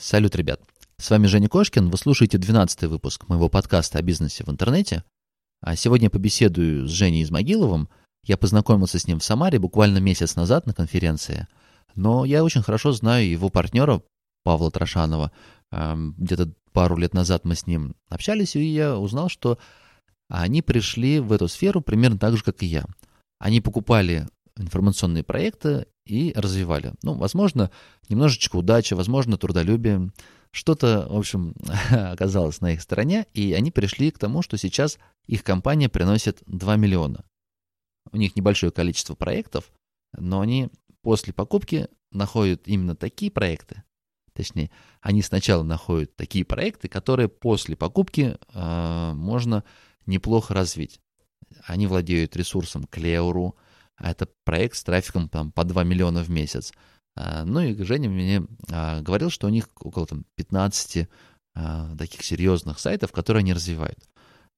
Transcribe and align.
Салют, 0.00 0.36
ребят! 0.36 0.60
С 0.98 1.10
вами 1.10 1.26
Женя 1.26 1.48
Кошкин, 1.48 1.90
вы 1.90 1.98
слушаете 1.98 2.38
12 2.38 2.84
выпуск 2.84 3.28
моего 3.28 3.48
подкаста 3.48 3.98
о 3.98 4.02
бизнесе 4.02 4.44
в 4.44 4.48
интернете. 4.48 5.02
А 5.60 5.74
сегодня 5.74 6.08
побеседую 6.08 6.86
с 6.86 6.90
Женей 6.92 7.24
Измогиловым. 7.24 7.88
Я 8.24 8.36
познакомился 8.36 9.00
с 9.00 9.08
ним 9.08 9.18
в 9.18 9.24
Самаре 9.24 9.58
буквально 9.58 9.98
месяц 9.98 10.36
назад 10.36 10.66
на 10.66 10.72
конференции, 10.72 11.48
но 11.96 12.24
я 12.24 12.44
очень 12.44 12.62
хорошо 12.62 12.92
знаю 12.92 13.28
его 13.28 13.48
партнера 13.48 14.00
Павла 14.44 14.70
Трошанова. 14.70 15.32
Где-то 15.72 16.52
пару 16.70 16.96
лет 16.96 17.12
назад 17.12 17.44
мы 17.44 17.56
с 17.56 17.66
ним 17.66 17.96
общались, 18.08 18.54
и 18.54 18.62
я 18.62 18.96
узнал, 18.96 19.28
что 19.28 19.58
они 20.28 20.62
пришли 20.62 21.18
в 21.18 21.32
эту 21.32 21.48
сферу 21.48 21.80
примерно 21.80 22.20
так 22.20 22.36
же, 22.36 22.44
как 22.44 22.62
и 22.62 22.66
я. 22.66 22.84
Они 23.40 23.60
покупали 23.60 24.28
информационные 24.56 25.24
проекты 25.24 25.88
и 26.08 26.32
развивали. 26.34 26.94
Ну, 27.02 27.14
возможно, 27.14 27.70
немножечко 28.08 28.56
удача, 28.56 28.96
возможно, 28.96 29.36
трудолюбие. 29.36 30.10
Что-то, 30.50 31.06
в 31.08 31.16
общем, 31.16 31.54
оказалось 31.90 32.60
на 32.60 32.72
их 32.72 32.82
стороне, 32.82 33.26
и 33.34 33.52
они 33.52 33.70
пришли 33.70 34.10
к 34.10 34.18
тому, 34.18 34.42
что 34.42 34.56
сейчас 34.56 34.98
их 35.26 35.44
компания 35.44 35.88
приносит 35.88 36.42
2 36.46 36.76
миллиона. 36.76 37.24
У 38.10 38.16
них 38.16 38.36
небольшое 38.36 38.72
количество 38.72 39.14
проектов, 39.14 39.70
но 40.16 40.40
они 40.40 40.70
после 41.02 41.32
покупки 41.34 41.88
находят 42.10 42.62
именно 42.66 42.96
такие 42.96 43.30
проекты, 43.30 43.84
точнее, 44.38 44.70
они 45.00 45.20
сначала 45.20 45.64
находят 45.64 46.14
такие 46.14 46.44
проекты, 46.44 46.86
которые 46.86 47.28
после 47.28 47.74
покупки 47.74 48.38
э, 48.54 49.12
можно 49.14 49.64
неплохо 50.06 50.54
развить. 50.54 51.00
Они 51.64 51.88
владеют 51.88 52.36
ресурсом 52.36 52.84
Clear.ru, 52.84 53.54
а 53.98 54.10
это 54.10 54.28
проект 54.44 54.76
с 54.76 54.84
трафиком 54.84 55.28
там, 55.28 55.52
по 55.52 55.64
2 55.64 55.84
миллиона 55.84 56.22
в 56.22 56.30
месяц. 56.30 56.72
А, 57.16 57.44
ну 57.44 57.60
и 57.60 57.82
Женя 57.82 58.08
мне 58.08 58.44
а, 58.70 59.00
говорил, 59.00 59.30
что 59.30 59.46
у 59.48 59.50
них 59.50 59.68
около 59.80 60.06
там, 60.06 60.24
15 60.36 61.08
а, 61.54 61.96
таких 61.96 62.22
серьезных 62.22 62.78
сайтов, 62.78 63.12
которые 63.12 63.40
они 63.40 63.52
развивают. 63.52 63.98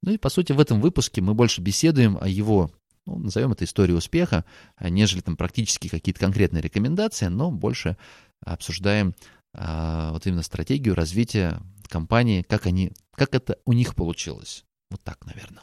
Ну 0.02 0.12
и 0.12 0.18
по 0.18 0.28
сути 0.28 0.52
в 0.52 0.60
этом 0.60 0.80
выпуске 0.80 1.20
мы 1.20 1.34
больше 1.34 1.60
беседуем 1.60 2.18
о 2.20 2.28
его, 2.28 2.70
ну, 3.06 3.18
назовем 3.18 3.52
это 3.52 3.64
историей 3.64 3.96
успеха, 3.96 4.44
нежели 4.80 5.20
там 5.20 5.36
практически 5.36 5.88
какие-то 5.88 6.20
конкретные 6.20 6.62
рекомендации, 6.62 7.26
но 7.26 7.50
больше 7.50 7.96
обсуждаем 8.44 9.14
вот 9.52 10.26
именно 10.26 10.42
стратегию 10.42 10.94
развития 10.94 11.60
компании, 11.88 12.42
как 12.42 12.66
они, 12.66 12.92
как 13.14 13.34
это 13.34 13.58
у 13.66 13.72
них 13.72 13.94
получилось. 13.94 14.64
Вот 14.90 15.02
так, 15.02 15.26
наверное. 15.26 15.62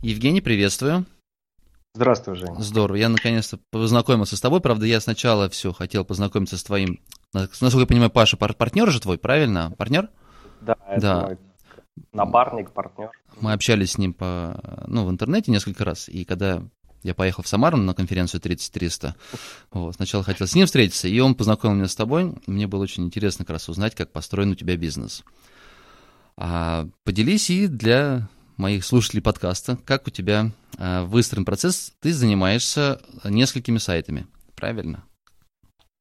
Евгений, 0.00 0.40
приветствую. 0.40 1.06
Здравствуй, 1.94 2.36
Женя. 2.36 2.54
Здорово. 2.60 2.96
Я 2.96 3.08
наконец-то 3.08 3.58
познакомился 3.70 4.36
с 4.36 4.40
тобой. 4.40 4.60
Правда, 4.60 4.86
я 4.86 5.00
сначала 5.00 5.48
все 5.48 5.72
хотел 5.72 6.04
познакомиться 6.04 6.56
с 6.56 6.62
твоим, 6.62 7.00
насколько 7.32 7.80
я 7.80 7.86
понимаю, 7.86 8.10
Паша, 8.10 8.36
партнер 8.36 8.88
же 8.92 9.00
твой, 9.00 9.18
правильно? 9.18 9.72
Партнер? 9.76 10.08
Да, 10.60 10.76
это 10.88 11.00
да. 11.00 11.26
мой 11.26 11.38
напарник, 12.12 12.70
партнер. 12.70 13.10
Мы 13.40 13.52
общались 13.52 13.92
с 13.92 13.98
ним 13.98 14.14
по, 14.14 14.84
ну, 14.86 15.04
в 15.04 15.10
интернете 15.10 15.50
несколько 15.50 15.84
раз, 15.84 16.08
и 16.08 16.24
когда 16.24 16.62
я 17.02 17.14
поехал 17.14 17.42
в 17.42 17.48
Самару 17.48 17.76
на 17.76 17.94
конференцию 17.94 18.40
3300. 18.40 19.16
Вот, 19.72 19.94
сначала 19.96 20.22
хотел 20.22 20.46
с 20.46 20.54
ним 20.54 20.66
встретиться, 20.66 21.08
и 21.08 21.18
он 21.18 21.34
познакомил 21.34 21.74
меня 21.74 21.88
с 21.88 21.96
тобой. 21.96 22.34
Мне 22.46 22.68
было 22.68 22.82
очень 22.82 23.04
интересно 23.04 23.44
как 23.44 23.54
раз 23.54 23.68
узнать, 23.68 23.96
как 23.96 24.12
построен 24.12 24.50
у 24.50 24.54
тебя 24.54 24.76
бизнес. 24.76 25.24
А, 26.36 26.88
поделись 27.04 27.50
и 27.50 27.66
для 27.66 28.28
моих 28.58 28.84
слушателей 28.84 29.22
подкаста, 29.22 29.78
как 29.84 30.06
у 30.06 30.10
тебя 30.10 30.50
э, 30.78 31.02
выстроен 31.04 31.44
процесс. 31.44 31.92
Ты 32.02 32.12
занимаешься 32.12 33.00
несколькими 33.24 33.78
сайтами, 33.78 34.26
правильно? 34.56 35.04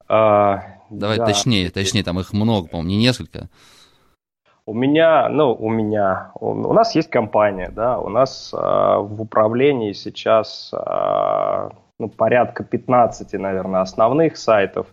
А, 0.09 0.63
Давай 0.89 1.17
да. 1.17 1.25
точнее, 1.25 1.69
точнее, 1.69 2.03
там 2.03 2.19
их 2.19 2.33
много, 2.33 2.67
по-моему, 2.67 2.89
не 2.89 2.97
несколько. 2.97 3.49
У 4.65 4.73
меня, 4.73 5.29
ну, 5.29 5.53
у 5.53 5.69
меня, 5.69 6.31
у, 6.35 6.49
у 6.49 6.73
нас 6.73 6.95
есть 6.95 7.09
компания, 7.09 7.69
да, 7.73 7.99
у 7.99 8.09
нас 8.09 8.53
э, 8.53 8.57
в 8.57 9.21
управлении 9.21 9.93
сейчас 9.93 10.71
э, 10.73 11.69
ну, 11.99 12.09
порядка 12.09 12.63
15, 12.63 13.33
наверное, 13.33 13.81
основных 13.81 14.37
сайтов 14.37 14.87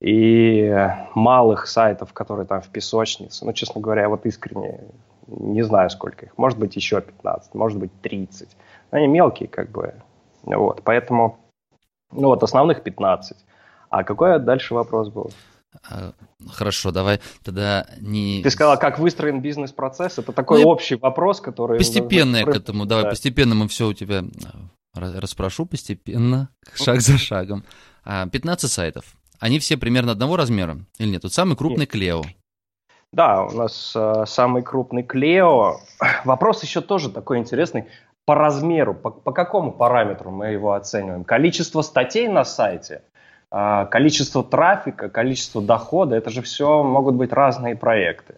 и 0.00 0.72
малых 1.14 1.66
сайтов, 1.66 2.12
которые 2.12 2.46
там 2.46 2.60
в 2.60 2.68
песочнице. 2.68 3.44
Ну, 3.44 3.52
честно 3.52 3.80
говоря, 3.80 4.08
вот 4.08 4.26
искренне 4.26 4.80
не 5.26 5.62
знаю 5.62 5.90
сколько 5.90 6.26
их, 6.26 6.38
может 6.38 6.58
быть 6.58 6.76
еще 6.76 7.00
15, 7.00 7.54
может 7.54 7.78
быть 7.78 7.90
30. 8.02 8.48
Они 8.90 9.06
мелкие 9.06 9.48
как 9.48 9.70
бы, 9.70 9.94
вот, 10.42 10.82
поэтому, 10.84 11.38
ну 12.12 12.28
вот 12.28 12.42
основных 12.42 12.82
15. 12.82 13.36
А 13.90 14.04
какой 14.04 14.38
дальше 14.40 14.74
вопрос 14.74 15.08
был? 15.08 15.30
А, 15.88 16.12
хорошо, 16.50 16.90
давай 16.90 17.20
тогда 17.42 17.86
не... 18.00 18.42
Ты 18.42 18.50
сказала, 18.50 18.76
как 18.76 18.98
выстроен 18.98 19.40
бизнес-процесс? 19.40 20.18
Это 20.18 20.32
такой 20.32 20.62
ну, 20.62 20.68
общий 20.68 20.96
вопрос, 20.96 21.40
который... 21.40 21.78
Постепенно 21.78 22.36
я 22.36 22.44
к 22.44 22.48
этому, 22.48 22.86
давай, 22.86 23.04
да. 23.04 23.10
постепенно 23.10 23.54
мы 23.54 23.68
все 23.68 23.86
у 23.88 23.92
тебя 23.92 24.24
а, 24.94 25.20
расспрошу, 25.20 25.66
постепенно, 25.66 26.50
шаг 26.74 27.00
за 27.00 27.18
шагом. 27.18 27.64
15 28.04 28.64
а, 28.64 28.68
сайтов. 28.68 29.04
Они 29.40 29.58
все 29.58 29.76
примерно 29.76 30.12
одного 30.12 30.36
размера 30.36 30.78
или 30.98 31.10
нет? 31.10 31.22
Тут 31.22 31.32
самый 31.32 31.56
крупный 31.56 31.86
Клео. 31.86 32.22
Да, 33.14 33.44
у 33.44 33.52
нас 33.52 33.92
э, 33.94 34.24
самый 34.26 34.62
крупный 34.62 35.04
Клео. 35.04 35.76
Вопрос 36.24 36.64
еще 36.64 36.80
тоже 36.80 37.10
такой 37.10 37.38
интересный. 37.38 37.84
По 38.24 38.34
размеру, 38.34 38.92
по, 38.92 39.10
по 39.10 39.30
какому 39.30 39.70
параметру 39.70 40.32
мы 40.32 40.48
его 40.48 40.72
оцениваем? 40.72 41.22
Количество 41.22 41.82
статей 41.82 42.26
на 42.26 42.44
сайте, 42.44 43.02
э, 43.52 43.86
количество 43.88 44.42
трафика, 44.42 45.08
количество 45.08 45.62
дохода, 45.62 46.16
это 46.16 46.30
же 46.30 46.42
все 46.42 46.82
могут 46.82 47.14
быть 47.14 47.32
разные 47.32 47.76
проекты. 47.76 48.34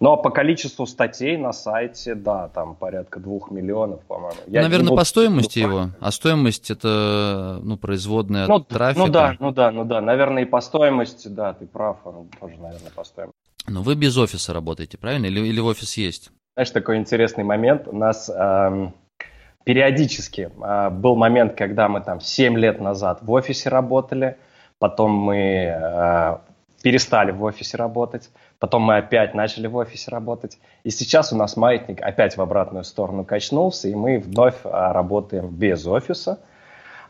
Но 0.00 0.16
по 0.16 0.30
количеству 0.30 0.86
статей 0.86 1.36
на 1.36 1.52
сайте, 1.52 2.16
да, 2.16 2.48
там 2.48 2.74
порядка 2.74 3.20
двух 3.20 3.52
миллионов, 3.52 4.00
по-моему. 4.06 4.40
Я 4.48 4.62
Наверное, 4.62 4.88
буду... 4.88 4.96
по 4.96 5.04
стоимости 5.04 5.60
его. 5.60 5.90
А 6.00 6.10
стоимость 6.10 6.70
это 6.72 7.60
ну, 7.62 7.76
производная 7.76 8.48
ну, 8.48 8.56
от 8.56 8.66
трафика. 8.66 9.06
Ну 9.06 9.12
да, 9.12 9.36
ну 9.38 9.52
да, 9.52 9.70
ну 9.70 9.84
да. 9.84 10.00
Наверное, 10.00 10.42
и 10.42 10.46
по 10.46 10.60
стоимости, 10.62 11.28
да, 11.28 11.52
ты 11.52 11.66
прав, 11.66 11.98
он 12.04 12.28
тоже, 12.40 12.56
наверное, 12.58 12.90
по 12.92 13.04
стоимости. 13.04 13.39
Но 13.70 13.82
вы 13.82 13.94
без 13.94 14.18
офиса 14.18 14.52
работаете, 14.52 14.98
правильно? 14.98 15.26
Или, 15.26 15.46
или 15.46 15.60
офис 15.60 15.96
есть? 15.96 16.32
Знаешь, 16.54 16.70
такой 16.70 16.96
интересный 16.96 17.44
момент. 17.44 17.86
У 17.86 17.96
нас 17.96 18.28
эм, 18.28 18.92
периодически 19.62 20.50
э, 20.60 20.90
был 20.90 21.14
момент, 21.14 21.54
когда 21.54 21.88
мы 21.88 22.00
там 22.00 22.20
7 22.20 22.58
лет 22.58 22.80
назад 22.80 23.20
в 23.22 23.30
офисе 23.30 23.68
работали, 23.68 24.36
потом 24.80 25.12
мы 25.12 25.72
э, 25.72 26.38
перестали 26.82 27.30
в 27.30 27.44
офисе 27.44 27.76
работать, 27.76 28.30
потом 28.58 28.82
мы 28.82 28.96
опять 28.96 29.34
начали 29.34 29.68
в 29.68 29.76
офисе 29.76 30.10
работать, 30.10 30.58
и 30.82 30.90
сейчас 30.90 31.32
у 31.32 31.36
нас 31.36 31.56
маятник 31.56 32.02
опять 32.02 32.36
в 32.36 32.42
обратную 32.42 32.82
сторону 32.82 33.24
качнулся, 33.24 33.86
и 33.86 33.94
мы 33.94 34.18
вновь 34.18 34.56
э, 34.64 34.68
работаем 34.68 35.46
без 35.46 35.86
офиса. 35.86 36.40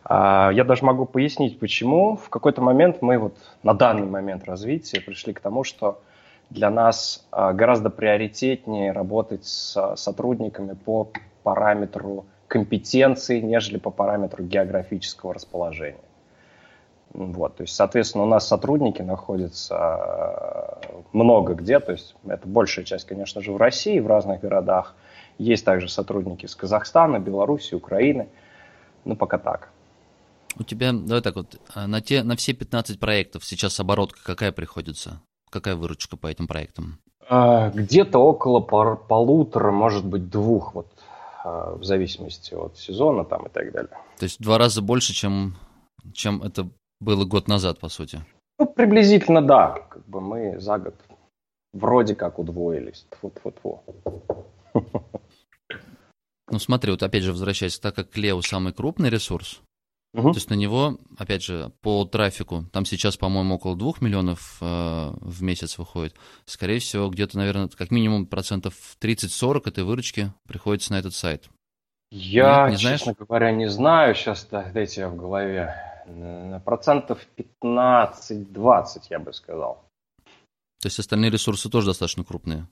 Э, 0.04 0.50
я 0.52 0.64
даже 0.64 0.84
могу 0.84 1.06
пояснить, 1.06 1.58
почему. 1.58 2.16
В 2.16 2.28
какой-то 2.28 2.60
момент 2.60 3.00
мы 3.00 3.16
вот 3.16 3.38
на 3.62 3.72
данный 3.72 4.06
момент 4.06 4.44
развития 4.44 5.00
пришли 5.00 5.32
к 5.32 5.40
тому, 5.40 5.64
что 5.64 6.02
для 6.50 6.70
нас 6.70 7.26
а, 7.30 7.52
гораздо 7.52 7.90
приоритетнее 7.90 8.92
работать 8.92 9.44
с 9.44 9.94
сотрудниками 9.96 10.74
по 10.74 11.10
параметру 11.42 12.26
компетенции, 12.48 13.40
нежели 13.40 13.78
по 13.78 13.90
параметру 13.90 14.44
географического 14.44 15.32
расположения. 15.32 16.00
Вот, 17.12 17.56
то 17.56 17.62
есть, 17.62 17.74
соответственно, 17.74 18.24
у 18.24 18.26
нас 18.28 18.46
сотрудники 18.46 19.02
находятся 19.02 19.76
а, 19.76 20.80
много 21.12 21.54
где, 21.54 21.80
то 21.80 21.92
есть 21.92 22.14
это 22.26 22.46
большая 22.46 22.84
часть, 22.84 23.06
конечно 23.06 23.40
же, 23.40 23.52
в 23.52 23.56
России, 23.56 23.98
в 24.00 24.06
разных 24.06 24.40
городах. 24.40 24.94
Есть 25.38 25.64
также 25.64 25.88
сотрудники 25.88 26.44
из 26.44 26.54
Казахстана, 26.54 27.18
Беларуси, 27.18 27.74
Украины. 27.74 28.28
Ну, 29.04 29.16
пока 29.16 29.38
так. 29.38 29.70
У 30.58 30.64
тебя, 30.64 30.92
давай 30.92 31.22
так 31.22 31.36
вот, 31.36 31.60
а, 31.74 31.86
на, 31.86 32.00
те, 32.00 32.22
на 32.22 32.36
все 32.36 32.52
15 32.52 32.98
проектов 33.00 33.44
сейчас 33.44 33.78
оборотка 33.80 34.20
какая 34.24 34.52
приходится? 34.52 35.22
Какая 35.50 35.76
выручка 35.76 36.16
по 36.16 36.28
этим 36.28 36.46
проектам? 36.46 36.98
А, 37.28 37.70
где-то 37.70 38.18
около 38.18 38.60
пол- 38.60 38.96
полутора, 38.96 39.70
может 39.70 40.04
быть, 40.04 40.30
двух, 40.30 40.74
вот 40.74 40.86
а, 41.44 41.74
в 41.74 41.84
зависимости 41.84 42.54
от 42.54 42.78
сезона 42.78 43.24
там 43.24 43.46
и 43.46 43.48
так 43.48 43.72
далее. 43.72 43.96
То 44.18 44.24
есть 44.24 44.38
в 44.38 44.42
два 44.42 44.58
раза 44.58 44.80
больше, 44.82 45.12
чем, 45.12 45.54
чем 46.12 46.42
это 46.42 46.68
было 47.00 47.24
год 47.24 47.48
назад, 47.48 47.78
по 47.80 47.88
сути? 47.88 48.24
Ну, 48.58 48.66
приблизительно, 48.66 49.42
да. 49.42 49.78
Как 49.88 50.06
бы 50.06 50.20
мы 50.20 50.60
за 50.60 50.78
год 50.78 50.94
вроде 51.72 52.14
как 52.14 52.38
удвоились. 52.38 53.06
Тьфу-тьфу-тьфу. 53.10 53.80
Ну 56.52 56.58
смотри, 56.58 56.90
вот 56.90 57.02
опять 57.02 57.22
же 57.22 57.30
возвращаясь, 57.30 57.78
так 57.78 57.94
как 57.94 58.10
Клео 58.10 58.42
самый 58.42 58.72
крупный 58.72 59.08
ресурс, 59.08 59.62
угу. 60.12 60.32
то 60.32 60.36
есть 60.36 60.50
на 60.50 60.54
него, 60.54 60.98
опять 61.18 61.42
же, 61.42 61.72
по 61.80 62.04
трафику, 62.04 62.64
там 62.72 62.84
сейчас, 62.84 63.16
по-моему, 63.16 63.56
около 63.56 63.76
2 63.76 63.94
миллионов 64.00 64.58
э, 64.60 65.10
в 65.20 65.42
месяц 65.42 65.78
выходит, 65.78 66.14
скорее 66.44 66.78
всего, 66.78 67.08
где-то, 67.08 67.36
наверное, 67.38 67.68
как 67.68 67.90
минимум 67.90 68.26
процентов 68.26 68.74
30-40 69.00 69.68
этой 69.68 69.84
выручки 69.84 70.32
приходится 70.46 70.92
на 70.92 70.98
этот 70.98 71.14
сайт. 71.14 71.48
Я, 72.10 72.64
Нет, 72.64 72.72
не 72.72 72.78
честно 72.78 73.12
знаешь? 73.12 73.18
говоря, 73.18 73.52
не 73.52 73.68
знаю 73.68 74.14
сейчас, 74.14 74.46
дайте 74.50 75.02
я 75.02 75.08
в 75.08 75.16
голове. 75.16 75.74
Процентов 76.64 77.24
15-20, 77.62 79.02
я 79.10 79.18
бы 79.20 79.32
сказал. 79.32 79.84
То 80.80 80.86
есть 80.86 80.98
остальные 80.98 81.30
ресурсы 81.30 81.68
тоже 81.68 81.86
достаточно 81.86 82.24
крупные 82.24 82.66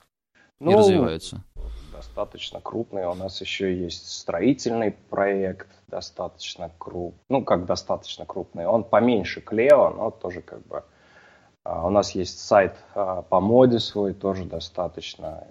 ну, 0.61 0.73
и 0.73 0.75
развиваются? 0.75 1.45
Достаточно 1.93 2.61
крупные. 2.61 3.09
У 3.09 3.15
нас 3.15 3.41
еще 3.41 3.77
есть 3.77 4.11
строительный 4.11 4.93
проект, 4.93 5.69
достаточно 5.89 6.71
крупный. 6.79 7.21
Ну, 7.29 7.45
как 7.45 7.67
достаточно 7.67 8.25
крупный. 8.25 8.67
Он 8.67 8.85
поменьше 8.85 9.41
Клео, 9.41 9.91
но 9.91 10.11
тоже 10.11 10.43
как 10.43 10.67
бы... 10.67 10.85
А, 11.65 11.87
у 11.87 11.91
нас 11.91 12.13
есть 12.13 12.39
сайт 12.41 12.77
а, 12.95 13.23
по 13.23 13.41
моде 13.41 13.79
свой, 13.79 14.15
тоже 14.15 14.45
достаточно, 14.45 15.47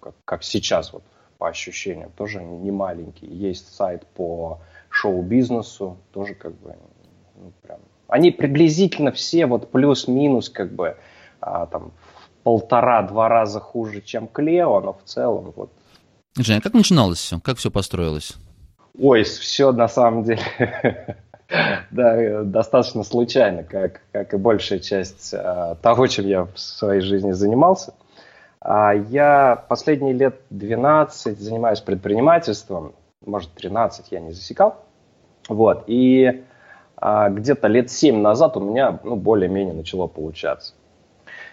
как, 0.00 0.14
как 0.24 0.42
сейчас 0.42 0.92
вот 0.92 1.02
по 1.38 1.48
ощущениям, 1.48 2.10
тоже 2.12 2.42
не 2.42 2.70
маленький. 2.70 3.26
Есть 3.26 3.74
сайт 3.74 4.06
по 4.06 4.60
шоу-бизнесу, 4.88 5.96
тоже 6.12 6.34
как 6.34 6.54
бы 6.60 6.76
ну, 7.36 7.52
прям. 7.62 7.80
Они 8.08 8.30
приблизительно 8.30 9.12
все 9.12 9.46
вот 9.46 9.70
плюс-минус 9.70 10.50
как 10.50 10.72
бы 10.72 10.96
а, 11.40 11.66
там 11.66 11.92
полтора-два 12.42 13.28
раза 13.28 13.60
хуже, 13.60 14.00
чем 14.00 14.26
Клео, 14.28 14.80
но 14.80 14.92
в 14.92 15.02
целом 15.04 15.52
вот. 15.54 15.70
Женя, 16.36 16.60
как 16.60 16.74
начиналось 16.74 17.18
все? 17.18 17.40
Как 17.40 17.58
все 17.58 17.70
построилось? 17.70 18.36
Ой, 18.98 19.22
все 19.22 19.72
на 19.72 19.88
самом 19.88 20.24
деле 20.24 20.42
да, 21.90 22.42
достаточно 22.44 23.02
случайно, 23.02 23.62
как, 23.62 24.00
как 24.12 24.34
и 24.34 24.36
большая 24.36 24.78
часть 24.78 25.34
а, 25.34 25.76
того, 25.76 26.06
чем 26.06 26.26
я 26.26 26.44
в 26.44 26.58
своей 26.58 27.00
жизни 27.00 27.32
занимался. 27.32 27.94
А, 28.60 28.92
я 28.92 29.64
последние 29.68 30.12
лет 30.12 30.40
12 30.50 31.38
занимаюсь 31.38 31.80
предпринимательством, 31.80 32.94
может 33.24 33.52
13 33.52 34.12
я 34.12 34.20
не 34.20 34.32
засекал. 34.32 34.84
Вот, 35.48 35.84
и 35.86 36.44
а, 36.96 37.28
где-то 37.30 37.68
лет 37.68 37.90
7 37.90 38.20
назад 38.20 38.56
у 38.56 38.60
меня 38.60 38.98
ну, 39.02 39.16
более-менее 39.16 39.74
начало 39.74 40.06
получаться. 40.06 40.74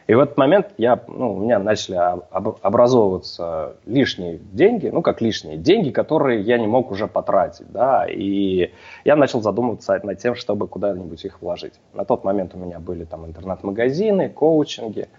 И 0.07 0.15
в 0.15 0.19
этот 0.19 0.37
момент 0.37 0.67
я, 0.77 1.03
ну, 1.07 1.33
у 1.33 1.39
меня 1.39 1.59
начали 1.59 1.97
образовываться 2.31 3.75
лишние 3.85 4.37
деньги, 4.37 4.87
ну 4.87 5.01
как 5.01 5.19
лишние 5.19 5.57
деньги, 5.57 5.89
которые 5.89 6.41
я 6.41 6.57
не 6.57 6.65
мог 6.65 6.91
уже 6.91 7.07
потратить, 7.07 7.69
да, 7.71 8.05
и 8.09 8.71
я 9.03 9.15
начал 9.17 9.41
задумываться 9.41 9.99
над 10.01 10.17
тем, 10.17 10.35
чтобы 10.35 10.69
куда-нибудь 10.69 11.25
их 11.25 11.41
вложить. 11.41 11.73
На 11.93 12.05
тот 12.05 12.23
момент 12.23 12.55
у 12.55 12.57
меня 12.57 12.79
были 12.79 13.03
там 13.03 13.25
интернет-магазины, 13.25 14.29
коучинги, 14.29 15.09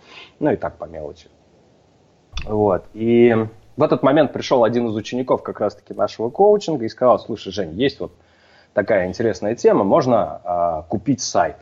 ну 0.41 0.53
и 0.53 0.57
так 0.57 0.79
по 0.79 0.87
мелочи. 0.87 1.29
Вот, 2.47 2.85
и 2.95 3.47
в 3.77 3.83
этот 3.83 4.03
момент 4.03 4.33
пришел 4.33 4.65
один 4.65 4.87
из 4.89 4.95
учеников 4.95 5.43
как 5.43 5.61
раз-таки 5.61 5.93
нашего 5.93 6.31
коучинга 6.31 6.87
и 6.87 6.89
сказал, 6.89 7.19
слушай, 7.19 7.53
Жень, 7.53 7.79
есть 7.79 8.01
вот 8.01 8.13
такая 8.73 9.07
интересная 9.07 9.55
тема, 9.55 9.85
можно 9.85 10.41
а, 10.45 10.83
купить 10.89 11.21
сайт. 11.21 11.57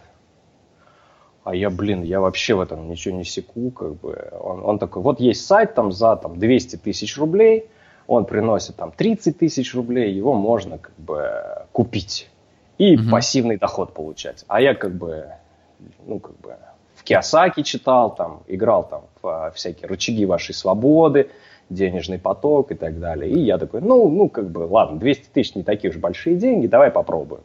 А 1.46 1.54
я, 1.54 1.70
блин, 1.70 2.02
я 2.02 2.20
вообще 2.20 2.54
в 2.54 2.60
этом 2.60 2.88
ничего 2.90 3.16
не 3.16 3.22
секу, 3.22 3.70
как 3.70 4.00
бы. 4.00 4.30
Он, 4.32 4.64
он 4.64 4.80
такой, 4.80 5.00
вот 5.00 5.20
есть 5.20 5.46
сайт 5.46 5.76
там 5.76 5.92
за 5.92 6.16
там 6.16 6.40
200 6.40 6.74
тысяч 6.74 7.16
рублей, 7.16 7.68
он 8.08 8.24
приносит 8.24 8.74
там 8.74 8.90
30 8.90 9.38
тысяч 9.38 9.72
рублей, 9.72 10.12
его 10.12 10.34
можно 10.34 10.78
как 10.78 10.98
бы 10.98 11.30
купить 11.70 12.28
и 12.78 12.96
угу. 12.96 13.10
пассивный 13.12 13.58
доход 13.58 13.94
получать. 13.94 14.44
А 14.48 14.60
я 14.60 14.74
как 14.74 14.96
бы, 14.96 15.26
ну 16.04 16.18
как 16.18 16.36
бы 16.40 16.56
в 16.96 17.04
Киосаки 17.04 17.62
читал, 17.62 18.12
там 18.12 18.42
играл 18.48 18.82
там 18.82 19.02
в 19.22 19.52
всякие 19.54 19.86
рычаги 19.86 20.26
вашей 20.26 20.52
свободы, 20.52 21.30
денежный 21.70 22.18
поток 22.18 22.72
и 22.72 22.74
так 22.74 22.98
далее. 22.98 23.30
И 23.30 23.38
я 23.38 23.58
такой, 23.58 23.82
ну, 23.82 24.08
ну 24.08 24.28
как 24.28 24.50
бы, 24.50 24.66
ладно, 24.68 24.98
200 24.98 25.28
тысяч 25.32 25.54
не 25.54 25.62
такие 25.62 25.92
уж 25.92 25.96
большие 25.96 26.34
деньги, 26.34 26.66
давай 26.66 26.90
попробуем. 26.90 27.42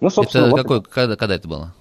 Ну, 0.00 0.10
собственно, 0.10 0.46
это 0.46 0.50
вот 0.50 0.62
какой, 0.62 0.82
когда, 0.82 1.14
когда 1.14 1.36
это 1.36 1.46
было? 1.46 1.74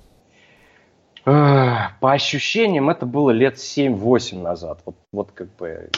По 1.23 2.11
ощущениям, 2.11 2.89
это 2.89 3.05
было 3.05 3.31
лет 3.31 3.55
7-8 3.55 4.41
назад. 4.41 4.81
Вот, 4.85 4.95
вот 5.11 5.31
как 5.31 5.55
бы 5.55 5.89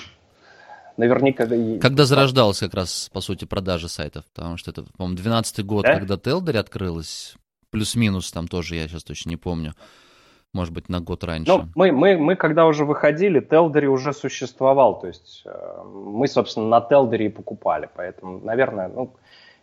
наверняка... 0.98 1.46
Когда 1.46 2.06
зарождалась 2.06 2.60
как 2.60 2.74
раз, 2.74 3.10
по 3.12 3.22
сути, 3.22 3.46
продажа 3.46 3.88
сайтов? 3.88 4.26
Потому 4.34 4.58
что 4.58 4.72
это, 4.72 4.84
по-моему, 4.98 5.18
12 5.18 5.66
год, 5.66 5.84
да? 5.84 5.96
когда 5.96 6.18
Телдери 6.18 6.58
открылась, 6.58 7.36
плюс-минус 7.72 8.32
там 8.32 8.48
тоже, 8.48 8.76
я 8.76 8.88
сейчас 8.88 9.04
точно 9.04 9.30
не 9.30 9.38
помню. 9.38 9.74
Может 10.54 10.74
быть, 10.74 10.88
на 10.88 11.02
год 11.02 11.24
раньше. 11.26 11.52
Ну, 11.52 11.68
мы, 11.76 11.92
мы, 11.92 12.18
мы 12.18 12.36
когда 12.38 12.66
уже 12.66 12.86
выходили, 12.86 13.42
Телдери 13.42 13.88
уже 13.88 14.14
существовал. 14.14 15.02
То 15.02 15.08
есть 15.08 15.42
э, 15.46 15.84
мы, 15.84 16.30
собственно, 16.30 16.68
на 16.68 16.82
Телдери 16.82 17.26
и 17.26 17.30
покупали. 17.30 17.90
Поэтому, 17.94 18.40
наверное, 18.40 18.88
ну, 18.88 19.14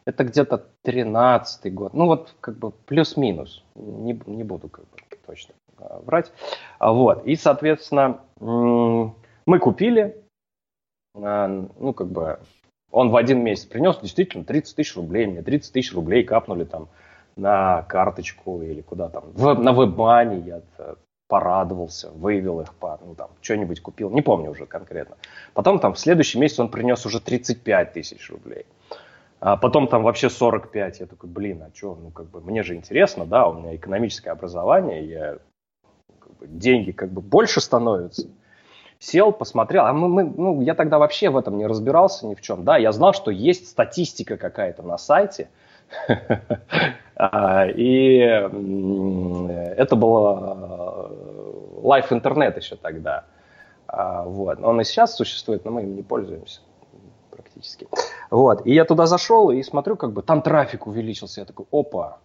это 0.05 0.25
где-то 0.25 0.67
13 0.83 1.73
год. 1.73 1.95
Ну, 1.95 2.07
вот 2.07 2.35
как 2.43 2.59
бы 2.59 2.73
плюс-минус. 2.73 3.65
Не, 3.75 4.21
не 4.27 4.45
буду 4.45 4.69
как 4.69 4.85
бы 4.91 4.99
точно 5.27 5.55
врать. 5.79 6.33
А, 6.79 6.93
вот. 6.93 7.25
И, 7.25 7.37
соответственно, 7.37 8.21
мы 8.41 9.59
купили, 9.59 10.17
а, 11.15 11.49
ну, 11.49 11.93
как 11.93 12.09
бы, 12.09 12.39
он 12.91 13.11
в 13.11 13.17
один 13.17 13.43
месяц 13.43 13.67
принес 13.67 13.99
действительно 13.99 14.45
30 14.45 14.77
тысяч 14.77 14.97
рублей. 14.97 15.27
Мне 15.27 15.43
30 15.43 15.73
тысяч 15.73 15.95
рублей 15.95 16.25
капнули 16.25 16.65
там 16.65 16.89
на 17.37 17.83
карточку 17.83 18.63
или 18.63 18.83
куда 18.83 19.09
там, 19.09 19.25
в, 19.33 19.55
на 19.55 19.73
вебмане 19.73 20.41
я 20.41 20.63
порадовался, 21.29 22.11
вывел 22.11 22.61
их, 22.61 22.75
по, 22.75 23.01
ну 23.03 23.15
там, 23.15 23.31
что-нибудь 23.41 23.81
купил, 23.81 24.11
не 24.11 24.21
помню 24.21 24.51
уже 24.51 24.67
конкретно. 24.67 25.17
Потом 25.55 25.79
там 25.79 25.95
в 25.95 25.99
следующий 25.99 26.39
месяц 26.39 26.61
он 26.61 26.69
принес 26.69 27.07
уже 27.07 27.21
35 27.21 27.95
тысяч 27.95 28.31
рублей. 28.31 28.67
А 29.45 29.57
потом 29.57 29.89
там 29.89 30.05
вообще 30.05 30.31
45. 30.31 31.01
Я 31.01 31.07
такой, 31.07 31.29
блин, 31.29 31.65
а 31.65 31.77
что, 31.77 31.99
ну 32.01 32.13
как 32.13 32.31
бы 32.31 32.41
мне 32.41 32.63
же 32.63 32.77
интересно, 32.77 33.27
да, 33.27 33.49
у 33.49 33.55
меня 33.55 33.75
экономическое 33.75 34.31
образование, 34.31 35.05
я, 35.05 35.39
как 36.21 36.37
бы, 36.37 36.47
деньги 36.47 36.93
как 36.93 37.11
бы 37.11 37.21
больше 37.21 37.61
становятся. 37.61 38.29
Сел, 39.01 39.33
посмотрел, 39.33 39.87
а 39.87 39.93
мы, 39.93 40.07
мы, 40.09 40.23
ну, 40.23 40.61
я 40.61 40.77
тогда 40.77 41.01
вообще 41.01 41.29
в 41.29 41.37
этом 41.37 41.59
не 41.59 41.67
разбирался 41.67 42.25
ни 42.29 42.37
в 42.37 42.41
чем. 42.41 42.63
Да, 42.63 42.77
я 42.77 42.93
знал, 42.93 43.15
что 43.15 43.33
есть 43.33 43.67
статистика 43.67 44.37
какая-то 44.37 44.85
на 44.85 44.97
сайте, 44.97 45.49
а, 47.17 47.67
и 47.67 48.19
это 48.21 49.97
было 49.97 51.11
лайф 51.83 52.13
интернет 52.13 52.57
еще 52.57 52.77
тогда. 52.77 53.25
А, 53.89 54.23
вот. 54.23 54.61
Он 54.63 54.81
и 54.81 54.85
сейчас 54.85 55.17
существует, 55.17 55.65
но 55.65 55.73
мы 55.73 55.83
им 55.83 55.97
не 55.97 56.03
пользуемся 56.05 56.61
практически. 57.33 57.89
Вот. 58.33 58.67
И 58.67 58.73
я 58.73 58.87
туда 58.87 59.05
зашел 59.05 59.51
и 59.51 59.63
смотрю, 59.63 59.95
как 59.95 60.13
бы 60.13 60.23
там 60.23 60.41
трафик 60.41 60.87
увеличился. 60.87 61.41
Я 61.41 61.45
такой, 61.45 61.67
опа. 61.71 62.19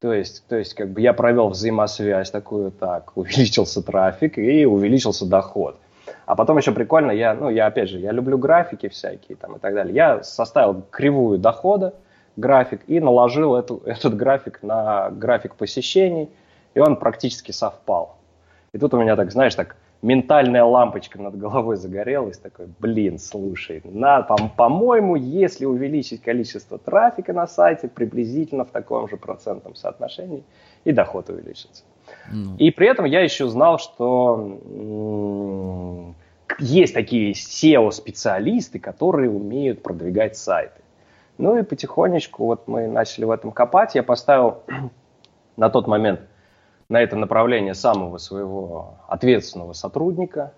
То 0.00 0.14
есть, 0.14 0.46
то 0.48 0.56
есть, 0.56 0.72
как 0.72 0.90
бы 0.90 1.02
я 1.02 1.12
провел 1.12 1.50
взаимосвязь 1.50 2.30
такую, 2.30 2.70
так, 2.70 3.12
увеличился 3.16 3.82
трафик 3.82 4.38
и 4.38 4.64
увеличился 4.64 5.26
доход. 5.26 5.76
А 6.24 6.36
потом 6.36 6.56
еще 6.56 6.72
прикольно, 6.72 7.10
я, 7.10 7.34
ну, 7.34 7.50
я 7.50 7.66
опять 7.66 7.90
же, 7.90 7.98
я 7.98 8.12
люблю 8.12 8.38
графики 8.38 8.88
всякие 8.88 9.36
там 9.36 9.56
и 9.56 9.58
так 9.58 9.74
далее. 9.74 9.94
Я 9.94 10.22
составил 10.22 10.84
кривую 10.90 11.38
дохода, 11.38 11.92
график, 12.36 12.80
и 12.86 12.98
наложил 12.98 13.54
эту, 13.54 13.82
этот 13.84 14.16
график 14.16 14.62
на 14.62 15.10
график 15.10 15.54
посещений, 15.56 16.30
и 16.72 16.80
он 16.80 16.96
практически 16.96 17.52
совпал. 17.52 18.16
И 18.72 18.78
тут 18.78 18.94
у 18.94 18.98
меня 18.98 19.16
так, 19.16 19.30
знаешь, 19.30 19.54
так 19.54 19.76
ментальная 20.02 20.64
лампочка 20.64 21.20
над 21.20 21.38
головой 21.38 21.76
загорелась, 21.76 22.38
такой, 22.38 22.66
блин, 22.80 23.18
слушай, 23.18 23.80
на, 23.84 24.22
по- 24.22 24.48
по-моему, 24.48 25.14
если 25.14 25.64
увеличить 25.64 26.22
количество 26.22 26.76
трафика 26.76 27.32
на 27.32 27.46
сайте 27.46 27.88
приблизительно 27.88 28.64
в 28.64 28.70
таком 28.70 29.08
же 29.08 29.16
процентном 29.16 29.76
соотношении, 29.76 30.42
и 30.84 30.92
доход 30.92 31.30
увеличится. 31.30 31.84
Ну. 32.32 32.56
И 32.58 32.72
при 32.72 32.88
этом 32.88 33.04
я 33.04 33.20
еще 33.20 33.48
знал, 33.48 33.78
что 33.78 34.58
м- 34.64 36.16
есть 36.58 36.94
такие 36.94 37.32
SEO-специалисты, 37.32 38.80
которые 38.80 39.30
умеют 39.30 39.82
продвигать 39.82 40.36
сайты. 40.36 40.80
Ну 41.38 41.56
и 41.56 41.62
потихонечку 41.62 42.44
вот 42.44 42.66
мы 42.66 42.88
начали 42.88 43.24
в 43.24 43.30
этом 43.30 43.52
копать. 43.52 43.94
Я 43.94 44.02
поставил 44.02 44.62
на 45.56 45.70
тот 45.70 45.86
момент 45.86 46.20
на 46.92 47.00
это 47.00 47.16
направление 47.16 47.72
самого 47.72 48.18
своего 48.18 48.98
ответственного 49.08 49.72
сотрудника. 49.72 50.52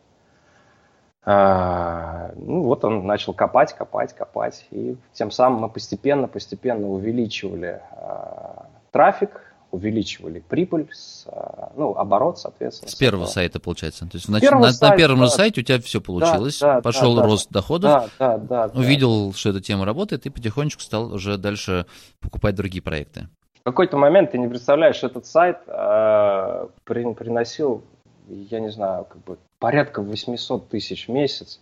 А, 1.24 2.32
ну, 2.34 2.64
вот 2.64 2.84
он 2.84 3.06
начал 3.06 3.32
копать, 3.32 3.72
копать, 3.72 4.12
копать. 4.12 4.66
И 4.72 4.96
тем 5.12 5.30
самым 5.30 5.60
мы 5.60 5.68
постепенно, 5.68 6.26
постепенно 6.26 6.88
увеличивали 6.88 7.80
а, 7.92 8.66
трафик, 8.90 9.54
увеличивали 9.70 10.40
прибыль, 10.40 10.88
с, 10.92 11.24
а, 11.28 11.72
ну, 11.76 11.94
оборот, 11.96 12.40
соответственно. 12.40 12.90
С 12.90 12.96
первого 12.96 13.26
сайта, 13.26 13.60
получается. 13.60 14.04
То 14.06 14.16
есть 14.16 14.28
на, 14.28 14.40
на, 14.40 14.72
сайта, 14.72 14.90
на 14.90 14.96
первом 14.96 15.20
да. 15.20 15.28
сайте 15.28 15.60
у 15.60 15.64
тебя 15.64 15.80
все 15.80 16.00
получилось, 16.00 16.58
да, 16.58 16.74
да, 16.74 16.82
пошел 16.82 17.14
да, 17.14 17.22
рост 17.22 17.46
да, 17.48 17.60
доходов, 17.60 18.10
да, 18.18 18.38
да, 18.38 18.68
да, 18.68 18.78
увидел, 18.78 19.28
да. 19.28 19.38
что 19.38 19.50
эта 19.50 19.60
тема 19.60 19.84
работает, 19.84 20.26
и 20.26 20.30
потихонечку 20.30 20.82
стал 20.82 21.14
уже 21.14 21.38
дальше 21.38 21.86
покупать 22.20 22.56
другие 22.56 22.82
проекты. 22.82 23.28
В 23.64 23.70
какой-то 23.70 23.96
момент 23.96 24.32
ты 24.32 24.38
не 24.38 24.46
представляешь, 24.46 25.02
этот 25.02 25.24
сайт 25.24 25.56
э, 25.66 26.66
приносил, 26.84 27.82
я 28.28 28.60
не 28.60 28.70
знаю, 28.70 29.06
как 29.06 29.24
бы 29.24 29.38
порядка 29.58 30.02
800 30.02 30.68
тысяч 30.68 31.08
в 31.08 31.10
месяц. 31.10 31.60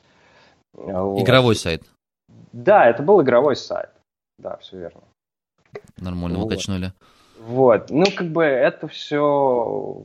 Игровой 0.75 1.55
вот. 1.55 1.59
сайт? 1.59 1.85
Да, 2.53 2.87
это 2.87 3.05
был 3.05 3.23
игровой 3.23 3.55
сайт. 3.55 3.91
Да, 4.37 4.57
все 4.57 4.79
верно. 4.79 5.03
Нормально 5.97 6.41
вот. 6.41 6.51
качнули. 6.51 6.93
Вот. 7.39 7.91
Ну, 7.91 8.07
как 8.17 8.33
бы 8.33 8.43
это 8.43 8.89
все, 8.89 10.03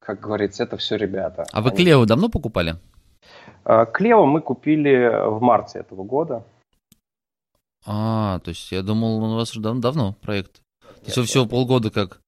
как 0.00 0.20
говорится, 0.20 0.64
это 0.64 0.76
все 0.76 0.96
ребята. 0.96 1.46
А 1.50 1.62
вы 1.62 1.70
Они... 1.70 1.78
Клео 1.78 2.04
давно 2.04 2.28
покупали? 2.28 2.76
А, 3.64 3.86
Клео 3.86 4.26
мы 4.26 4.42
купили 4.42 5.28
в 5.30 5.40
марте 5.40 5.78
этого 5.78 6.02
года. 6.04 6.44
А, 7.86 8.38
то 8.40 8.50
есть 8.50 8.70
я 8.70 8.82
думал, 8.82 9.24
у 9.24 9.36
вас 9.36 9.52
уже 9.52 9.62
дав- 9.62 9.80
давно 9.80 10.12
проект. 10.20 10.60
Вы 11.16 11.24
всего 11.24 11.46
полгода 11.46 11.90
как 11.90 12.20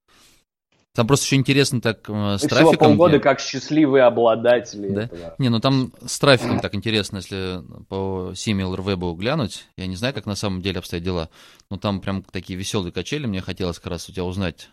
там 0.93 1.07
просто 1.07 1.27
еще 1.27 1.37
интересно 1.37 1.81
так 1.81 1.99
э, 2.09 2.37
с 2.39 2.45
И 2.45 2.49
трафиком. 2.49 2.73
Всего 2.73 2.85
полгода 2.89 3.17
где... 3.17 3.21
как 3.21 3.39
счастливые 3.39 4.05
обладатели. 4.05 4.89
Да? 4.89 5.03
Этого. 5.03 5.35
Не, 5.39 5.49
ну 5.49 5.61
там 5.61 5.93
с 6.05 6.19
трафиком 6.19 6.59
так 6.59 6.75
интересно, 6.75 7.19
если 7.19 7.63
по 7.89 8.33
SimilarWeb 8.33 9.15
глянуть. 9.15 9.69
Я 9.77 9.87
не 9.87 9.95
знаю, 9.95 10.15
как 10.15 10.27
на 10.27 10.35
самом 10.35 10.63
деле 10.63 10.79
обстоят 10.79 11.05
дела, 11.05 11.29
но 11.71 11.77
там 11.77 12.01
прям 12.01 12.23
такие 12.23 12.59
веселые 12.59 12.93
качели. 12.93 13.27
Мне 13.27 13.41
хотелось 13.41 13.79
как 13.79 13.93
раз 13.93 14.09
у 14.09 14.13
тебя 14.13 14.25
узнать, 14.25 14.71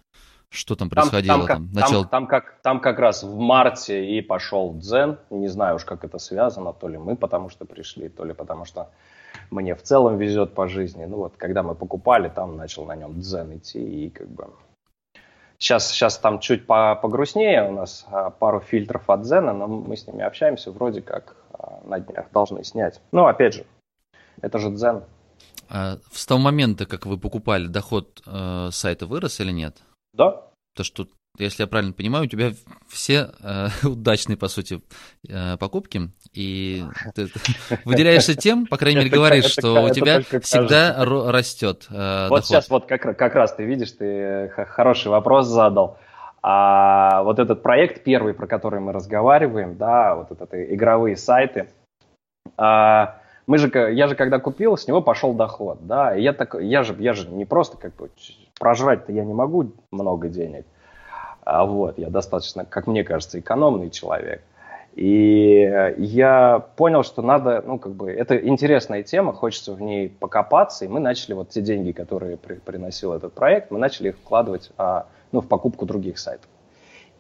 что 0.49 0.75
там 0.75 0.89
происходило. 0.89 1.37
Там, 1.37 1.47
там, 1.47 1.67
там, 1.67 1.73
начало... 1.73 2.01
там, 2.03 2.09
там, 2.09 2.27
как, 2.27 2.61
там 2.63 2.79
как 2.79 2.97
раз 2.97 3.21
в 3.21 3.37
марте 3.37 4.17
и 4.17 4.21
пошел 4.21 4.73
дзен. 4.73 5.19
Не 5.29 5.49
знаю 5.49 5.75
уж, 5.75 5.85
как 5.85 6.03
это 6.03 6.17
связано. 6.17 6.73
То 6.73 6.87
ли 6.87 6.97
мы 6.97 7.15
потому 7.15 7.49
что 7.49 7.65
пришли, 7.65 8.09
то 8.09 8.25
ли 8.25 8.33
потому 8.33 8.65
что 8.65 8.89
мне 9.49 9.75
в 9.75 9.81
целом 9.81 10.17
везет 10.17 10.53
по 10.53 10.67
жизни. 10.67 11.05
Ну 11.05 11.17
вот, 11.17 11.37
когда 11.37 11.63
мы 11.63 11.75
покупали, 11.75 12.29
там 12.29 12.57
начал 12.57 12.85
на 12.85 12.95
нем 12.95 13.19
дзен 13.19 13.57
идти 13.57 14.05
и 14.05 14.09
как 14.09 14.27
бы 14.27 14.47
Сейчас, 15.59 15.89
сейчас 15.89 16.19
там 16.19 16.39
чуть 16.39 16.67
погрустнее, 16.67 17.67
у 17.67 17.71
нас 17.71 18.05
а, 18.11 18.29
пару 18.29 18.59
фильтров 18.59 19.09
от 19.09 19.25
Зена, 19.25 19.53
но 19.53 19.67
мы 19.67 19.97
с 19.97 20.05
ними 20.05 20.23
общаемся, 20.23 20.71
вроде 20.71 21.01
как 21.01 21.35
а, 21.51 21.81
на 21.83 21.99
днях 21.99 22.31
должны 22.31 22.63
снять. 22.63 23.01
Ну, 23.11 23.25
опять 23.25 23.55
же, 23.55 23.65
это 24.41 24.59
же 24.59 24.69
Дзен. 24.69 25.03
А 25.67 25.97
с 26.11 26.27
того 26.27 26.39
момента, 26.39 26.85
как 26.85 27.07
вы 27.07 27.17
покупали, 27.17 27.65
доход 27.65 28.21
э, 28.25 28.69
сайта 28.71 29.07
вырос 29.07 29.39
или 29.39 29.51
нет? 29.51 29.77
Да. 30.13 30.43
То, 30.75 30.83
что 30.83 31.07
если 31.37 31.63
я 31.63 31.67
правильно 31.67 31.93
понимаю, 31.93 32.25
у 32.25 32.27
тебя 32.27 32.51
все 32.87 33.31
э, 33.41 33.67
удачные, 33.87 34.37
по 34.37 34.47
сути, 34.47 34.81
э, 35.27 35.57
покупки, 35.57 36.11
и 36.33 36.83
ты 37.15 37.27
выделяешься 37.85 38.35
тем, 38.35 38.65
по 38.65 38.77
крайней 38.77 38.99
мере, 38.99 39.09
говоришь, 39.09 39.45
что 39.45 39.83
у 39.83 39.89
тебя 39.89 40.21
всегда 40.41 40.95
растет 41.05 41.87
э, 41.89 42.27
Вот 42.29 42.45
сейчас 42.45 42.69
вот 42.69 42.85
как, 42.85 43.35
раз 43.35 43.55
ты 43.55 43.63
видишь, 43.63 43.91
ты 43.91 44.49
хороший 44.49 45.09
вопрос 45.09 45.47
задал. 45.47 45.97
А 46.41 47.23
вот 47.23 47.39
этот 47.39 47.63
проект 47.63 48.03
первый, 48.03 48.33
про 48.33 48.47
который 48.47 48.79
мы 48.79 48.93
разговариваем, 48.93 49.75
да, 49.75 50.15
вот 50.15 50.31
это, 50.31 50.43
это 50.45 50.73
игровые 50.73 51.17
сайты, 51.17 51.67
а, 52.55 53.19
мы 53.47 53.57
же, 53.57 53.69
я 53.93 54.07
же 54.07 54.15
когда 54.15 54.39
купил, 54.39 54.77
с 54.77 54.87
него 54.87 55.01
пошел 55.01 55.33
доход, 55.33 55.79
да, 55.87 56.15
и 56.15 56.21
я 56.21 56.33
так, 56.33 56.55
я 56.59 56.83
же, 56.83 56.95
я 56.99 57.13
же 57.13 57.27
не 57.29 57.45
просто 57.45 57.77
как 57.77 57.95
бы 57.95 58.09
прожрать-то 58.59 59.11
я 59.11 59.23
не 59.23 59.33
могу 59.33 59.71
много 59.91 60.27
денег, 60.27 60.65
а 61.47 61.65
вот, 61.65 61.97
я 61.97 62.09
достаточно, 62.09 62.65
как 62.65 62.87
мне 62.87 63.05
кажется, 63.05 63.39
экономный 63.39 63.89
человек. 63.89 64.43
И 64.95 65.93
я 65.97 66.59
понял, 66.75 67.03
что 67.03 67.21
надо, 67.21 67.63
ну, 67.65 67.79
как 67.79 67.93
бы, 67.93 68.11
это 68.11 68.35
интересная 68.35 69.01
тема, 69.03 69.31
хочется 69.31 69.73
в 69.73 69.81
ней 69.81 70.09
покопаться, 70.09 70.83
и 70.83 70.89
мы 70.89 70.99
начали 70.99 71.33
вот 71.33 71.49
те 71.49 71.61
деньги, 71.61 71.93
которые 71.93 72.35
при, 72.35 72.55
приносил 72.55 73.13
этот 73.13 73.33
проект, 73.33 73.71
мы 73.71 73.79
начали 73.79 74.09
их 74.09 74.17
вкладывать, 74.17 74.71
а, 74.77 75.07
ну, 75.31 75.39
в 75.39 75.47
покупку 75.47 75.85
других 75.85 76.19
сайтов. 76.19 76.49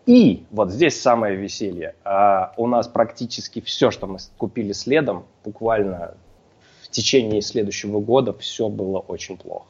И 0.05 0.45
вот 0.51 0.71
здесь 0.71 0.99
самое 0.99 1.37
веселье. 1.37 1.95
А, 2.03 2.53
у 2.57 2.67
нас 2.67 2.89
практически 2.89 3.61
все, 3.61 3.91
что 3.91 4.07
мы 4.07 4.17
купили 4.37 4.73
следом, 4.73 5.23
буквально 5.45 6.15
в 6.81 6.89
течение 6.89 7.41
следующего 7.41 8.01
года, 8.01 8.33
все 8.33 8.67
было 8.67 8.99
очень 8.99 9.37
плохо. 9.37 9.67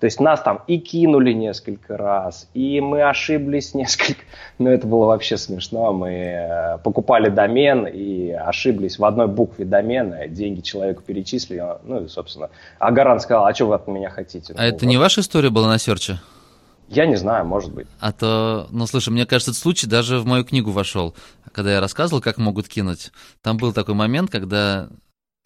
То 0.00 0.06
есть 0.06 0.18
нас 0.18 0.40
там 0.40 0.62
и 0.66 0.78
кинули 0.78 1.32
несколько 1.32 1.98
раз, 1.98 2.48
и 2.54 2.80
мы 2.80 3.02
ошиблись 3.02 3.74
несколько. 3.74 4.22
Ну, 4.58 4.70
это 4.70 4.86
было 4.86 5.04
вообще 5.04 5.36
смешно. 5.36 5.92
Мы 5.92 6.10
э, 6.10 6.78
покупали 6.78 7.28
домен 7.28 7.86
и 7.86 8.30
ошиблись 8.30 8.98
в 8.98 9.04
одной 9.04 9.28
букве 9.28 9.66
домена, 9.66 10.26
деньги 10.26 10.62
человеку 10.62 11.02
перечислили. 11.02 11.62
Ну, 11.84 12.04
и, 12.04 12.08
собственно, 12.08 12.48
а 12.78 12.90
Гарант 12.90 13.22
сказал, 13.22 13.44
а 13.44 13.54
что 13.54 13.66
вы 13.66 13.74
от 13.74 13.86
меня 13.88 14.08
хотите? 14.08 14.54
А 14.54 14.62
ну, 14.62 14.64
это 14.64 14.86
вот. 14.86 14.88
не 14.88 14.96
ваша 14.96 15.20
история 15.20 15.50
была 15.50 15.68
на 15.68 15.78
серче? 15.78 16.18
Я 16.88 17.06
не 17.06 17.16
знаю, 17.16 17.44
может 17.44 17.72
быть. 17.72 17.86
А 18.00 18.10
то, 18.10 18.66
ну 18.70 18.86
слушай, 18.86 19.10
мне 19.10 19.24
кажется, 19.24 19.52
этот 19.52 19.62
случай 19.62 19.86
даже 19.86 20.18
в 20.18 20.26
мою 20.26 20.44
книгу 20.44 20.72
вошел. 20.72 21.14
Когда 21.52 21.74
я 21.74 21.80
рассказывал, 21.80 22.20
как 22.20 22.38
могут 22.38 22.68
кинуть, 22.68 23.12
там 23.42 23.58
был 23.58 23.72
такой 23.72 23.94
момент, 23.94 24.30
когда 24.30 24.88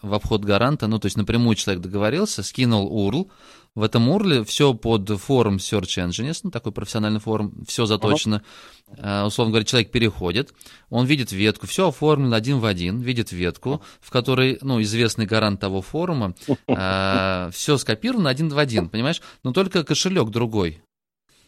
в 0.00 0.14
обход 0.14 0.42
гаранта, 0.42 0.86
ну 0.86 0.98
то 0.98 1.06
есть 1.06 1.16
напрямую 1.16 1.56
человек 1.56 1.82
договорился, 1.82 2.42
скинул 2.42 2.88
URL, 3.10 3.30
в 3.74 3.82
этом 3.82 4.08
URL 4.08 4.44
все 4.44 4.72
под 4.72 5.08
форум 5.20 5.56
Search 5.56 6.06
Engines, 6.06 6.40
ну, 6.44 6.50
такой 6.50 6.72
профессиональный 6.72 7.20
форум, 7.20 7.64
все 7.66 7.86
заточено. 7.86 8.42
Uh-huh. 8.88 9.26
условно 9.26 9.50
говоря, 9.52 9.64
человек 9.64 9.90
переходит, 9.90 10.54
он 10.90 11.06
видит 11.06 11.32
ветку, 11.32 11.66
все 11.66 11.88
оформлено 11.88 12.36
один 12.36 12.58
в 12.58 12.66
один, 12.66 13.00
видит 13.00 13.32
ветку, 13.32 13.82
в 14.00 14.10
которой, 14.10 14.58
ну, 14.62 14.80
известный 14.82 15.26
гарант 15.26 15.60
того 15.60 15.82
форума, 15.82 16.34
uh, 16.68 17.50
все 17.50 17.76
скопировано 17.76 18.30
один 18.30 18.48
в 18.48 18.58
один, 18.58 18.88
понимаешь? 18.88 19.20
Но 19.42 19.52
только 19.52 19.82
кошелек 19.82 20.28
другой. 20.30 20.80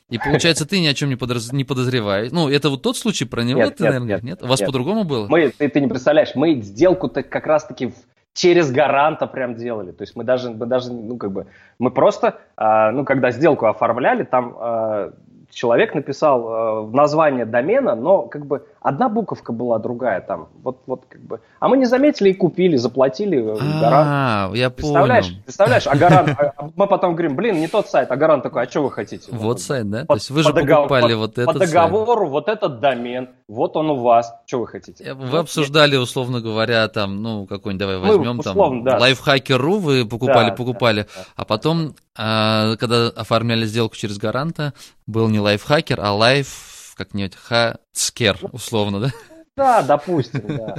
И 0.09 0.19
получается, 0.19 0.67
ты 0.67 0.81
ни 0.81 0.87
о 0.87 0.95
чем 0.95 1.09
не, 1.09 1.17
подоз... 1.17 1.53
не 1.53 1.65
подозреваешь. 1.65 2.31
Ну, 2.31 2.49
это 2.49 2.71
вот 2.71 2.83
тот 2.83 2.97
случай 2.97 3.25
про 3.25 3.43
него, 3.43 3.61
нет, 3.61 3.77
ты, 3.77 3.83
нет, 3.83 3.93
наверное, 3.93 4.15
нет? 4.15 4.23
нет? 4.23 4.43
У 4.43 4.47
вас 4.47 4.61
нет. 4.61 4.69
по-другому 4.69 5.03
было? 5.03 5.27
Мы, 5.27 5.51
ты, 5.51 5.69
ты 5.69 5.81
не 5.81 5.89
представляешь, 5.89 6.37
мы 6.37 6.61
сделку-то 6.61 7.25
как 7.25 7.47
раз-таки 7.47 7.87
в 7.87 7.95
через 8.37 8.71
гаранта 8.71 9.27
прям 9.27 9.55
делали. 9.55 9.93
То 9.93 10.03
есть 10.03 10.15
мы 10.15 10.25
даже, 10.25 10.51
мы 10.51 10.67
даже, 10.67 10.93
ну 10.93 11.17
как 11.17 11.33
бы, 11.33 11.47
мы 11.79 11.91
просто, 11.91 12.39
э, 12.57 12.91
ну 12.91 13.05
когда 13.05 13.31
сделку 13.31 13.67
оформляли, 13.67 14.25
там 14.25 14.57
э, 14.61 15.13
человек 15.51 15.95
написал 15.95 16.87
э, 16.87 16.91
название 16.93 17.47
домена, 17.47 17.95
но 17.95 18.23
как 18.23 18.47
бы 18.47 18.67
одна 18.87 19.09
буковка 19.09 19.53
была 19.53 19.79
другая 19.79 20.21
там. 20.21 20.49
Вот, 20.63 20.83
вот 20.87 21.03
как 21.09 21.21
бы. 21.21 21.41
А 21.59 21.69
мы 21.69 21.77
не 21.77 21.87
заметили 21.87 22.31
и 22.31 22.35
купили, 22.35 22.77
заплатили 22.77 23.39
э, 23.39 23.81
гарант. 23.81 24.09
А, 24.09 24.51
я 24.55 24.71
представляешь, 24.71 25.27
понял. 25.27 25.43
Представляешь, 25.45 25.87
а 25.89 25.97
гарант, 25.97 26.29
а 26.39 26.53
мы 26.77 26.87
потом 26.87 27.15
говорим, 27.15 27.35
блин, 27.35 27.59
не 27.59 27.67
тот 27.67 27.89
сайт, 27.89 28.13
а 28.13 28.17
гарант 28.17 28.45
такой, 28.45 28.63
а 28.63 28.71
что 28.71 28.83
вы 28.83 28.93
хотите? 28.93 29.29
Вот 29.33 29.61
сайт, 29.61 29.91
да? 29.91 30.05
То 30.05 30.15
есть 30.15 30.31
вы 30.31 30.45
же 30.45 30.53
покупали 30.53 31.15
вот 31.15 31.37
этот 31.37 31.53
По 31.53 31.59
договору 31.59 32.29
вот 32.29 32.49
этот 32.49 32.79
домен, 32.79 33.31
вот 33.49 33.77
он 33.77 33.91
у 33.91 33.97
вас, 33.97 34.33
что 34.47 34.61
вы 34.61 34.69
хотите? 34.69 35.15
Вы 35.15 35.39
обсуждали, 35.39 35.97
условно 35.97 36.41
говоря, 36.41 36.87
там, 36.87 37.23
ну, 37.23 37.47
какой-нибудь, 37.47 37.81
давай 37.81 37.99
возьмем 37.99 38.39
там, 38.41 38.57
лайфхакер.ру 38.87 39.79
вы 39.79 40.07
покупали, 40.07 40.55
покупали, 40.55 41.07
а 41.35 41.45
потом, 41.45 41.97
а, 42.17 42.77
когда 42.77 43.09
оформляли 43.09 43.67
сделку 43.67 43.97
через 43.97 44.17
гаранта, 44.19 44.75
был 45.09 45.29
не 45.29 45.41
лайфхакер, 45.41 46.01
а 46.01 46.13
лайф, 46.13 46.76
как-нибудь, 46.97 47.37
хацкер, 47.37 48.39
условно, 48.53 49.01
да? 49.01 49.13
Да, 49.57 49.83
допустим, 49.83 50.57
да. 50.57 50.77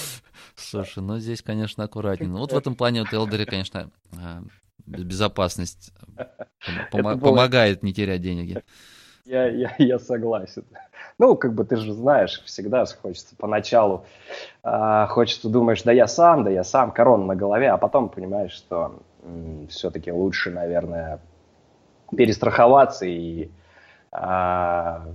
Слушай, 0.56 1.02
ну 1.02 1.18
здесь, 1.18 1.42
конечно, 1.42 1.84
аккуратнее. 1.84 2.30
Ну, 2.30 2.38
вот 2.38 2.52
в 2.52 2.56
этом 2.56 2.74
плане 2.74 3.02
вот 3.02 3.12
Элдери, 3.12 3.44
конечно, 3.44 3.90
а, 4.16 4.42
безопасность 4.86 5.92
пом- 6.90 7.18
помогает 7.18 7.82
не 7.82 7.92
терять 7.92 8.20
деньги. 8.22 8.60
Я, 9.26 9.46
я, 9.48 9.74
я 9.78 9.98
согласен. 9.98 10.64
Ну, 11.18 11.36
как 11.36 11.54
бы 11.54 11.64
ты 11.64 11.76
же 11.76 11.92
знаешь, 11.92 12.42
всегда 12.44 12.84
хочется 12.86 13.36
поначалу, 13.36 14.04
э, 14.64 15.06
хочется, 15.08 15.48
думаешь, 15.48 15.82
да 15.82 15.92
я 15.92 16.06
сам, 16.06 16.44
да 16.44 16.50
я 16.50 16.64
сам, 16.64 16.90
корона 16.90 17.26
на 17.26 17.36
голове, 17.36 17.70
а 17.70 17.76
потом 17.76 18.08
понимаешь, 18.08 18.52
что 18.52 19.00
м- 19.22 19.68
все-таки 19.68 20.10
лучше, 20.10 20.50
наверное, 20.50 21.20
перестраховаться 22.16 23.06
и 23.06 23.50
а, 24.12 25.06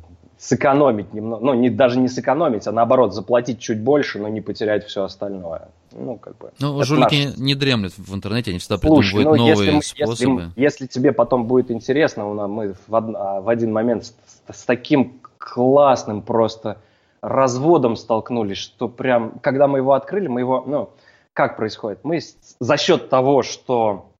сэкономить 0.46 1.12
немного, 1.12 1.44
ну, 1.44 1.54
не, 1.56 1.72
даже 1.72 2.00
не 2.00 2.08
сэкономить, 2.08 2.68
а 2.68 2.72
наоборот, 2.72 3.16
заплатить 3.16 3.60
чуть 3.60 3.80
больше, 3.80 4.20
но 4.20 4.28
не 4.28 4.42
потерять 4.42 4.86
все 4.86 5.04
остальное. 5.04 5.70
Ну, 5.92 6.18
как 6.18 6.38
бы. 6.38 6.52
Ну, 6.60 6.84
жулики 6.84 7.25
наш... 7.25 7.38
не 7.38 7.56
дремлют 7.56 7.94
в 7.98 8.14
интернете, 8.14 8.52
они 8.52 8.60
всегда 8.60 8.78
Слушай, 8.78 9.16
придумывают 9.16 9.40
ну, 9.40 9.48
новые 9.48 9.58
если 9.58 9.75
мы, 9.75 9.82
способы. 9.82 10.42
Если, 10.42 10.62
если 10.62 10.86
тебе 10.86 11.14
потом 11.14 11.48
будет 11.48 11.72
интересно, 11.72 12.25
мы 12.25 12.75
в, 12.88 12.94
од... 12.94 13.16
А, 13.16 13.42
в 13.42 13.50
один 13.50 13.74
момент 13.74 14.06
с, 14.06 14.14
с 14.52 14.66
таким 14.66 15.20
классным 15.40 16.22
просто 16.22 16.78
разводом 17.22 17.96
столкнулись, 17.96 18.58
что 18.58 18.88
прям, 18.88 19.40
когда 19.42 19.68
мы 19.68 19.80
его 19.80 19.94
открыли, 19.94 20.28
мы 20.28 20.42
его, 20.42 20.64
ну, 20.68 20.90
как 21.34 21.58
происходит? 21.58 22.02
Мы 22.04 22.20
за 22.60 22.78
счет 22.78 23.10
того, 23.10 23.42
что 23.42 24.12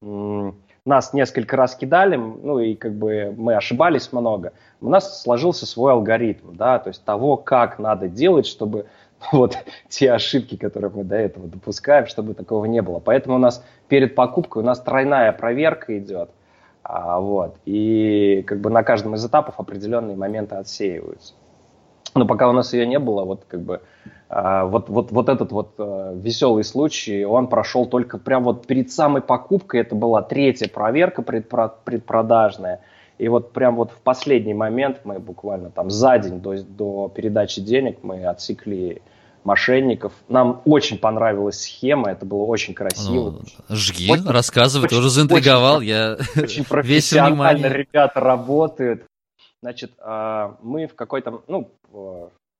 нас 0.86 1.12
несколько 1.12 1.56
раз 1.56 1.76
кидали, 1.76 2.16
ну 2.16 2.58
и 2.58 2.74
как 2.74 2.94
бы 2.94 3.34
мы 3.36 3.54
ошибались 3.54 4.12
много, 4.12 4.52
у 4.80 4.88
нас 4.88 5.22
сложился 5.22 5.66
свой 5.66 5.92
алгоритм, 5.92 6.54
да, 6.54 6.78
то 6.78 6.88
есть 6.88 7.04
того, 7.04 7.36
как 7.36 7.78
надо 7.78 8.08
делать, 8.08 8.46
чтобы 8.46 8.86
вот 9.32 9.58
те 9.88 10.12
ошибки, 10.12 10.56
которые 10.56 10.90
мы 10.94 11.04
до 11.04 11.16
этого 11.16 11.48
допускаем, 11.48 12.06
чтобы 12.06 12.34
такого 12.34 12.64
не 12.66 12.82
было. 12.82 13.00
Поэтому 13.00 13.36
у 13.36 13.38
нас 13.38 13.64
перед 13.88 14.14
покупкой 14.14 14.62
у 14.62 14.66
нас 14.66 14.80
тройная 14.80 15.32
проверка 15.32 15.98
идет, 15.98 16.30
а, 16.82 17.20
вот, 17.20 17.56
и 17.64 18.44
как 18.46 18.60
бы 18.60 18.70
на 18.70 18.82
каждом 18.82 19.14
из 19.14 19.26
этапов 19.26 19.58
определенные 19.58 20.16
моменты 20.16 20.54
отсеиваются. 20.54 21.34
Но 22.16 22.26
пока 22.26 22.48
у 22.48 22.52
нас 22.52 22.72
ее 22.72 22.86
не 22.86 22.98
было, 22.98 23.24
вот 23.24 23.44
как 23.48 23.62
бы 23.62 23.80
а, 24.28 24.64
вот, 24.64 24.88
вот, 24.88 25.12
вот 25.12 25.28
этот 25.28 25.52
вот 25.52 25.74
а, 25.78 26.12
веселый 26.14 26.64
случай, 26.64 27.24
он 27.24 27.46
прошел 27.46 27.86
только 27.86 28.18
прям 28.18 28.44
вот 28.44 28.66
перед 28.66 28.90
самой 28.90 29.22
покупкой, 29.22 29.80
это 29.80 29.94
была 29.94 30.22
третья 30.22 30.68
проверка 30.68 31.22
предпро 31.22 31.72
предпродажная, 31.84 32.80
и 33.18 33.28
вот 33.28 33.52
прям 33.52 33.76
вот 33.76 33.92
в 33.92 34.00
последний 34.00 34.54
момент 34.54 35.00
мы 35.04 35.18
буквально 35.20 35.70
там 35.70 35.90
за 35.90 36.18
день 36.18 36.40
до, 36.40 36.62
до 36.62 37.12
передачи 37.14 37.60
денег 37.60 37.98
мы 38.02 38.24
отсекли 38.26 39.00
мошенников. 39.46 40.12
Нам 40.28 40.60
очень 40.64 40.98
понравилась 40.98 41.62
схема, 41.62 42.10
это 42.10 42.26
было 42.26 42.42
очень 42.42 42.74
красиво. 42.74 43.42
Ну, 43.68 43.76
жги, 43.76 44.10
очень, 44.10 44.28
рассказывай, 44.28 44.86
очень, 44.86 44.96
тоже 44.96 45.08
заинтриговал, 45.10 45.78
очень, 45.78 45.88
я 45.88 46.18
очень 46.36 46.64
профессионально 46.64 47.66
ребята 47.66 48.20
работают. 48.20 49.05
Значит, 49.66 49.94
а, 49.98 50.54
мы 50.62 50.86
в 50.86 50.94
какой-то, 50.94 51.42
ну, 51.48 51.72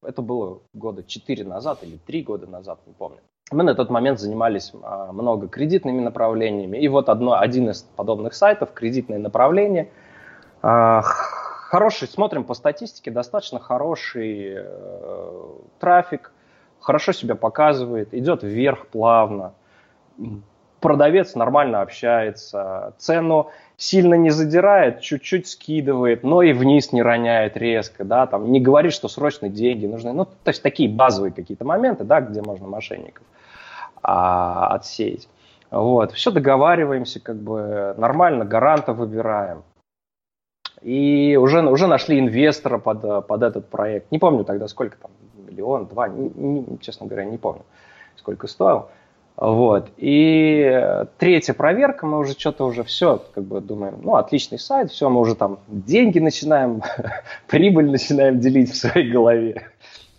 это 0.02 0.22
было 0.22 0.58
года 0.74 1.04
4 1.04 1.44
назад 1.44 1.78
или 1.82 1.98
3 1.98 2.22
года 2.24 2.48
назад, 2.48 2.80
не 2.84 2.94
помню. 2.94 3.18
Мы 3.52 3.62
на 3.62 3.76
тот 3.76 3.90
момент 3.90 4.18
занимались 4.18 4.72
а, 4.82 5.12
много 5.12 5.46
кредитными 5.46 6.00
направлениями. 6.00 6.78
И 6.78 6.88
вот 6.88 7.08
одно, 7.08 7.38
один 7.38 7.70
из 7.70 7.82
подобных 7.82 8.34
сайтов, 8.34 8.72
кредитное 8.72 9.20
направление. 9.20 9.88
А, 10.62 11.02
хороший, 11.02 12.08
смотрим 12.08 12.42
по 12.42 12.54
статистике, 12.54 13.12
достаточно 13.12 13.60
хороший 13.60 14.54
э, 14.56 15.44
трафик, 15.78 16.32
хорошо 16.80 17.12
себя 17.12 17.36
показывает, 17.36 18.14
идет 18.14 18.42
вверх 18.42 18.88
плавно. 18.88 19.54
Продавец 20.80 21.36
нормально 21.36 21.82
общается, 21.82 22.94
цену 22.98 23.52
сильно 23.76 24.14
не 24.14 24.30
задирает, 24.30 25.00
чуть-чуть 25.00 25.48
скидывает, 25.48 26.22
но 26.22 26.42
и 26.42 26.52
вниз 26.52 26.92
не 26.92 27.02
роняет 27.02 27.56
резко, 27.56 28.04
да, 28.04 28.26
там 28.26 28.50
не 28.50 28.60
говорит, 28.60 28.92
что 28.92 29.08
срочно 29.08 29.48
деньги 29.48 29.86
нужны, 29.86 30.12
ну, 30.12 30.24
то 30.24 30.48
есть 30.48 30.62
такие 30.62 30.88
базовые 30.88 31.32
какие-то 31.32 31.64
моменты, 31.64 32.04
да, 32.04 32.20
где 32.20 32.42
можно 32.42 32.66
мошенников 32.66 33.24
а, 34.02 34.68
отсеять. 34.68 35.28
Вот, 35.70 36.12
все 36.12 36.30
договариваемся, 36.30 37.20
как 37.20 37.36
бы 37.36 37.94
нормально, 37.98 38.44
гаранта 38.44 38.92
выбираем. 38.92 39.62
И 40.82 41.36
уже, 41.40 41.66
уже 41.68 41.86
нашли 41.86 42.18
инвестора 42.18 42.78
под, 42.78 43.26
под 43.26 43.42
этот 43.42 43.68
проект. 43.68 44.10
Не 44.12 44.18
помню 44.18 44.44
тогда, 44.44 44.68
сколько 44.68 44.96
там, 44.98 45.10
миллион, 45.36 45.86
два, 45.86 46.08
не, 46.08 46.28
не, 46.28 46.78
честно 46.80 47.06
говоря, 47.06 47.24
не 47.24 47.38
помню, 47.38 47.62
сколько 48.16 48.46
стоил. 48.46 48.88
Вот. 49.36 49.90
И 49.98 51.04
третья 51.18 51.52
проверка, 51.52 52.06
мы 52.06 52.18
уже 52.18 52.32
что-то 52.32 52.64
уже 52.64 52.84
все, 52.84 53.22
как 53.34 53.44
бы 53.44 53.60
думаем, 53.60 54.00
ну, 54.02 54.16
отличный 54.16 54.58
сайт, 54.58 54.90
все, 54.90 55.10
мы 55.10 55.20
уже 55.20 55.34
там 55.34 55.58
деньги 55.68 56.18
начинаем, 56.18 56.82
прибыль 57.46 57.90
начинаем 57.90 58.40
делить 58.40 58.72
в 58.72 58.76
своей 58.76 59.10
голове. 59.10 59.70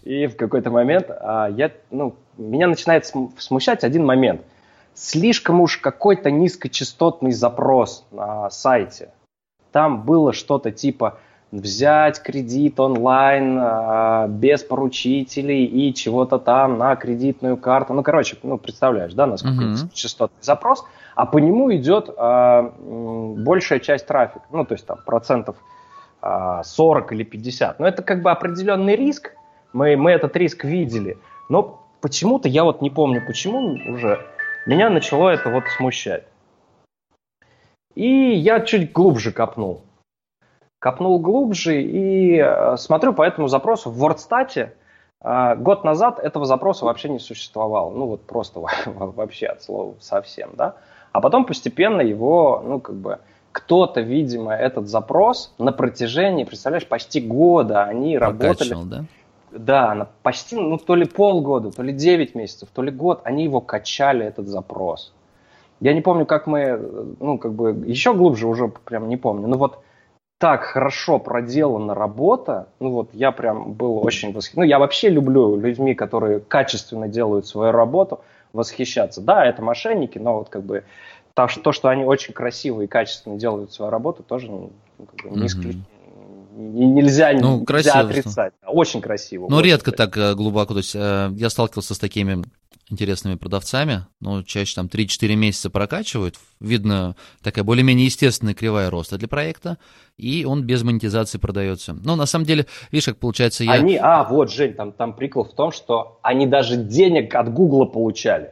И 0.03 0.27
в 0.27 0.35
какой-то 0.37 0.69
момент 0.69 1.07
а, 1.09 1.49
я, 1.49 1.71
ну, 1.89 2.15
меня 2.37 2.67
начинает 2.67 3.11
смущать 3.37 3.83
один 3.83 4.05
момент. 4.05 4.41
Слишком 4.93 5.61
уж 5.61 5.77
какой-то 5.77 6.29
низкочастотный 6.31 7.31
запрос 7.31 8.05
на 8.11 8.49
сайте. 8.49 9.09
Там 9.71 10.03
было 10.03 10.31
что-то 10.31 10.71
типа 10.71 11.19
взять 11.51 12.21
кредит 12.21 12.79
онлайн 12.79 13.57
а, 13.59 14.27
без 14.27 14.63
поручителей 14.63 15.65
и 15.65 15.93
чего-то 15.93 16.39
там 16.39 16.77
на 16.77 16.95
кредитную 16.95 17.57
карту. 17.57 17.93
Ну, 17.93 18.03
короче, 18.03 18.37
ну, 18.43 18.57
представляешь, 18.57 19.13
да, 19.13 19.27
насколько 19.27 19.63
uh-huh. 19.63 19.89
частотный 19.93 20.41
запрос, 20.41 20.85
а 21.15 21.25
по 21.25 21.37
нему 21.37 21.73
идет 21.73 22.09
а, 22.17 22.73
большая 22.77 23.79
часть 23.79 24.07
трафика, 24.07 24.45
ну, 24.51 24.65
то 24.65 24.73
есть 24.73 24.85
там 24.85 24.99
процентов 25.05 25.55
а, 26.21 26.63
40 26.63 27.13
или 27.13 27.23
50. 27.23 27.79
Но 27.79 27.87
это 27.87 28.03
как 28.03 28.21
бы 28.21 28.31
определенный 28.31 28.95
риск, 28.95 29.31
мы, 29.71 29.95
мы 29.95 30.11
этот 30.11 30.35
риск 30.35 30.65
видели, 30.65 31.17
но 31.49 31.87
почему-то, 32.01 32.49
я 32.49 32.63
вот 32.65 32.81
не 32.81 32.89
помню 32.89 33.23
почему 33.25 33.77
уже, 33.93 34.19
меня 34.65 34.89
начало 34.89 35.29
это 35.29 35.49
вот 35.49 35.63
смущать. 35.77 36.25
И 37.95 38.35
я 38.35 38.59
чуть 38.59 38.91
глубже 38.91 39.31
копнул 39.31 39.86
копнул 40.79 41.19
глубже 41.19 41.81
и 41.81 42.37
э, 42.37 42.77
смотрю 42.77 43.13
по 43.13 43.23
этому 43.23 43.47
запросу 43.47 43.89
в 43.89 44.03
WordStat. 44.03 44.69
Э, 45.21 45.55
год 45.55 45.83
назад 45.83 46.19
этого 46.19 46.45
запроса 46.45 46.85
вообще 46.85 47.09
не 47.09 47.19
существовало. 47.19 47.91
Ну 47.91 48.05
вот 48.07 48.21
просто 48.21 48.59
вообще 48.85 49.47
от 49.47 49.63
слова 49.63 49.95
совсем, 49.99 50.51
да. 50.55 50.75
А 51.11 51.21
потом 51.21 51.45
постепенно 51.45 52.01
его, 52.01 52.63
ну 52.65 52.79
как 52.79 52.95
бы, 52.95 53.19
кто-то, 53.51 54.01
видимо, 54.01 54.53
этот 54.53 54.87
запрос 54.87 55.53
на 55.57 55.71
протяжении, 55.71 56.43
представляешь, 56.43 56.87
почти 56.87 57.19
года 57.19 57.85
они 57.85 58.17
Покачал, 58.19 58.37
работали. 58.39 58.75
да? 58.85 59.05
Да, 59.49 60.09
почти, 60.21 60.55
ну, 60.57 60.77
то 60.77 60.93
ли 60.93 61.05
полгода, 61.05 61.71
то 61.71 61.81
ли 61.81 61.93
9 61.93 62.35
месяцев, 62.35 62.69
то 62.71 62.83
ли 62.83 62.91
год, 62.91 63.21
они 63.23 63.45
его 63.45 63.61
качали, 63.61 64.25
этот 64.25 64.47
запрос. 64.47 65.13
Я 65.79 65.93
не 65.93 66.01
помню, 66.01 66.25
как 66.25 66.45
мы, 66.47 66.59
э, 66.59 67.05
ну, 67.19 67.37
как 67.37 67.53
бы, 67.53 67.71
еще 67.87 68.13
глубже 68.13 68.47
уже 68.47 68.67
прям 68.67 69.07
не 69.07 69.17
помню. 69.17 69.47
Ну, 69.47 69.57
вот 69.57 69.79
так 70.37 70.63
хорошо 70.63 71.19
проделана 71.19 71.95
работа, 71.95 72.67
ну 72.79 72.91
вот 72.91 73.09
я 73.13 73.31
прям 73.31 73.73
был 73.73 74.03
очень 74.03 74.33
восхищен. 74.33 74.61
Ну 74.61 74.67
я 74.67 74.77
вообще 74.77 75.09
люблю 75.09 75.55
людьми, 75.55 75.95
которые 75.95 76.39
качественно 76.39 77.07
делают 77.07 77.47
свою 77.47 77.71
работу, 77.71 78.21
восхищаться. 78.53 79.21
Да, 79.21 79.45
это 79.45 79.61
мошенники, 79.61 80.19
но 80.19 80.37
вот 80.37 80.49
как 80.49 80.63
бы 80.63 80.83
то, 81.33 81.47
что, 81.47 81.61
то, 81.61 81.71
что 81.71 81.89
они 81.89 82.03
очень 82.03 82.33
красиво 82.33 82.81
и 82.81 82.87
качественно 82.87 83.37
делают 83.37 83.73
свою 83.73 83.91
работу, 83.91 84.23
тоже 84.23 84.47
ну, 84.47 84.71
как 85.15 85.31
бы, 85.31 85.39
не 85.39 85.47
исключено. 85.47 85.83
Нельзя, 86.55 87.33
ну, 87.33 87.59
нельзя 87.59 87.65
красиво, 87.65 87.99
отрицать. 87.99 88.53
Что? 88.61 88.71
Очень 88.71 89.01
красиво. 89.01 89.47
Ну, 89.47 89.61
редко 89.61 89.91
красиво. 89.91 90.07
так 90.07 90.17
э, 90.17 90.35
глубоко. 90.35 90.73
То 90.73 90.79
есть 90.79 90.95
э, 90.95 91.29
я 91.33 91.49
сталкивался 91.51 91.93
с 91.93 91.99
такими 91.99 92.43
интересными 92.89 93.35
продавцами, 93.35 94.05
но 94.19 94.43
чаще 94.43 94.75
там 94.75 94.87
3-4 94.87 95.35
месяца 95.35 95.69
прокачивают, 95.69 96.35
видно 96.59 97.15
такая 97.43 97.63
более-менее 97.63 98.05
естественная 98.05 98.53
кривая 98.53 98.89
роста 98.89 99.17
для 99.17 99.27
проекта, 99.27 99.77
и 100.17 100.45
он 100.45 100.63
без 100.63 100.83
монетизации 100.83 101.37
продается. 101.37 101.93
Но 101.93 102.15
на 102.15 102.25
самом 102.25 102.45
деле, 102.45 102.65
видишь, 102.91 103.05
как 103.05 103.17
получается 103.17 103.63
я... 103.63 103.73
Они, 103.73 103.97
а, 103.97 104.23
вот, 104.23 104.51
Жень, 104.51 104.73
там, 104.73 104.91
там 104.93 105.13
прикол 105.13 105.43
в 105.43 105.53
том, 105.53 105.71
что 105.71 106.19
они 106.23 106.47
даже 106.47 106.77
денег 106.77 107.35
от 107.35 107.53
Гугла 107.53 107.85
получали. 107.85 108.51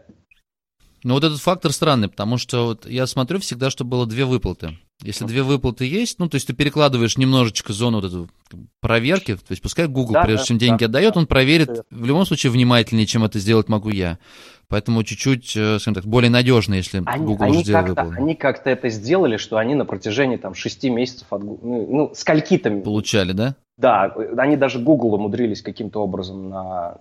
Ну 1.04 1.14
вот 1.14 1.24
этот 1.24 1.40
фактор 1.40 1.72
странный, 1.72 2.10
потому 2.10 2.38
что 2.38 2.66
вот 2.66 2.88
я 2.88 3.06
смотрю 3.06 3.40
всегда, 3.40 3.70
что 3.70 3.86
было 3.86 4.08
две 4.08 4.26
выплаты. 4.26 4.78
Если 5.04 5.26
две 5.26 5.44
выплаты 5.44 5.86
есть, 5.86 6.20
ну, 6.20 6.30
то 6.30 6.36
есть 6.36 6.48
ты 6.48 6.54
перекладываешь 6.54 7.18
немножечко 7.18 7.74
зону 7.74 8.00
вот 8.00 8.06
эту 8.06 8.30
проверки, 8.80 9.36
то 9.36 9.52
есть 9.52 9.62
пускай 9.62 9.88
Google, 9.88 10.14
да, 10.14 10.24
прежде 10.24 10.44
да, 10.44 10.46
чем 10.46 10.58
деньги 10.58 10.80
да, 10.80 10.86
отдает, 10.86 11.14
да, 11.14 11.20
он 11.20 11.28
проверит 11.28 11.68
да. 11.68 11.84
в 11.92 12.06
любом 12.06 12.26
случае 12.26 12.52
внимательнее, 12.52 13.06
чем 13.06 13.24
это 13.24 13.38
сделать 13.40 13.68
могу 13.68 13.90
я. 13.90 14.20
Поэтому 14.68 15.04
чуть-чуть, 15.04 15.56
э, 15.56 15.80
скажем 15.80 15.96
так, 15.96 16.06
более 16.06 16.32
надежно, 16.32 16.76
если 16.76 17.04
они, 17.06 17.26
Google 17.26 17.44
они 17.44 17.58
уже 17.58 17.66
сделал 17.66 17.86
выплату. 17.86 18.14
Они 18.18 18.36
как-то 18.36 18.70
это 18.70 18.90
сделали, 18.90 19.38
что 19.38 19.58
они 19.58 19.76
на 19.76 19.86
протяжении 19.86 20.38
там 20.38 20.56
шести 20.56 20.90
месяцев 20.90 21.28
от 21.30 21.44
ну, 21.44 21.60
ну 21.62 22.12
скольки 22.16 22.58
там... 22.58 22.82
Получали, 22.82 23.34
да? 23.34 23.56
Да, 23.78 24.16
они 24.38 24.56
даже 24.56 24.80
Google 24.80 25.16
умудрились 25.16 25.62
каким-то 25.62 26.02
образом 26.02 26.50
на 26.50 26.98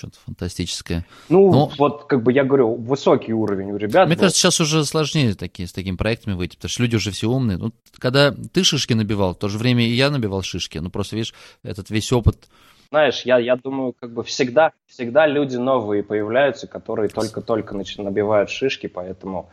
что-то 0.00 0.18
фантастическое. 0.24 1.06
Ну, 1.28 1.50
Но... 1.52 1.70
вот, 1.78 2.04
как 2.04 2.22
бы 2.22 2.32
я 2.32 2.44
говорю, 2.44 2.74
высокий 2.74 3.32
уровень 3.32 3.70
у 3.72 3.76
ребят. 3.76 4.06
Мне 4.06 4.16
был. 4.16 4.20
кажется, 4.22 4.40
сейчас 4.40 4.60
уже 4.60 4.84
сложнее 4.84 5.34
такие, 5.34 5.68
с 5.68 5.72
такими 5.72 5.96
проектами 5.96 6.34
выйти, 6.34 6.56
потому 6.56 6.70
что 6.70 6.82
люди 6.82 6.96
уже 6.96 7.10
все 7.10 7.28
умные. 7.28 7.58
Ну, 7.58 7.72
когда 7.98 8.32
ты 8.32 8.64
шишки 8.64 8.94
набивал, 8.94 9.34
в 9.34 9.38
то 9.38 9.48
же 9.48 9.58
время 9.58 9.86
и 9.86 9.90
я 9.90 10.10
набивал 10.10 10.42
шишки. 10.42 10.78
Ну, 10.78 10.90
просто, 10.90 11.16
видишь, 11.16 11.34
этот 11.62 11.90
весь 11.90 12.10
опыт... 12.12 12.48
Знаешь, 12.90 13.22
я, 13.24 13.38
я 13.38 13.56
думаю, 13.56 13.94
как 13.98 14.12
бы 14.12 14.24
всегда, 14.24 14.72
всегда 14.86 15.26
люди 15.26 15.56
новые 15.56 16.02
появляются, 16.02 16.66
которые 16.66 17.08
только-только 17.08 17.76
набивают 17.98 18.50
шишки, 18.50 18.88
поэтому 18.88 19.50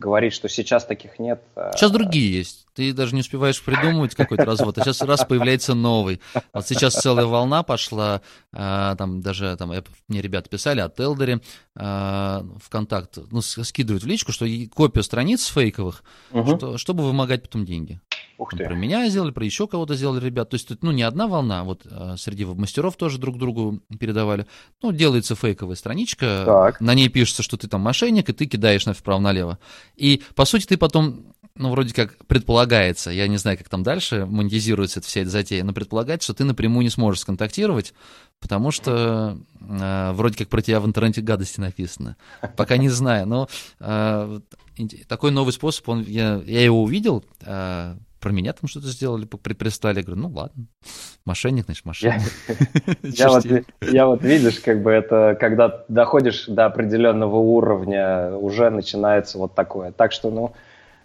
говорить, 0.00 0.32
что 0.32 0.48
сейчас 0.48 0.84
таких 0.84 1.18
нет. 1.20 1.40
Э, 1.54 1.70
сейчас 1.76 1.92
другие 1.92 2.32
есть. 2.32 2.66
Ты 2.74 2.92
даже 2.92 3.14
не 3.14 3.20
успеваешь 3.20 3.62
придумывать 3.62 4.14
какой-то 4.14 4.44
развод, 4.44 4.78
а 4.78 4.82
сейчас 4.82 5.02
раз 5.02 5.24
появляется 5.24 5.74
новый. 5.74 6.20
Вот 6.52 6.66
сейчас 6.66 6.94
целая 6.94 7.26
волна 7.26 7.62
пошла, 7.62 8.22
а, 8.52 8.96
там 8.96 9.20
даже 9.20 9.54
там, 9.56 9.72
мне 10.08 10.20
ребята 10.22 10.48
писали 10.48 10.80
от 10.80 10.98
Элдери 10.98 11.40
а, 11.76 12.44
ВКонтакт, 12.64 13.18
ну, 13.30 13.42
скидывают 13.42 14.02
в 14.02 14.06
личку, 14.06 14.32
что 14.32 14.46
копия 14.74 15.02
страниц 15.02 15.46
фейковых, 15.46 16.02
угу. 16.30 16.56
что, 16.56 16.78
чтобы 16.78 17.04
вымогать 17.04 17.42
потом 17.42 17.64
деньги. 17.64 18.00
Ух 18.40 18.52
ты. 18.56 18.64
Про 18.64 18.74
меня 18.74 19.06
сделали, 19.10 19.32
про 19.32 19.44
еще 19.44 19.68
кого-то 19.68 19.94
сделали 19.94 20.24
ребят. 20.24 20.48
То 20.48 20.54
есть, 20.54 20.70
ну, 20.80 20.92
не 20.92 21.02
одна 21.02 21.26
волна, 21.26 21.62
вот 21.62 21.82
а, 21.90 22.16
среди 22.16 22.46
мастеров 22.46 22.96
тоже 22.96 23.18
друг 23.18 23.36
другу 23.36 23.80
передавали. 23.98 24.46
Ну, 24.82 24.92
делается 24.92 25.34
фейковая 25.34 25.76
страничка, 25.76 26.44
так. 26.46 26.80
на 26.80 26.94
ней 26.94 27.10
пишется, 27.10 27.42
что 27.42 27.58
ты 27.58 27.68
там 27.68 27.82
мошенник, 27.82 28.30
и 28.30 28.32
ты 28.32 28.46
кидаешь 28.46 28.86
на 28.86 28.94
вправо-налево. 28.94 29.58
И, 29.94 30.22
по 30.34 30.46
сути, 30.46 30.64
ты 30.64 30.78
потом 30.78 31.34
ну, 31.54 31.70
вроде 31.70 31.92
как 31.92 32.16
предполагается, 32.28 33.10
я 33.10 33.28
не 33.28 33.36
знаю, 33.36 33.58
как 33.58 33.68
там 33.68 33.82
дальше 33.82 34.24
монетизируется 34.24 35.02
вся 35.02 35.20
эта 35.20 35.28
затея, 35.28 35.62
но 35.62 35.74
предполагается, 35.74 36.24
что 36.24 36.34
ты 36.34 36.44
напрямую 36.44 36.84
не 36.84 36.90
сможешь 36.90 37.20
сконтактировать, 37.20 37.92
потому 38.40 38.70
что 38.70 39.36
э, 39.60 40.12
вроде 40.12 40.38
как 40.38 40.48
про 40.48 40.62
тебя 40.62 40.80
в 40.80 40.86
интернете 40.86 41.20
гадости 41.20 41.60
написано. 41.60 42.16
Пока 42.56 42.78
не 42.78 42.88
знаю, 42.88 43.26
но 43.26 43.48
э, 43.80 44.40
такой 45.08 45.30
новый 45.30 45.52
способ, 45.52 45.86
он, 45.90 46.04
я, 46.04 46.40
я 46.46 46.64
его 46.64 46.82
увидел, 46.82 47.22
э, 47.42 47.96
про 48.20 48.30
меня 48.32 48.52
там 48.52 48.68
что-то 48.68 48.86
сделали, 48.88 49.24
прислали. 49.24 49.98
Я 49.98 50.02
говорю, 50.04 50.22
ну 50.22 50.28
ладно, 50.28 50.66
мошенник, 51.24 51.64
значит, 51.64 51.84
мошенник. 51.84 52.20
Я, 53.02 53.28
вот, 53.30 53.44
я 53.80 54.06
вот, 54.06 54.22
видишь, 54.22 54.60
как 54.60 54.82
бы 54.82 54.90
это, 54.90 55.36
когда 55.40 55.84
доходишь 55.88 56.46
до 56.46 56.66
определенного 56.66 57.36
уровня, 57.36 58.36
уже 58.36 58.70
начинается 58.70 59.38
вот 59.38 59.54
такое. 59.54 59.92
Так 59.92 60.12
что, 60.12 60.30
ну, 60.30 60.52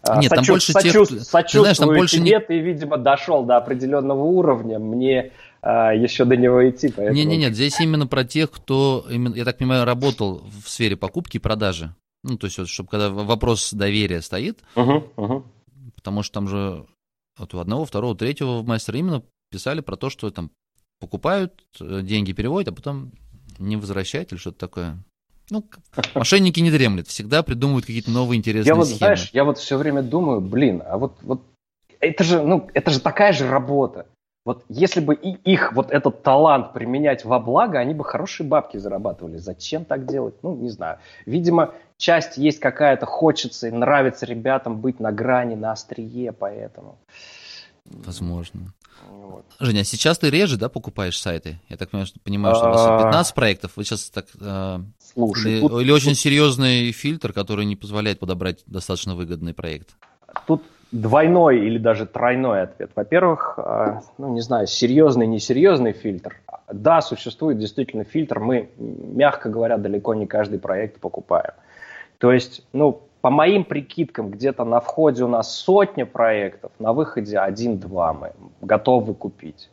а, 0.07 0.19
нет, 0.19 0.29
там 0.29 0.43
больше 0.45 0.73
тех, 0.73 0.81
сочувствую 0.81 1.21
знаешь, 1.21 1.77
там 1.77 1.87
больше 1.89 2.17
тебе, 2.17 2.31
не... 2.31 2.39
ты, 2.39 2.59
видимо, 2.59 2.97
дошел 2.97 3.43
до 3.43 3.57
определенного 3.57 4.23
уровня, 4.23 4.77
мне 4.77 5.31
а, 5.61 5.93
еще 5.93 6.25
до 6.25 6.37
него 6.37 6.69
идти. 6.69 6.89
Поэтому... 6.95 7.17
Нет, 7.17 7.27
нет, 7.27 7.39
нет, 7.39 7.55
здесь 7.55 7.79
именно 7.79 8.05
про 8.05 8.23
тех, 8.23 8.51
кто, 8.51 9.05
именно, 9.09 9.33
я 9.33 9.45
так 9.45 9.57
понимаю, 9.57 9.85
работал 9.85 10.43
в 10.63 10.69
сфере 10.69 10.95
покупки 10.95 11.37
и 11.37 11.39
продажи. 11.39 11.95
Ну, 12.23 12.37
то 12.37 12.45
есть, 12.45 12.57
вот, 12.57 12.69
чтобы 12.69 12.89
когда 12.89 13.09
вопрос 13.09 13.73
доверия 13.73 14.21
стоит, 14.21 14.59
угу, 14.75 15.05
угу. 15.15 15.43
потому 15.95 16.23
что 16.23 16.33
там 16.33 16.47
же 16.47 16.85
вот 17.37 17.53
у 17.53 17.59
одного, 17.59 17.85
второго, 17.85 18.15
третьего 18.15 18.63
мастера 18.63 18.97
именно 18.97 19.23
писали 19.51 19.81
про 19.81 19.95
то, 19.95 20.09
что 20.09 20.29
там 20.31 20.51
покупают, 20.99 21.63
э, 21.79 22.01
деньги 22.01 22.31
переводят, 22.31 22.73
а 22.73 22.75
потом 22.75 23.11
не 23.59 23.77
возвращают 23.77 24.31
или 24.31 24.39
что-то 24.39 24.59
такое. 24.59 24.97
Ну, 25.49 25.67
мошенники 26.15 26.59
не 26.59 26.71
дремлют, 26.71 27.07
всегда 27.07 27.43
придумывают 27.43 27.85
какие-то 27.85 28.11
новые 28.11 28.37
интересные 28.37 28.67
я 28.69 28.75
вот, 28.75 28.85
схемы. 28.85 28.97
Знаешь, 28.97 29.29
я 29.33 29.43
вот 29.43 29.57
все 29.57 29.77
время 29.77 30.01
думаю, 30.01 30.41
блин, 30.41 30.81
а 30.85 30.97
вот, 30.97 31.17
вот 31.21 31.41
это 31.99 32.23
же, 32.23 32.41
ну, 32.41 32.69
это 32.73 32.91
же 32.91 32.99
такая 32.99 33.33
же 33.33 33.47
работа. 33.47 34.07
Вот 34.45 34.63
если 34.69 34.99
бы 34.99 35.15
и 35.15 35.31
их 35.51 35.73
вот 35.73 35.89
этот 35.89 36.21
талант 36.21 36.71
применять 36.71 37.25
во 37.25 37.39
благо, 37.39 37.79
они 37.79 37.95
бы 37.95 38.05
хорошие 38.05 38.47
бабки 38.47 38.77
зарабатывали. 38.77 39.37
Зачем 39.37 39.85
так 39.85 40.05
делать? 40.05 40.35
Ну, 40.43 40.55
не 40.55 40.69
знаю. 40.69 40.99
Видимо, 41.25 41.73
часть 41.97 42.37
есть 42.37 42.59
какая-то, 42.59 43.07
хочется 43.07 43.67
и 43.67 43.71
нравится 43.71 44.27
ребятам 44.27 44.79
быть 44.79 44.99
на 44.99 45.11
грани, 45.11 45.55
на 45.55 45.71
острие, 45.71 46.31
поэтому. 46.31 46.99
Возможно. 47.85 48.71
Вот. 49.09 49.45
Женя, 49.59 49.81
а 49.81 49.83
сейчас 49.83 50.19
ты 50.19 50.29
реже, 50.29 50.57
да, 50.57 50.69
покупаешь 50.69 51.19
сайты? 51.19 51.59
Я 51.67 51.77
так 51.77 51.89
понимаю, 51.89 52.05
что, 52.05 52.19
понимаю, 52.19 52.55
что 52.55 52.69
у 52.69 52.71
вас 52.71 53.03
15 53.03 53.31
а. 53.31 53.35
проектов. 53.35 53.71
Вы 53.75 53.83
сейчас 53.83 54.11
так... 54.11 54.27
Э, 54.39 54.79
Слушай, 55.13 55.53
или, 55.53 55.59
тут, 55.61 55.81
или 55.81 55.91
очень 55.91 56.13
серьезный 56.13 56.91
фильтр, 56.91 57.33
который 57.33 57.65
не 57.65 57.75
позволяет 57.75 58.19
подобрать 58.19 58.63
достаточно 58.67 59.15
выгодный 59.15 59.55
проект? 59.55 59.95
Тут 60.47 60.63
двойной 60.91 61.59
или 61.59 61.77
даже 61.77 62.05
тройной 62.05 62.63
ответ. 62.63 62.91
Во-первых, 62.95 63.57
э, 63.57 63.99
ну, 64.17 64.33
не 64.33 64.41
знаю, 64.41 64.67
серьезный, 64.67 65.27
несерьезный 65.27 65.91
фильтр. 65.91 66.37
Да, 66.71 67.01
существует 67.01 67.57
действительно 67.57 68.03
фильтр. 68.03 68.39
Мы, 68.39 68.69
мягко 68.77 69.49
говоря, 69.49 69.77
далеко 69.77 70.13
не 70.13 70.25
каждый 70.27 70.59
проект 70.59 70.99
покупаем. 70.99 71.53
То 72.17 72.31
есть, 72.31 72.65
ну, 72.73 73.01
по 73.21 73.29
моим 73.29 73.63
прикидкам, 73.63 74.29
где-то 74.29 74.63
на 74.65 74.79
входе 74.79 75.23
у 75.23 75.27
нас 75.27 75.53
сотня 75.53 76.05
проектов, 76.05 76.71
на 76.79 76.93
выходе 76.93 77.39
один-два 77.39 78.13
мы 78.13 78.31
готовы 78.61 79.15
купить. 79.15 79.69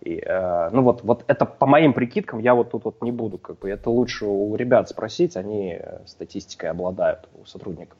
И, 0.00 0.22
э, 0.24 0.70
ну 0.72 0.82
вот, 0.82 1.02
вот 1.02 1.24
это 1.26 1.44
по 1.44 1.66
моим 1.66 1.92
прикидкам, 1.92 2.38
я 2.38 2.54
вот 2.54 2.70
тут 2.70 2.84
вот 2.84 3.02
не 3.02 3.12
буду, 3.12 3.38
как 3.38 3.58
бы 3.58 3.70
это 3.70 3.90
лучше 3.90 4.24
у 4.24 4.54
ребят 4.56 4.88
спросить, 4.88 5.36
они 5.36 5.80
статистикой 6.06 6.70
обладают, 6.70 7.28
у 7.40 7.44
сотрудников. 7.44 7.98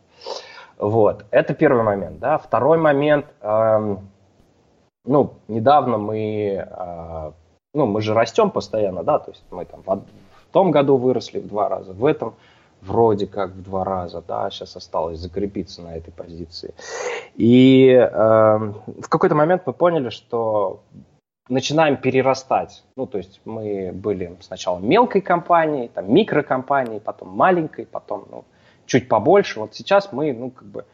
Вот, 0.79 1.25
это 1.31 1.55
первый 1.55 1.83
момент, 1.83 2.19
да. 2.19 2.39
Второй 2.39 2.79
момент, 2.79 3.27
э, 3.41 3.97
ну, 5.05 5.35
недавно 5.49 5.99
мы, 5.99 6.67
э, 6.69 7.33
ну, 7.73 7.87
мы 7.87 8.03
же 8.03 8.13
растем 8.13 8.51
постоянно, 8.51 9.03
да, 9.03 9.19
то 9.19 9.31
есть 9.31 9.45
мы 9.51 9.65
там 9.65 9.83
в, 9.83 9.87
в 9.87 10.53
том 10.53 10.71
году 10.71 10.97
выросли 10.97 11.41
в 11.41 11.49
два 11.49 11.69
раза, 11.69 11.93
в 11.93 12.05
этом 12.05 12.35
вроде 12.83 13.27
как 13.27 13.51
в 13.51 13.63
два 13.63 13.85
раза, 13.85 14.23
да, 14.27 14.51
сейчас 14.51 14.77
осталось 14.77 15.19
закрепиться 15.19 15.83
на 15.83 15.97
этой 15.97 16.13
позиции. 16.13 16.75
И 17.35 17.89
э, 17.89 18.09
в 18.09 19.09
какой-то 19.09 19.35
момент 19.35 19.63
мы 19.67 19.73
поняли, 19.73 20.11
что 20.11 20.83
начинаем 21.49 21.97
перерастать. 21.97 22.85
Ну, 22.97 23.07
то 23.07 23.19
есть 23.19 23.41
мы 23.45 23.93
были 23.93 24.37
сначала 24.41 24.79
мелкой 24.79 25.21
компанией, 25.21 25.89
там, 25.89 26.13
микрокомпанией, 26.13 27.01
потом 27.01 27.29
маленькой, 27.31 27.87
потом 27.87 28.27
ну, 28.31 28.45
чуть 28.87 29.09
побольше. 29.09 29.61
Вот 29.61 29.75
сейчас 29.75 30.13
мы, 30.13 30.33
ну, 30.33 30.51
как 30.51 30.67
бы, 30.67 30.85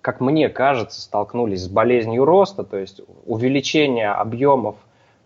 как 0.00 0.20
мне 0.20 0.48
кажется, 0.48 1.00
столкнулись 1.00 1.64
с 1.64 1.68
болезнью 1.68 2.24
роста, 2.24 2.64
то 2.64 2.76
есть 2.76 3.00
увеличение 3.26 4.10
объемов 4.10 4.76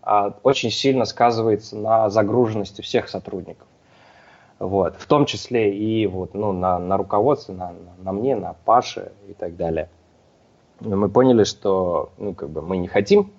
а, 0.01 0.33
очень 0.43 0.71
сильно 0.71 1.05
сказывается 1.05 1.77
на 1.77 2.09
загруженности 2.09 2.81
всех 2.81 3.07
сотрудников. 3.07 3.67
Вот, 4.59 4.95
в 4.97 5.07
том 5.07 5.25
числе 5.25 5.75
и 5.75 6.05
вот, 6.05 6.33
ну, 6.33 6.51
на, 6.51 6.77
на 6.77 6.97
руководстве, 6.97 7.55
на, 7.55 7.73
на 7.97 8.11
мне, 8.11 8.35
на 8.35 8.53
Паше 8.65 9.11
и 9.27 9.33
так 9.33 9.55
далее. 9.55 9.89
Мы 10.79 11.09
поняли, 11.09 11.43
что 11.43 12.11
ну, 12.17 12.33
как 12.33 12.49
бы 12.49 12.61
мы 12.61 12.77
не 12.77 12.87
хотим 12.87 13.31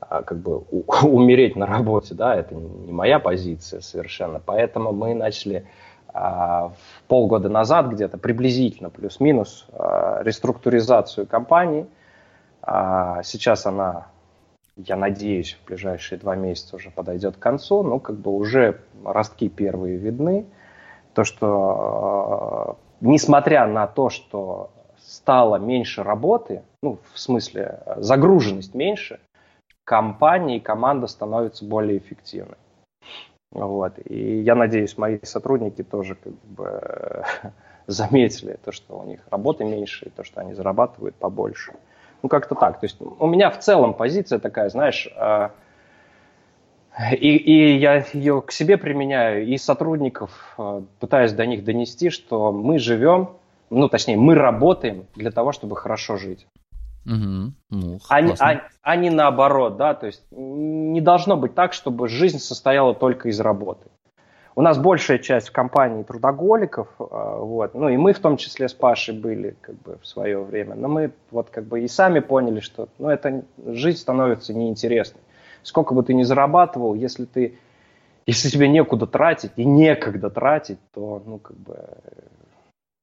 а, 0.00 0.22
как 0.22 0.38
бы 0.38 0.64
у, 0.70 0.84
умереть 1.06 1.56
на 1.56 1.66
работе, 1.66 2.14
да, 2.14 2.34
это 2.34 2.54
не 2.54 2.92
моя 2.92 3.18
позиция 3.18 3.80
совершенно. 3.80 4.40
Поэтому 4.44 4.92
мы 4.92 5.14
начали 5.14 5.66
полгода 7.08 7.48
назад 7.48 7.88
где-то 7.88 8.18
приблизительно 8.18 8.90
плюс-минус 8.90 9.66
а, 9.72 10.22
реструктуризацию 10.22 11.26
компании. 11.26 11.86
А, 12.62 13.22
сейчас 13.22 13.66
она, 13.66 14.08
я 14.76 14.96
надеюсь, 14.96 15.54
в 15.54 15.66
ближайшие 15.66 16.18
два 16.18 16.36
месяца 16.36 16.76
уже 16.76 16.90
подойдет 16.90 17.36
к 17.36 17.40
концу. 17.40 17.82
Ну, 17.82 18.00
как 18.00 18.16
бы 18.16 18.30
уже 18.30 18.80
ростки 19.04 19.48
первые 19.48 19.96
видны 19.96 20.46
то, 21.16 21.24
что 21.24 22.78
несмотря 23.00 23.66
на 23.66 23.86
то, 23.86 24.10
что 24.10 24.70
стало 24.98 25.56
меньше 25.56 26.02
работы, 26.02 26.62
ну, 26.82 26.98
в 27.12 27.18
смысле, 27.18 27.80
загруженность 27.96 28.74
меньше, 28.74 29.18
компания 29.84 30.58
и 30.58 30.60
команда 30.60 31.06
становятся 31.06 31.64
более 31.64 31.96
эффективной. 31.96 32.58
Вот. 33.52 33.94
И 34.04 34.40
я 34.40 34.54
надеюсь, 34.54 34.98
мои 34.98 35.18
сотрудники 35.22 35.82
тоже 35.82 36.14
как 36.16 36.34
бы 36.44 37.24
заметили 37.86 38.58
то, 38.64 38.72
что 38.72 38.98
у 38.98 39.04
них 39.04 39.20
работы 39.30 39.64
меньше, 39.64 40.06
и 40.06 40.10
то, 40.10 40.24
что 40.24 40.40
они 40.40 40.54
зарабатывают 40.54 41.14
побольше. 41.16 41.72
Ну, 42.22 42.28
как-то 42.28 42.54
так. 42.54 42.80
То 42.80 42.86
есть 42.86 42.98
у 43.00 43.26
меня 43.26 43.50
в 43.50 43.58
целом 43.58 43.94
позиция 43.94 44.38
такая, 44.38 44.68
знаешь, 44.68 45.08
э, 45.16 45.48
и, 47.12 47.36
и 47.36 47.76
я 47.76 48.04
ее 48.12 48.42
к 48.42 48.52
себе 48.52 48.78
применяю, 48.78 49.46
и 49.46 49.56
сотрудников 49.58 50.54
э, 50.58 50.82
пытаюсь 50.98 51.32
до 51.32 51.46
них 51.46 51.62
донести, 51.62 52.10
что 52.10 52.52
мы 52.52 52.78
живем, 52.78 53.30
ну, 53.70 53.88
точнее, 53.88 54.16
мы 54.16 54.34
работаем 54.34 55.06
для 55.14 55.30
того, 55.30 55.52
чтобы 55.52 55.76
хорошо 55.76 56.16
жить. 56.16 56.46
Угу. 57.06 57.52
Ну, 57.70 57.98
а, 58.08 58.18
а, 58.40 58.62
а 58.82 58.96
не 58.96 59.10
наоборот, 59.10 59.76
да, 59.76 59.94
то 59.94 60.06
есть 60.06 60.22
не 60.30 61.00
должно 61.00 61.36
быть 61.36 61.54
так, 61.54 61.72
чтобы 61.72 62.08
жизнь 62.08 62.38
состояла 62.38 62.94
только 62.94 63.28
из 63.28 63.40
работы. 63.40 63.86
У 64.54 64.62
нас 64.62 64.78
большая 64.78 65.18
часть 65.18 65.48
в 65.48 65.52
компании 65.52 66.02
трудоголиков, 66.02 66.88
э, 66.98 67.04
вот, 67.04 67.74
ну 67.74 67.90
и 67.90 67.96
мы 67.96 68.14
в 68.14 68.18
том 68.18 68.38
числе 68.38 68.68
с 68.68 68.74
Пашей 68.74 69.14
были 69.14 69.54
как 69.60 69.74
бы 69.82 69.98
в 70.02 70.06
свое 70.06 70.42
время, 70.42 70.74
но 70.74 70.88
мы 70.88 71.12
вот 71.30 71.50
как 71.50 71.64
бы 71.64 71.82
и 71.82 71.88
сами 71.88 72.20
поняли, 72.20 72.60
что 72.60 72.88
ну, 72.98 73.10
это 73.10 73.44
жизнь 73.66 73.98
становится 73.98 74.54
неинтересной 74.54 75.20
сколько 75.66 75.94
бы 75.94 76.02
ты 76.02 76.14
ни 76.14 76.22
зарабатывал, 76.22 76.94
если 76.94 77.24
ты, 77.24 77.58
если 78.24 78.48
тебе 78.48 78.68
некуда 78.68 79.06
тратить 79.06 79.50
и 79.56 79.64
некогда 79.64 80.30
тратить, 80.30 80.78
то, 80.94 81.22
ну, 81.26 81.38
как 81.38 81.56
бы, 81.56 81.88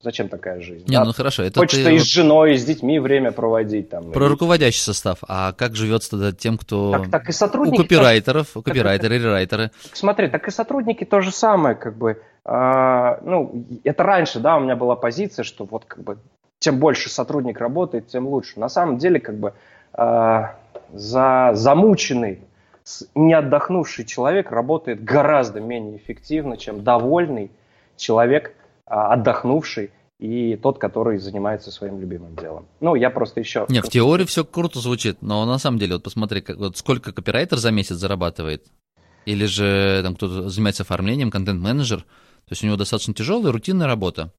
зачем 0.03 0.29
такая 0.29 0.59
жизнь? 0.61 0.85
Не, 0.87 0.97
да? 0.97 1.05
ну 1.05 1.13
хорошо. 1.13 1.43
Это 1.43 1.59
Хочется 1.59 1.85
ты... 1.85 1.95
и 1.95 1.99
с 1.99 2.03
женой, 2.03 2.53
и 2.53 2.57
с 2.57 2.65
детьми 2.65 2.99
время 2.99 3.31
проводить. 3.31 3.89
Там, 3.89 4.11
Про 4.11 4.25
и... 4.25 4.29
руководящий 4.29 4.81
состав. 4.81 5.19
А 5.27 5.53
как 5.53 5.75
живется 5.75 6.11
тогда 6.11 6.31
тем, 6.31 6.57
кто... 6.57 6.91
Так, 6.91 7.09
так 7.09 7.29
и 7.29 7.31
сотрудники... 7.31 7.79
У 7.79 7.83
копирайтеров, 7.83 8.55
у 8.55 8.61
копирайтеры, 8.61 9.17
рерайтеры. 9.17 9.71
Смотри, 9.93 10.27
так 10.27 10.47
и 10.47 10.51
сотрудники 10.51 11.05
то 11.05 11.21
же 11.21 11.31
самое, 11.31 11.75
как 11.75 11.97
бы... 11.97 12.21
А, 12.45 13.19
ну, 13.23 13.65
это 13.83 14.03
раньше, 14.03 14.39
да, 14.39 14.57
у 14.57 14.59
меня 14.59 14.75
была 14.75 14.95
позиция, 14.95 15.43
что 15.43 15.63
вот 15.65 15.85
как 15.85 16.03
бы 16.03 16.17
чем 16.59 16.79
больше 16.79 17.09
сотрудник 17.09 17.59
работает, 17.59 18.07
тем 18.07 18.27
лучше. 18.27 18.59
На 18.59 18.69
самом 18.69 18.97
деле, 18.97 19.19
как 19.19 19.35
бы 19.35 19.53
а, 19.93 20.55
за 20.91 21.51
замученный 21.53 22.39
не 23.15 23.33
отдохнувший 23.33 24.05
человек 24.05 24.51
работает 24.51 25.03
гораздо 25.03 25.61
менее 25.61 25.97
эффективно, 25.97 26.57
чем 26.57 26.83
довольный 26.83 27.51
человек, 27.95 28.53
отдохнувший 28.85 29.91
и 30.19 30.55
тот, 30.55 30.79
который 30.79 31.17
занимается 31.17 31.71
своим 31.71 31.99
любимым 31.99 32.35
делом. 32.35 32.67
Ну, 32.79 32.95
я 32.95 33.09
просто 33.09 33.39
еще... 33.39 33.65
Не, 33.69 33.81
в 33.81 33.89
теории 33.89 34.25
все 34.25 34.45
круто 34.45 34.79
звучит, 34.79 35.21
но 35.21 35.45
на 35.45 35.57
самом 35.57 35.79
деле, 35.79 35.95
вот 35.95 36.03
посмотри, 36.03 36.41
как, 36.41 36.57
вот 36.57 36.77
сколько 36.77 37.11
копирайтер 37.11 37.57
за 37.57 37.71
месяц 37.71 37.95
зарабатывает, 37.95 38.65
или 39.25 39.45
же 39.45 40.01
там 40.03 40.15
кто-то 40.15 40.49
занимается 40.49 40.83
оформлением, 40.83 41.31
контент-менеджер, 41.31 42.01
то 42.01 42.51
есть 42.51 42.63
у 42.63 42.67
него 42.67 42.77
достаточно 42.77 43.13
тяжелая 43.13 43.51
рутинная 43.51 43.87
работа. 43.87 44.31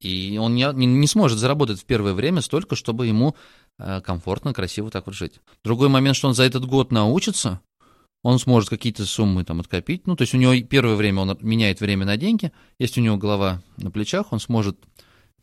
И 0.00 0.38
он 0.40 0.54
не, 0.54 0.70
не, 0.74 0.86
не 0.86 1.06
сможет 1.06 1.38
заработать 1.38 1.80
в 1.80 1.86
первое 1.86 2.12
время 2.12 2.42
столько, 2.42 2.76
чтобы 2.76 3.06
ему 3.06 3.34
э, 3.78 4.00
комфортно, 4.02 4.52
красиво 4.52 4.90
так 4.90 5.06
вот 5.06 5.14
жить. 5.14 5.40
Другой 5.64 5.88
момент, 5.88 6.16
что 6.16 6.28
он 6.28 6.34
за 6.34 6.44
этот 6.44 6.66
год 6.66 6.92
научится, 6.92 7.60
он 8.26 8.40
сможет 8.40 8.68
какие-то 8.68 9.06
суммы 9.06 9.44
там 9.44 9.60
откопить. 9.60 10.08
Ну, 10.08 10.16
то 10.16 10.22
есть 10.22 10.34
у 10.34 10.36
него 10.36 10.52
первое 10.68 10.96
время 10.96 11.20
он 11.20 11.38
меняет 11.42 11.78
время 11.78 12.04
на 12.04 12.16
деньги. 12.16 12.50
Если 12.76 13.00
у 13.00 13.04
него 13.04 13.16
голова 13.16 13.62
на 13.76 13.92
плечах, 13.92 14.32
он 14.32 14.40
сможет 14.40 14.76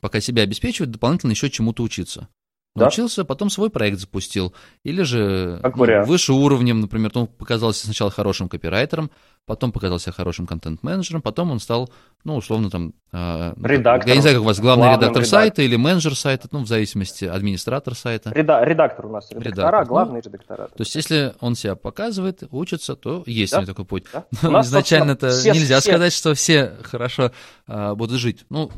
пока 0.02 0.20
себя 0.20 0.44
обеспечивать, 0.44 0.92
дополнительно 0.92 1.32
еще 1.32 1.50
чему-то 1.50 1.82
учиться. 1.82 2.28
Да? 2.76 2.90
потом 3.28 3.50
свой 3.52 3.70
проект 3.70 4.00
запустил. 4.00 4.54
Или 4.84 5.04
же 5.04 5.60
как 5.62 5.76
ну, 5.76 6.06
выше 6.06 6.34
уровнем, 6.34 6.82
например, 6.82 7.12
он 7.14 7.28
показался 7.28 7.86
сначала 7.86 8.10
хорошим 8.10 8.50
копирайтером, 8.50 9.12
потом 9.46 9.72
показался 9.72 10.12
хорошим 10.12 10.48
контент-менеджером, 10.48 11.22
потом 11.22 11.52
он 11.52 11.60
стал, 11.60 11.92
ну, 12.24 12.36
условно, 12.36 12.72
там... 12.72 12.94
Э, 13.12 13.54
редактор. 13.62 14.10
Я 14.10 14.16
не 14.16 14.22
знаю, 14.22 14.38
как 14.38 14.44
у 14.44 14.48
вас, 14.48 14.60
главный 14.60 14.88
редактор 14.88 15.10
редактор. 15.10 15.26
сайта 15.26 15.62
или 15.62 15.76
менеджер 15.76 16.16
сайта, 16.16 16.48
ну, 16.52 16.64
в 16.64 16.68
зависимости, 16.68 17.26
администратор 17.26 17.94
сайта. 17.94 18.32
Реда- 18.32 18.64
редактор 18.66 19.06
у 19.06 19.10
нас, 19.10 19.30
редактора, 19.30 19.68
редактор. 19.68 19.86
главный 19.86 20.22
ну, 20.24 20.32
редактора. 20.32 20.68
То 20.70 20.82
есть, 20.82 20.96
если 20.96 21.36
он 21.42 21.56
себя 21.56 21.76
показывает, 21.76 22.44
учится, 22.50 22.96
то 22.96 23.24
есть 23.28 23.52
да? 23.52 23.60
у 23.60 23.62
него 23.62 23.72
такой 23.72 23.86
путь. 23.86 24.06
Да? 24.12 24.26
Но 24.42 24.62
изначально-то 24.62 25.28
нельзя 25.28 25.80
все... 25.80 25.92
сказать, 25.92 26.14
что 26.14 26.34
все 26.34 26.74
хорошо 26.82 27.32
э, 27.68 27.94
будут 27.94 28.20
жить. 28.20 28.46
Ну, 28.50 28.72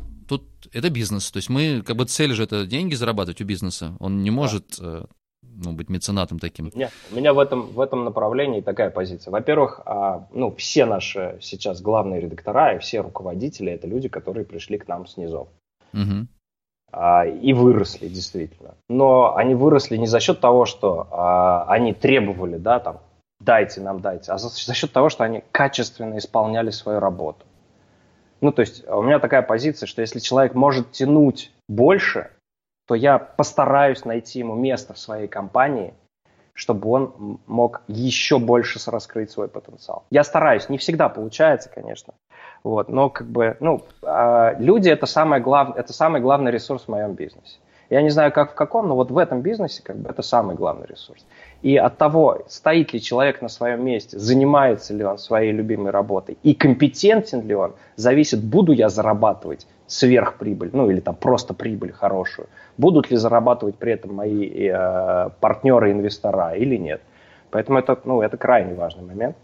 это 0.72 0.90
бизнес. 0.90 1.30
То 1.30 1.38
есть 1.38 1.48
мы, 1.48 1.82
как 1.82 1.96
бы 1.96 2.04
цель 2.04 2.32
же 2.32 2.44
это 2.44 2.66
деньги 2.66 2.94
зарабатывать 2.94 3.40
у 3.40 3.44
бизнеса. 3.44 3.96
Он 4.00 4.22
не 4.22 4.30
может 4.30 4.78
да. 4.78 5.02
Э, 5.02 5.04
ну, 5.42 5.72
быть 5.72 5.88
меценатом 5.88 6.38
таким. 6.38 6.70
Нет, 6.74 6.90
у 7.12 7.16
меня 7.16 7.32
в 7.32 7.38
этом, 7.38 7.66
в 7.66 7.80
этом 7.80 8.04
направлении 8.04 8.60
такая 8.60 8.90
позиция. 8.90 9.30
Во-первых, 9.30 9.80
а, 9.86 10.26
ну, 10.32 10.54
все 10.54 10.84
наши 10.84 11.38
сейчас 11.40 11.80
главные 11.80 12.20
редактора 12.20 12.74
и 12.74 12.78
все 12.78 13.00
руководители 13.00 13.72
это 13.72 13.86
люди, 13.86 14.08
которые 14.08 14.44
пришли 14.44 14.78
к 14.78 14.88
нам 14.88 15.06
снизу. 15.06 15.48
Угу. 15.94 16.26
И 17.42 17.52
выросли, 17.52 18.08
действительно. 18.08 18.74
Но 18.88 19.34
они 19.36 19.54
выросли 19.54 19.96
не 19.96 20.06
за 20.06 20.20
счет 20.20 20.40
того, 20.40 20.66
что 20.66 21.08
а, 21.10 21.64
они 21.68 21.92
требовали, 21.94 22.56
да, 22.58 22.78
там, 22.80 23.00
дайте 23.40 23.80
нам, 23.80 24.00
дайте, 24.00 24.32
а 24.32 24.38
за, 24.38 24.48
за 24.48 24.74
счет 24.74 24.92
того, 24.92 25.08
что 25.08 25.24
они 25.24 25.42
качественно 25.52 26.18
исполняли 26.18 26.70
свою 26.70 27.00
работу. 27.00 27.45
Ну, 28.40 28.52
то 28.52 28.60
есть 28.60 28.86
у 28.88 29.02
меня 29.02 29.18
такая 29.18 29.42
позиция, 29.42 29.86
что 29.86 30.02
если 30.02 30.18
человек 30.18 30.54
может 30.54 30.92
тянуть 30.92 31.52
больше, 31.68 32.30
то 32.86 32.94
я 32.94 33.18
постараюсь 33.18 34.04
найти 34.04 34.40
ему 34.40 34.54
место 34.54 34.94
в 34.94 34.98
своей 34.98 35.26
компании, 35.28 35.94
чтобы 36.52 36.88
он 36.88 37.38
мог 37.46 37.82
еще 37.88 38.38
больше 38.38 38.78
раскрыть 38.90 39.30
свой 39.30 39.48
потенциал. 39.48 40.04
Я 40.10 40.24
стараюсь, 40.24 40.68
не 40.68 40.78
всегда 40.78 41.08
получается, 41.08 41.68
конечно, 41.68 42.14
вот, 42.64 42.88
но 42.88 43.10
как 43.10 43.26
бы, 43.26 43.56
ну, 43.60 43.82
а, 44.02 44.54
люди 44.58 44.88
это 44.88 45.06
самое 45.06 45.42
главное, 45.42 45.78
это 45.78 45.92
самый 45.92 46.20
главный 46.20 46.50
ресурс 46.50 46.84
в 46.84 46.88
моем 46.88 47.14
бизнесе. 47.14 47.58
Я 47.90 48.02
не 48.02 48.10
знаю, 48.10 48.32
как 48.32 48.52
в 48.52 48.54
каком, 48.54 48.88
но 48.88 48.96
вот 48.96 49.10
в 49.10 49.18
этом 49.18 49.42
бизнесе 49.42 49.82
как 49.82 49.96
бы 49.96 50.10
это 50.10 50.22
самый 50.22 50.56
главный 50.56 50.86
ресурс. 50.86 51.24
И 51.62 51.76
от 51.76 51.96
того, 51.96 52.42
стоит 52.48 52.92
ли 52.92 53.00
человек 53.00 53.40
на 53.42 53.48
своем 53.48 53.84
месте, 53.84 54.18
занимается 54.18 54.92
ли 54.94 55.04
он 55.04 55.18
своей 55.18 55.52
любимой 55.52 55.90
работой 55.90 56.36
и 56.42 56.54
компетентен 56.54 57.46
ли 57.46 57.54
он, 57.54 57.74
зависит, 57.96 58.42
буду 58.42 58.72
я 58.72 58.88
зарабатывать 58.88 59.66
сверхприбыль, 59.86 60.70
ну 60.72 60.90
или 60.90 61.00
там 61.00 61.14
просто 61.14 61.54
прибыль 61.54 61.92
хорошую, 61.92 62.48
будут 62.76 63.10
ли 63.10 63.16
зарабатывать 63.16 63.76
при 63.76 63.92
этом 63.92 64.14
мои 64.14 64.68
э, 64.68 65.30
партнеры, 65.40 65.92
инвестора 65.92 66.54
или 66.54 66.76
нет. 66.76 67.00
Поэтому 67.50 67.78
это, 67.78 67.98
ну, 68.04 68.20
это 68.20 68.36
крайне 68.36 68.74
важный 68.74 69.04
момент. 69.04 69.36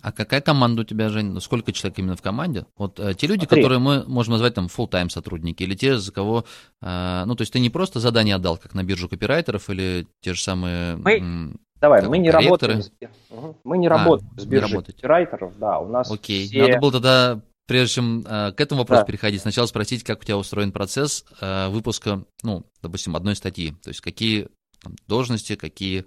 А 0.00 0.12
какая 0.12 0.40
команда 0.40 0.82
у 0.82 0.84
тебя, 0.84 1.08
Жень? 1.08 1.32
Ну, 1.32 1.40
сколько 1.40 1.72
человек 1.72 1.98
именно 1.98 2.16
в 2.16 2.22
команде? 2.22 2.66
Вот 2.76 3.00
э, 3.00 3.14
те 3.14 3.26
люди, 3.26 3.40
Смотри. 3.40 3.62
которые 3.62 3.80
мы 3.80 4.04
можем 4.06 4.32
назвать 4.32 4.54
там 4.54 4.66
full-time 4.66 5.08
сотрудники, 5.08 5.62
или 5.64 5.74
те, 5.74 5.98
за 5.98 6.12
кого... 6.12 6.44
Э, 6.80 7.24
ну, 7.26 7.34
то 7.34 7.42
есть 7.42 7.52
ты 7.52 7.58
не 7.58 7.70
просто 7.70 7.98
задание 7.98 8.36
отдал, 8.36 8.58
как 8.58 8.74
на 8.74 8.84
биржу 8.84 9.08
копирайтеров, 9.08 9.68
или 9.70 10.06
те 10.20 10.34
же 10.34 10.42
самые... 10.42 10.96
Мы... 10.96 11.56
Давай, 11.80 12.06
мы 12.06 12.18
не, 12.18 12.30
работаем 12.30 12.82
с, 12.82 12.90
угу. 13.30 13.56
мы 13.62 13.78
не 13.78 13.86
а, 13.86 13.90
работаем 13.90 14.30
с 14.36 14.44
биржей 14.44 14.82
копирайтеров, 14.82 15.56
да, 15.58 15.78
у 15.78 15.88
нас 15.88 16.10
Окей, 16.10 16.48
все... 16.48 16.66
надо 16.66 16.80
было 16.80 16.90
тогда, 16.90 17.40
прежде 17.66 17.94
чем 17.94 18.24
э, 18.26 18.52
к 18.52 18.60
этому 18.60 18.80
вопросу 18.80 19.02
да. 19.02 19.06
переходить, 19.06 19.42
сначала 19.42 19.66
спросить, 19.66 20.02
как 20.02 20.20
у 20.20 20.24
тебя 20.24 20.36
устроен 20.36 20.72
процесс 20.72 21.24
э, 21.40 21.68
выпуска, 21.68 22.24
ну, 22.42 22.64
допустим, 22.82 23.14
одной 23.14 23.36
статьи, 23.36 23.74
то 23.80 23.90
есть 23.90 24.00
какие 24.00 24.48
там, 24.82 24.96
должности, 25.06 25.54
какие 25.54 26.04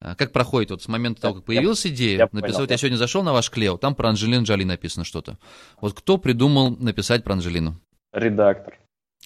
как 0.00 0.32
проходит 0.32 0.70
вот 0.70 0.82
с 0.82 0.88
момента 0.88 1.22
того, 1.22 1.34
как 1.34 1.44
появилась 1.44 1.84
я, 1.84 1.90
идея, 1.90 2.18
я 2.18 2.28
написал, 2.32 2.62
вот 2.62 2.70
я 2.70 2.76
сегодня 2.76 2.96
зашел 2.96 3.22
на 3.22 3.32
ваш 3.32 3.50
Клео, 3.50 3.76
там 3.76 3.94
про 3.94 4.10
Анджелину 4.10 4.44
Джоли 4.44 4.64
написано 4.64 5.04
что-то. 5.04 5.38
Вот 5.80 5.94
кто 5.94 6.18
придумал 6.18 6.76
написать 6.76 7.24
про 7.24 7.34
Анджелину? 7.34 7.80
Редактор. 8.12 8.78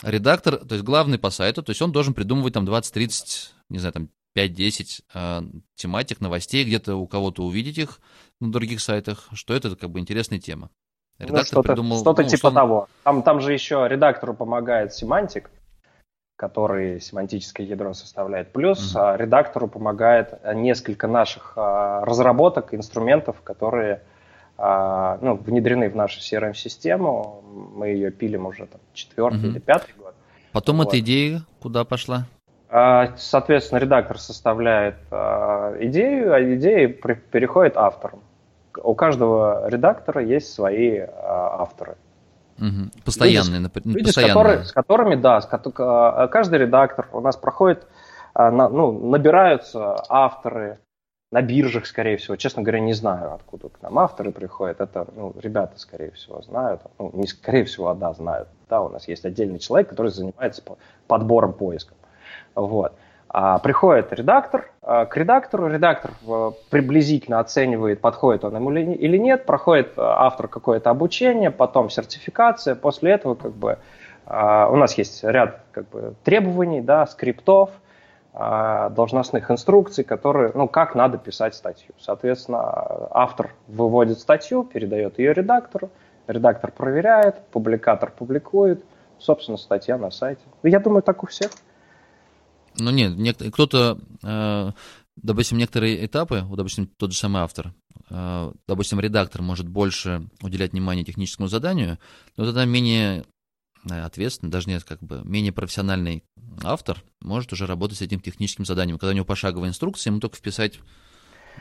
Редактор, 0.03 0.57
то 0.57 0.75
есть 0.75 0.85
главный 0.85 1.19
по 1.19 1.31
сайту, 1.31 1.63
то 1.63 1.71
есть 1.71 1.83
он 1.83 1.93
должен 1.93 2.15
придумывать 2.15 2.55
там 2.55 2.65
20-30, 2.65 3.51
не 3.69 3.79
знаю, 3.79 3.93
там 3.93 4.09
5-10 4.37 5.01
э, 5.01 5.13
а, 5.15 5.45
тематик, 5.75 6.21
новостей, 6.21 6.65
где-то 6.65 6.97
у 6.97 7.07
кого-то 7.07 7.45
увидеть 7.45 7.79
их 7.79 8.01
на 8.41 8.51
других 8.51 8.81
сайтах, 8.81 9.29
что 9.35 9.55
это 9.55 9.77
как 9.77 9.91
бы 9.91 10.01
интересная 10.01 10.41
тема. 10.41 10.71
Ну, 11.19 11.27
редактор 11.27 11.43
ну, 11.43 11.45
что-то, 11.45 11.69
придумал... 11.69 12.01
Что-то 12.01 12.23
ну, 12.23 12.29
типа 12.29 12.37
условно... 12.37 12.61
того. 12.61 12.89
Там, 13.05 13.23
там 13.23 13.41
же 13.41 13.53
еще 13.53 13.87
редактору 13.89 14.35
помогает 14.35 14.95
семантик, 14.95 15.51
который 16.43 17.01
семантическое 17.01 17.65
ядро 17.65 17.95
составляет. 17.95 18.51
Плюс 18.53 18.97
mm-hmm. 18.97 19.17
редактору 19.17 19.69
помогает 19.69 20.41
несколько 20.55 21.07
наших 21.07 21.53
а, 21.55 22.05
разработок, 22.05 22.75
инструментов, 22.75 23.41
которые 23.45 24.03
а, 24.59 25.19
ну, 25.23 25.37
внедрены 25.37 25.89
в 25.89 25.95
нашу 25.95 26.19
CRM-систему. 26.19 27.45
Мы 27.77 27.91
ее 27.91 28.11
пилим 28.11 28.47
уже 28.47 28.67
там, 28.67 28.81
четвертый 28.93 29.39
mm-hmm. 29.39 29.51
или 29.51 29.59
пятый 29.61 29.95
год. 29.97 30.17
Потом 30.51 30.79
вот. 30.79 30.89
эта 30.89 30.99
идея 30.99 31.43
куда 31.61 31.85
пошла? 31.85 32.27
Соответственно, 32.69 33.79
редактор 33.79 34.19
составляет 34.19 34.97
идею, 35.13 36.35
а 36.35 36.43
идея 36.57 36.89
переходит 36.89 37.77
авторам. 37.77 38.19
У 38.83 38.97
каждого 38.97 39.69
редактора 39.69 40.25
есть 40.25 40.53
свои 40.53 40.99
авторы. 40.99 41.95
Угу. 42.63 43.03
Постоянные, 43.05 43.59
люди, 43.59 43.63
например. 43.65 43.97
Люди, 43.97 44.07
постоянные. 44.07 44.33
С, 44.33 44.37
которые, 44.37 44.65
с 44.65 44.73
которыми, 44.73 45.15
да, 45.17 45.41
с, 45.41 45.49
а, 45.51 46.29
каждый 46.29 46.61
редактор 46.61 47.09
у 47.13 47.21
нас 47.21 47.37
проходит, 47.37 47.87
а, 48.35 48.51
ну, 48.53 48.93
набираются 49.11 49.97
авторы 50.09 50.79
на 51.33 51.43
биржах, 51.43 51.87
скорее 51.87 52.19
всего. 52.19 52.37
Честно 52.37 52.63
говоря, 52.63 52.79
не 52.79 52.93
знаю, 52.93 53.35
откуда 53.35 53.69
к 53.69 53.83
нам 53.83 53.99
авторы 53.99 54.31
приходят. 54.31 54.81
Это, 54.81 55.09
ну, 55.17 55.35
ребята, 55.43 55.77
скорее 55.79 56.13
всего, 56.13 56.41
знают. 56.43 56.83
Ну, 56.99 57.11
не 57.15 57.27
скорее 57.27 57.65
всего, 57.65 57.89
а 57.89 57.95
да, 57.95 58.13
знают. 58.13 58.49
Да, 58.69 58.83
у 58.83 58.89
нас 58.89 59.09
есть 59.09 59.25
отдельный 59.25 59.59
человек, 59.59 59.89
который 59.89 60.13
занимается 60.13 60.63
подбором, 61.09 61.55
поиском. 61.55 61.97
Вот. 62.55 62.95
А, 63.35 63.59
приходит 63.59 64.13
редактор, 64.13 64.71
а, 64.83 65.07
к 65.07 65.17
редактору, 65.17 65.67
редактор 65.67 66.11
а, 66.29 66.53
приблизительно 66.69 67.41
оценивает, 67.41 68.03
подходит 68.03 68.45
он 68.45 68.55
ему 68.55 68.71
или 68.71 69.17
нет, 69.17 69.47
проходит 69.47 69.95
автор 69.97 70.49
какое-то 70.49 70.91
обучение, 70.91 71.51
потом 71.51 71.89
сертификация, 71.89 72.75
после 72.75 73.13
этого 73.13 73.35
как 73.35 73.53
бы 73.53 73.79
у 74.25 74.77
нас 74.77 74.97
есть 74.99 75.25
ряд 75.25 75.63
как 75.73 75.89
бы, 75.89 76.15
требований, 76.23 76.81
да, 76.81 77.07
скриптов, 77.07 77.71
должностных 78.33 79.51
инструкций, 79.51 80.05
которые, 80.05 80.53
ну, 80.55 80.69
как 80.69 80.95
надо 80.95 81.19
писать 81.19 81.57
статью. 81.57 81.93
Соответственно, 81.99 83.09
автор 83.11 83.51
выводит 83.67 84.21
статью, 84.21 84.63
передает 84.63 85.19
ее 85.19 85.33
редактору, 85.33 85.91
редактор 86.29 86.71
проверяет, 86.71 87.45
публикатор 87.51 88.13
публикует, 88.17 88.85
собственно, 89.19 89.59
статья 89.59 89.99
на 89.99 90.13
сайте. 90.13 90.43
Я 90.63 90.79
думаю, 90.79 91.03
так 91.03 91.25
у 91.25 91.27
всех. 91.27 91.51
Ну 92.79 92.91
нет, 92.91 93.43
кто-то, 93.53 94.01
э, 94.23 94.73
допустим, 95.17 95.59
некоторые 95.59 96.05
этапы, 96.05 96.43
вот, 96.45 96.57
допустим, 96.57 96.87
тот 96.87 97.13
же 97.13 97.19
самый 97.19 97.43
автор, 97.43 97.75
э, 98.11 98.53
допустим, 98.67 99.01
редактор 99.01 99.43
может 99.43 99.69
больше 99.69 100.29
уделять 100.41 100.73
внимание 100.73 101.05
техническому 101.05 101.49
заданию, 101.49 101.99
но 102.37 102.47
тогда 102.47 102.65
менее 102.65 103.25
э, 103.89 104.01
ответственный, 104.01 104.51
даже 104.51 104.69
нет, 104.69 104.85
как 104.85 105.01
бы 105.01 105.23
менее 105.25 105.53
профессиональный 105.53 106.25
автор 106.63 107.03
может 107.21 107.53
уже 107.53 107.67
работать 107.67 107.99
с 107.99 108.03
этим 108.03 108.21
техническим 108.21 108.65
заданием. 108.65 108.99
Когда 108.99 109.13
у 109.13 109.17
него 109.17 109.25
пошаговая 109.25 109.69
инструкция, 109.69 110.11
ему 110.11 110.21
только 110.21 110.37
вписать 110.37 110.81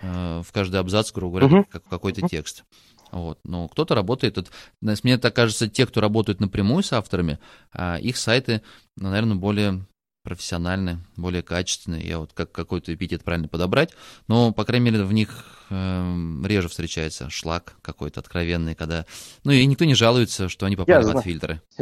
в 0.01 0.45
каждый 0.51 0.79
абзац, 0.79 1.11
грубо 1.11 1.39
говоря, 1.39 1.61
uh-huh. 1.61 1.65
как, 1.69 1.83
какой-то 1.83 2.21
uh-huh. 2.21 2.29
текст. 2.29 2.63
Вот. 3.11 3.39
Но 3.43 3.67
кто-то 3.67 3.93
работает, 3.93 4.37
вот, 4.37 4.51
мне 4.81 5.17
так 5.17 5.35
кажется, 5.35 5.69
те, 5.69 5.85
кто 5.85 6.01
работают 6.01 6.39
напрямую 6.39 6.81
с 6.81 6.93
авторами, 6.93 7.39
а 7.71 7.97
их 7.97 8.17
сайты, 8.17 8.61
наверное, 8.95 9.35
более 9.35 9.85
профессиональные, 10.23 10.99
более 11.17 11.41
качественные. 11.41 12.07
Я 12.07 12.19
вот 12.19 12.31
как 12.33 12.51
какой-то 12.51 12.93
эпитет 12.93 13.23
правильно 13.23 13.47
подобрать. 13.47 13.91
Но, 14.27 14.51
по 14.51 14.65
крайней 14.65 14.91
мере, 14.91 15.03
в 15.03 15.13
них 15.13 15.45
э, 15.69 16.15
реже 16.45 16.69
встречается 16.69 17.29
шлак 17.29 17.73
какой-то 17.81 18.19
откровенный, 18.19 18.75
когда... 18.75 19.05
Ну, 19.43 19.51
и 19.51 19.65
никто 19.65 19.85
не 19.85 19.95
жалуется, 19.95 20.49
что 20.49 20.65
они 20.65 20.75
попали 20.75 20.97
я 20.97 21.01
в 21.01 21.03
знаю. 21.05 21.21
фильтры. 21.21 21.61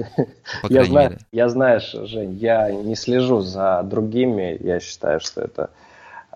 По 0.61 0.71
я, 0.71 0.85
знаю, 0.85 1.09
мере. 1.09 1.21
я 1.31 1.49
знаешь, 1.49 1.91
Жень, 1.91 2.37
я 2.37 2.71
не 2.71 2.95
слежу 2.95 3.41
за 3.41 3.81
другими. 3.83 4.57
Я 4.61 4.79
считаю, 4.79 5.19
что 5.19 5.41
это 5.41 5.69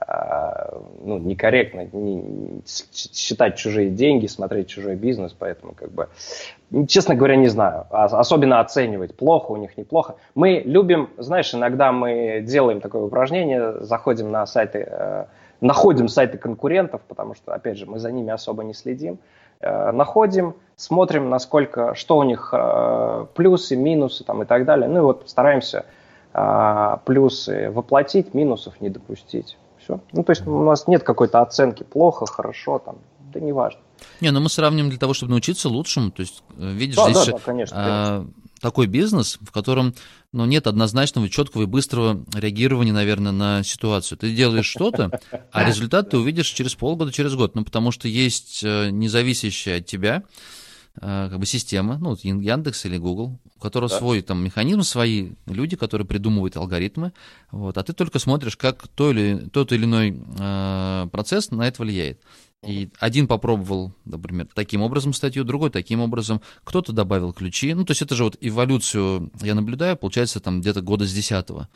ну, 0.07 1.17
некорректно 1.17 1.87
не, 1.91 2.61
считать 2.65 3.55
чужие 3.55 3.89
деньги, 3.89 4.27
смотреть 4.27 4.67
чужой 4.67 4.95
бизнес, 4.95 5.35
поэтому 5.37 5.73
как 5.73 5.91
бы, 5.91 6.09
честно 6.87 7.15
говоря, 7.15 7.35
не 7.35 7.47
знаю. 7.47 7.85
А, 7.89 8.05
особенно 8.05 8.59
оценивать, 8.59 9.15
плохо 9.15 9.51
у 9.51 9.57
них, 9.57 9.77
неплохо. 9.77 10.15
Мы 10.35 10.61
любим, 10.65 11.09
знаешь, 11.17 11.53
иногда 11.53 11.91
мы 11.91 12.41
делаем 12.41 12.81
такое 12.81 13.03
упражнение, 13.03 13.81
заходим 13.81 14.31
на 14.31 14.45
сайты, 14.45 14.87
э, 14.89 15.25
находим 15.61 16.07
сайты 16.07 16.37
конкурентов, 16.37 17.01
потому 17.07 17.35
что, 17.35 17.53
опять 17.53 17.77
же, 17.77 17.85
мы 17.85 17.99
за 17.99 18.11
ними 18.11 18.31
особо 18.31 18.63
не 18.63 18.73
следим, 18.73 19.19
э, 19.61 19.91
находим, 19.91 20.55
смотрим, 20.75 21.29
насколько, 21.29 21.95
что 21.95 22.17
у 22.17 22.23
них 22.23 22.49
э, 22.51 23.25
плюсы, 23.35 23.75
минусы 23.75 24.23
там, 24.23 24.43
и 24.43 24.45
так 24.45 24.65
далее. 24.65 24.87
Ну 24.87 24.99
и 24.99 25.01
вот 25.01 25.23
стараемся 25.27 25.85
плюсы 27.05 27.69
воплотить, 27.69 28.33
минусов 28.33 28.81
не 28.81 28.89
допустить. 28.89 29.55
Все. 29.83 29.99
Ну, 30.13 30.23
то 30.23 30.31
есть 30.31 30.47
у 30.47 30.63
нас 30.63 30.87
нет 30.87 31.03
какой-то 31.03 31.41
оценки 31.41 31.83
плохо, 31.83 32.25
хорошо, 32.25 32.79
там, 32.79 32.97
да 33.33 33.39
неважно. 33.39 33.79
Не, 34.21 34.31
ну, 34.31 34.39
мы 34.39 34.49
сравним 34.49 34.89
для 34.89 34.99
того, 34.99 35.13
чтобы 35.13 35.31
научиться 35.31 35.69
лучшему. 35.69 36.11
То 36.11 36.21
есть, 36.21 36.43
э, 36.57 36.71
видишь, 36.71 36.95
да, 36.95 37.11
здесь 37.11 37.25
да, 37.25 37.31
да, 37.33 37.39
конечно, 37.39 37.77
а, 37.77 38.17
конечно. 38.19 38.33
такой 38.61 38.87
бизнес, 38.87 39.37
в 39.41 39.51
котором 39.51 39.93
ну, 40.31 40.45
нет 40.45 40.67
однозначного, 40.67 41.29
четкого 41.29 41.63
и 41.63 41.65
быстрого 41.65 42.23
реагирования, 42.33 42.93
наверное, 42.93 43.31
на 43.31 43.63
ситуацию. 43.63 44.17
Ты 44.17 44.33
делаешь 44.33 44.65
что-то, 44.65 45.11
а 45.51 45.63
результат 45.67 46.09
ты 46.09 46.17
увидишь 46.17 46.47
через 46.47 46.75
полгода, 46.75 47.11
через 47.11 47.35
год. 47.35 47.55
Ну, 47.55 47.63
потому 47.63 47.91
что 47.91 48.07
есть 48.07 48.61
э, 48.63 48.89
независящая 48.89 49.79
от 49.79 49.85
тебя 49.85 50.23
как 50.99 51.39
бы 51.39 51.45
система, 51.45 51.97
ну, 51.97 52.15
Яндекс 52.21 52.85
или 52.85 52.97
Google, 52.97 53.39
у 53.55 53.59
которого 53.59 53.89
да. 53.89 53.97
свой 53.97 54.21
там 54.21 54.43
механизм, 54.43 54.83
свои 54.83 55.31
люди, 55.47 55.75
которые 55.75 56.05
придумывают 56.05 56.55
алгоритмы, 56.55 57.13
вот, 57.51 57.77
а 57.77 57.83
ты 57.83 57.93
только 57.93 58.19
смотришь, 58.19 58.57
как 58.57 58.87
то 58.89 59.11
или, 59.11 59.49
тот 59.51 59.71
или 59.71 59.85
иной 59.85 60.15
э, 60.39 61.07
процесс 61.11 61.49
на 61.51 61.67
это 61.67 61.81
влияет. 61.81 62.21
И 62.65 62.89
один 62.99 63.27
попробовал, 63.27 63.93
например, 64.05 64.47
таким 64.53 64.81
образом 64.81 65.13
статью, 65.13 65.43
другой 65.43 65.69
таким 65.69 65.99
образом, 65.99 66.41
кто-то 66.63 66.93
добавил 66.93 67.33
ключи. 67.33 67.73
Ну, 67.73 67.83
то 67.83 67.91
есть 67.91 68.01
это 68.01 68.15
же 68.15 68.23
вот 68.23 68.37
эволюцию 68.39 69.31
я 69.41 69.53
наблюдаю, 69.53 69.97
получается, 69.97 70.39
там 70.39 70.61
где-то 70.61 70.81
года 70.81 71.05
с 71.05 71.13
десятого. 71.13 71.67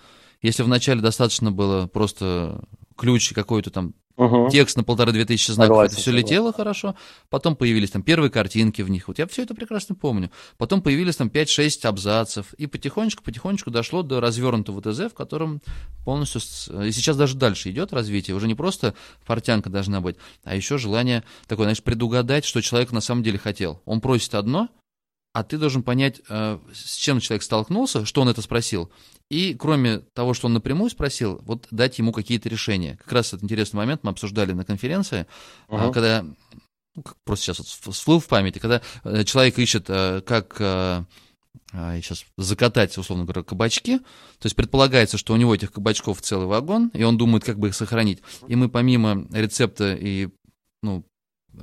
Если 0.41 0.63
вначале 0.63 1.01
достаточно 1.01 1.51
было 1.51 1.87
просто 1.87 2.63
ключ 2.97 3.31
какой-то 3.33 3.69
там 3.69 3.93
Угу. 4.17 4.49
Текст 4.49 4.75
на 4.77 4.83
полторы-две 4.83 5.25
тысячи 5.25 5.51
знаков, 5.51 5.75
согласен, 5.75 5.91
это 5.93 6.01
все 6.01 6.05
согласен. 6.05 6.25
летело 6.25 6.51
хорошо. 6.51 6.95
Потом 7.29 7.55
появились 7.55 7.91
там 7.91 8.01
первые 8.01 8.31
картинки 8.31 8.81
в 8.81 8.89
них. 8.89 9.07
Вот 9.07 9.19
я 9.19 9.27
все 9.27 9.43
это 9.43 9.53
прекрасно 9.53 9.93
помню. 9.93 10.31
Потом 10.57 10.81
появились 10.81 11.17
там 11.17 11.27
5-6 11.27 11.85
абзацев. 11.85 12.51
И 12.53 12.65
потихонечку-потихонечку 12.65 13.69
дошло 13.69 14.01
до 14.01 14.19
развернутого 14.19 14.81
ТЗ, 14.81 15.11
в 15.11 15.13
котором 15.13 15.61
полностью... 16.03 16.41
И 16.83 16.91
сейчас 16.91 17.15
даже 17.15 17.35
дальше 17.35 17.69
идет 17.69 17.93
развитие. 17.93 18.35
Уже 18.35 18.47
не 18.47 18.55
просто 18.55 18.95
портянка 19.27 19.69
должна 19.69 20.01
быть, 20.01 20.15
а 20.43 20.55
еще 20.55 20.79
желание 20.79 21.23
такое, 21.45 21.65
знаешь, 21.65 21.83
предугадать, 21.83 22.43
что 22.43 22.61
человек 22.61 22.91
на 22.91 23.01
самом 23.01 23.21
деле 23.21 23.37
хотел. 23.37 23.83
Он 23.85 24.01
просит 24.01 24.33
одно, 24.33 24.69
а 25.37 25.43
ты 25.43 25.59
должен 25.59 25.83
понять, 25.83 26.19
э, 26.29 26.57
с 26.73 26.95
чем 26.95 27.19
человек 27.19 27.43
столкнулся, 27.43 28.05
что 28.05 28.21
он 28.21 28.29
это 28.29 28.41
спросил, 28.41 28.91
и 29.29 29.53
кроме 29.53 29.99
того, 29.99 30.33
что 30.33 30.47
он 30.47 30.53
напрямую 30.53 30.89
спросил, 30.89 31.41
вот 31.43 31.67
дать 31.69 31.99
ему 31.99 32.11
какие-то 32.11 32.49
решения. 32.49 32.97
Как 32.97 33.11
раз 33.11 33.27
этот 33.27 33.43
интересный 33.43 33.77
момент 33.77 34.03
мы 34.03 34.09
обсуждали 34.09 34.53
на 34.53 34.65
конференции, 34.65 35.27
uh-huh. 35.67 35.93
когда 35.93 36.25
ну, 36.95 37.03
просто 37.23 37.45
сейчас 37.45 37.59
вот 37.59 37.93
всплыл 37.93 38.19
в 38.19 38.25
памяти, 38.25 38.57
когда 38.57 38.81
э, 39.03 39.25
человек 39.25 39.59
ищет, 39.59 39.85
э, 39.89 40.21
как 40.25 41.05
сейчас 41.71 42.25
закатать, 42.37 42.97
условно 42.97 43.25
говоря, 43.25 43.43
кабачки. 43.43 43.99
То 43.99 44.45
есть 44.45 44.55
предполагается, 44.55 45.17
что 45.17 45.33
у 45.33 45.35
него 45.35 45.53
этих 45.53 45.73
кабачков 45.73 46.21
целый 46.21 46.47
вагон, 46.47 46.89
и 46.93 47.03
он 47.03 47.17
думает, 47.17 47.43
как 47.43 47.59
бы 47.59 47.67
их 47.67 47.75
сохранить. 47.75 48.21
И 48.47 48.55
мы 48.55 48.69
помимо 48.69 49.27
рецепта 49.31 49.93
и 49.93 50.29
ну, 50.81 51.03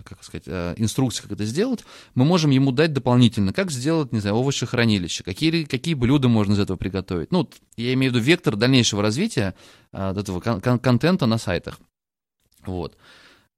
как 0.02 0.22
сказать, 0.24 0.44
э, 0.46 0.74
инструкции, 0.76 1.22
как 1.22 1.32
это 1.32 1.44
сделать, 1.44 1.84
мы 2.14 2.24
можем 2.24 2.50
ему 2.50 2.72
дать 2.72 2.92
дополнительно, 2.92 3.52
как 3.52 3.70
сделать, 3.70 4.12
не 4.12 4.20
знаю, 4.20 4.36
овощехранилище, 4.36 5.22
какие, 5.24 5.64
какие 5.64 5.94
блюда 5.94 6.28
можно 6.28 6.54
из 6.54 6.58
этого 6.58 6.76
приготовить. 6.76 7.30
Ну, 7.30 7.48
я 7.76 7.92
имею 7.94 8.12
в 8.12 8.16
виду 8.16 8.24
вектор 8.24 8.56
дальнейшего 8.56 9.02
развития 9.02 9.54
а, 9.92 10.12
этого 10.18 10.40
кон- 10.40 10.60
контента 10.80 11.26
на 11.26 11.38
сайтах. 11.38 11.78
Вот. 12.66 12.96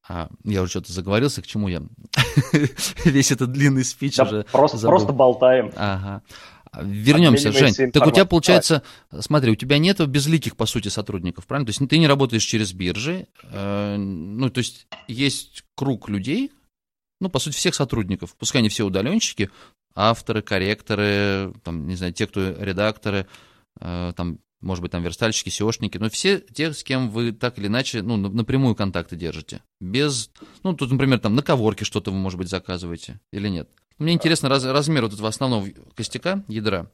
А, 0.09 0.29
я 0.44 0.62
уже 0.62 0.70
что-то 0.70 0.92
заговорился, 0.92 1.42
к 1.42 1.46
чему 1.46 1.68
я 1.68 1.83
весь 3.05 3.33
этот 3.33 3.51
длинный 3.53 3.85
спич 3.85 4.16
да 4.16 4.25
уже 4.25 4.46
просто, 4.53 4.77
забыл. 4.77 4.96
просто 4.99 5.12
болтаем. 5.12 5.72
Ага. 5.77 6.22
Вернемся, 6.82 7.52
Жень. 7.52 7.92
Так 7.92 8.06
у 8.06 8.10
тебя 8.10 8.24
получается, 8.24 8.82
смотри, 9.20 9.52
у 9.52 9.56
тебя 9.56 9.78
нет 9.78 10.04
безликих, 10.06 10.56
по 10.56 10.66
сути, 10.66 10.88
сотрудников, 10.88 11.46
правильно? 11.46 11.66
То 11.66 11.70
есть 11.70 11.88
ты 11.88 11.98
не 11.98 12.06
работаешь 12.06 12.44
через 12.44 12.72
биржи, 12.72 13.28
э, 13.42 13.96
ну, 13.96 14.50
то 14.50 14.58
есть 14.58 14.86
есть 15.08 15.64
круг 15.74 16.08
людей, 16.08 16.52
ну, 17.20 17.28
по 17.28 17.38
сути, 17.38 17.54
всех 17.54 17.74
сотрудников, 17.74 18.36
пускай 18.36 18.62
не 18.62 18.68
все 18.68 18.84
удаленщики, 18.84 19.50
авторы, 19.94 20.42
корректоры, 20.42 21.54
там, 21.64 21.86
не 21.86 21.96
знаю, 21.96 22.12
те, 22.12 22.26
кто 22.26 22.50
редакторы, 22.58 23.26
э, 23.80 24.12
там, 24.14 24.38
может 24.60 24.82
быть, 24.82 24.92
там 24.92 25.02
верстальщики, 25.02 25.48
SEOшники, 25.48 25.98
но 25.98 26.10
все 26.10 26.40
те, 26.40 26.72
с 26.72 26.82
кем 26.82 27.10
вы 27.10 27.32
так 27.32 27.58
или 27.58 27.66
иначе, 27.66 28.02
ну, 28.02 28.16
напрямую 28.16 28.74
контакты 28.74 29.16
держите. 29.16 29.62
Без, 29.80 30.30
ну, 30.62 30.74
тут, 30.74 30.90
например, 30.90 31.18
там 31.18 31.34
на 31.34 31.42
коворке 31.42 31.84
что-то 31.84 32.10
вы, 32.10 32.18
может 32.18 32.38
быть, 32.38 32.48
заказываете 32.48 33.20
или 33.32 33.48
нет. 33.48 33.70
Мне 33.98 34.12
интересно 34.12 34.48
раз, 34.48 34.64
размер 34.64 35.04
вот 35.04 35.14
этого 35.14 35.28
основного 35.28 35.66
костяка, 35.94 36.42
ядра. 36.48 36.87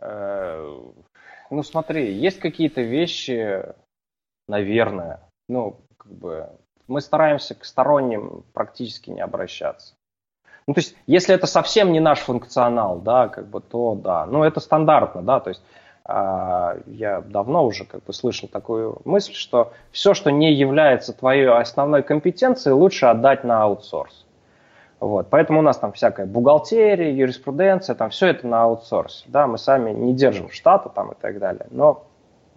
Э, 0.00 0.82
ну, 1.50 1.62
смотри, 1.62 2.12
есть 2.12 2.40
какие-то 2.40 2.82
вещи, 2.82 3.64
наверное, 4.48 5.20
ну, 5.48 5.80
как 5.96 6.12
бы 6.12 6.50
мы 6.88 7.00
стараемся 7.00 7.54
к 7.54 7.64
сторонним 7.64 8.44
практически 8.52 9.10
не 9.10 9.20
обращаться. 9.20 9.94
Ну, 10.66 10.74
то 10.74 10.80
есть, 10.80 10.96
если 11.06 11.34
это 11.34 11.46
совсем 11.46 11.92
не 11.92 12.00
наш 12.00 12.20
функционал, 12.20 13.00
да, 13.00 13.28
как 13.28 13.48
бы, 13.48 13.60
то 13.60 13.94
да. 13.94 14.26
Ну, 14.26 14.42
это 14.42 14.60
стандартно, 14.60 15.22
да, 15.22 15.40
то 15.40 15.50
есть 15.50 15.62
а, 16.04 16.76
я 16.86 17.20
давно 17.20 17.64
уже 17.64 17.84
как 17.84 18.04
бы 18.04 18.12
слышал 18.12 18.48
такую 18.48 19.00
мысль, 19.04 19.34
что 19.34 19.72
все, 19.92 20.14
что 20.14 20.30
не 20.30 20.52
является 20.52 21.12
твоей 21.12 21.48
основной 21.48 22.02
компетенцией, 22.02 22.74
лучше 22.74 23.06
отдать 23.06 23.44
на 23.44 23.62
аутсорс. 23.62 24.26
Вот. 25.00 25.30
Поэтому 25.30 25.60
у 25.60 25.62
нас 25.62 25.78
там 25.78 25.92
всякая 25.92 26.26
бухгалтерия, 26.26 27.10
юриспруденция, 27.10 27.94
там 27.94 28.10
все 28.10 28.28
это 28.28 28.46
на 28.46 28.64
аутсорсе. 28.64 29.24
Да, 29.28 29.46
мы 29.46 29.56
сами 29.56 29.92
не 29.92 30.14
держим 30.14 30.50
штата 30.50 30.90
там 30.90 31.12
и 31.12 31.14
так 31.14 31.38
далее. 31.38 31.66
Но 31.70 32.04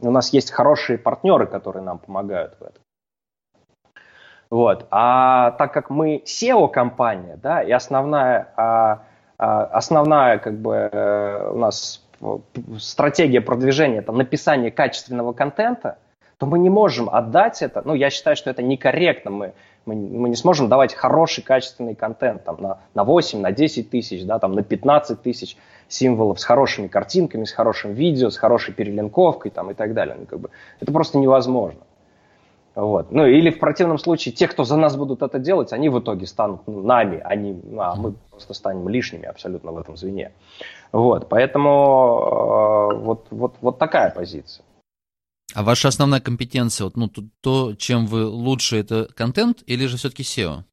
у 0.02 0.12
нас 0.12 0.34
есть 0.34 0.52
хорошие 0.52 0.98
партнеры, 0.98 1.48
которые 1.48 1.84
нам 1.84 2.00
помогают 2.00 2.58
в 2.60 2.64
этом. 2.64 2.84
Вот. 4.50 4.86
А 4.92 5.52
так 5.52 5.74
как 5.74 5.90
мы 5.90 6.22
SEO-компания, 6.26 7.40
да, 7.42 7.64
и 7.64 7.72
основная, 7.72 8.54
а, 8.58 9.04
а, 9.38 9.64
основная 9.66 10.38
как 10.38 10.60
бы 10.60 10.90
э, 10.92 11.50
у 11.50 11.58
нас 11.58 12.06
стратегия 12.78 13.42
продвижения, 13.42 14.00
это 14.00 14.12
написание 14.12 14.70
качественного 14.70 15.34
контента, 15.34 15.98
то 16.38 16.46
мы 16.46 16.60
не 16.60 16.70
можем 16.70 17.10
отдать 17.10 17.62
это. 17.62 17.82
Ну, 17.86 17.94
я 17.94 18.10
считаю, 18.10 18.36
что 18.36 18.50
это 18.50 18.62
некорректно. 18.62 19.32
Мы 19.32 19.54
мы, 19.86 19.96
мы 19.96 20.30
не 20.30 20.36
сможем 20.36 20.70
давать 20.70 20.94
хороший, 20.94 21.44
качественный 21.44 21.96
контент 21.96 22.44
там, 22.44 22.58
на, 22.60 22.78
на 22.94 23.04
8, 23.04 23.40
на 23.42 23.52
10 23.52 23.90
тысяч, 23.90 24.26
да, 24.26 24.40
там, 24.40 24.54
на 24.54 24.64
15 24.64 25.22
тысяч 25.22 25.58
символов 25.88 26.40
с 26.40 26.44
хорошими 26.44 26.88
картинками, 26.88 27.44
с 27.44 27.52
хорошим 27.52 27.94
видео, 27.94 28.30
с 28.30 28.38
хорошей 28.38 28.74
перелинковкой 28.74 29.52
там, 29.52 29.72
и 29.72 29.74
так 29.74 29.94
далее. 29.94 30.16
Ну, 30.20 30.26
как 30.26 30.40
бы, 30.40 30.50
это 30.80 30.92
просто 30.92 31.18
невозможно. 31.18 31.82
Вот. 32.76 33.12
Ну, 33.12 33.26
или 33.26 33.52
в 33.52 33.60
противном 33.60 34.00
случае, 34.00 34.34
те, 34.34 34.48
кто 34.48 34.64
за 34.64 34.78
нас 34.78 34.96
будут 34.96 35.22
это 35.22 35.38
делать, 35.38 35.74
они 35.74 35.90
в 35.90 36.00
итоге 36.00 36.26
станут 36.26 36.66
нами, 36.66 37.22
они, 37.24 37.62
а 37.78 37.96
мы 37.96 38.16
просто 38.32 38.54
станем 38.54 38.90
лишними 38.90 39.26
абсолютно 39.26 39.72
в 39.72 39.78
этом 39.78 39.96
звене. 39.96 40.32
Вот. 40.92 41.30
Поэтому 41.30 41.70
э, 41.70 42.96
вот, 42.98 43.28
вот, 43.30 43.56
вот 43.62 43.78
такая 43.78 44.10
позиция. 44.10 44.66
А 45.54 45.64
ваша 45.64 45.88
основная 45.88 46.20
компетенция, 46.20 46.86
вот, 46.86 46.98
ну, 46.98 47.08
то, 47.08 47.24
то, 47.42 47.76
чем 47.76 48.08
вы 48.08 48.26
лучше, 48.26 48.78
это 48.78 49.08
контент 49.14 49.64
или 49.68 49.86
же 49.86 49.98
все-таки 49.98 50.24
SEO? 50.24 50.64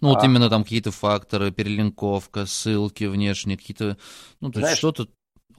Ну, 0.00 0.08
вот 0.08 0.22
а... 0.22 0.26
именно 0.26 0.48
там 0.50 0.62
какие-то 0.62 0.90
факторы, 0.90 1.50
перелинковка, 1.50 2.46
ссылки 2.46 3.04
внешние, 3.04 3.56
какие-то, 3.56 3.96
ну, 4.40 4.50
то 4.50 4.60
есть 4.60 4.76
что-то 4.76 5.08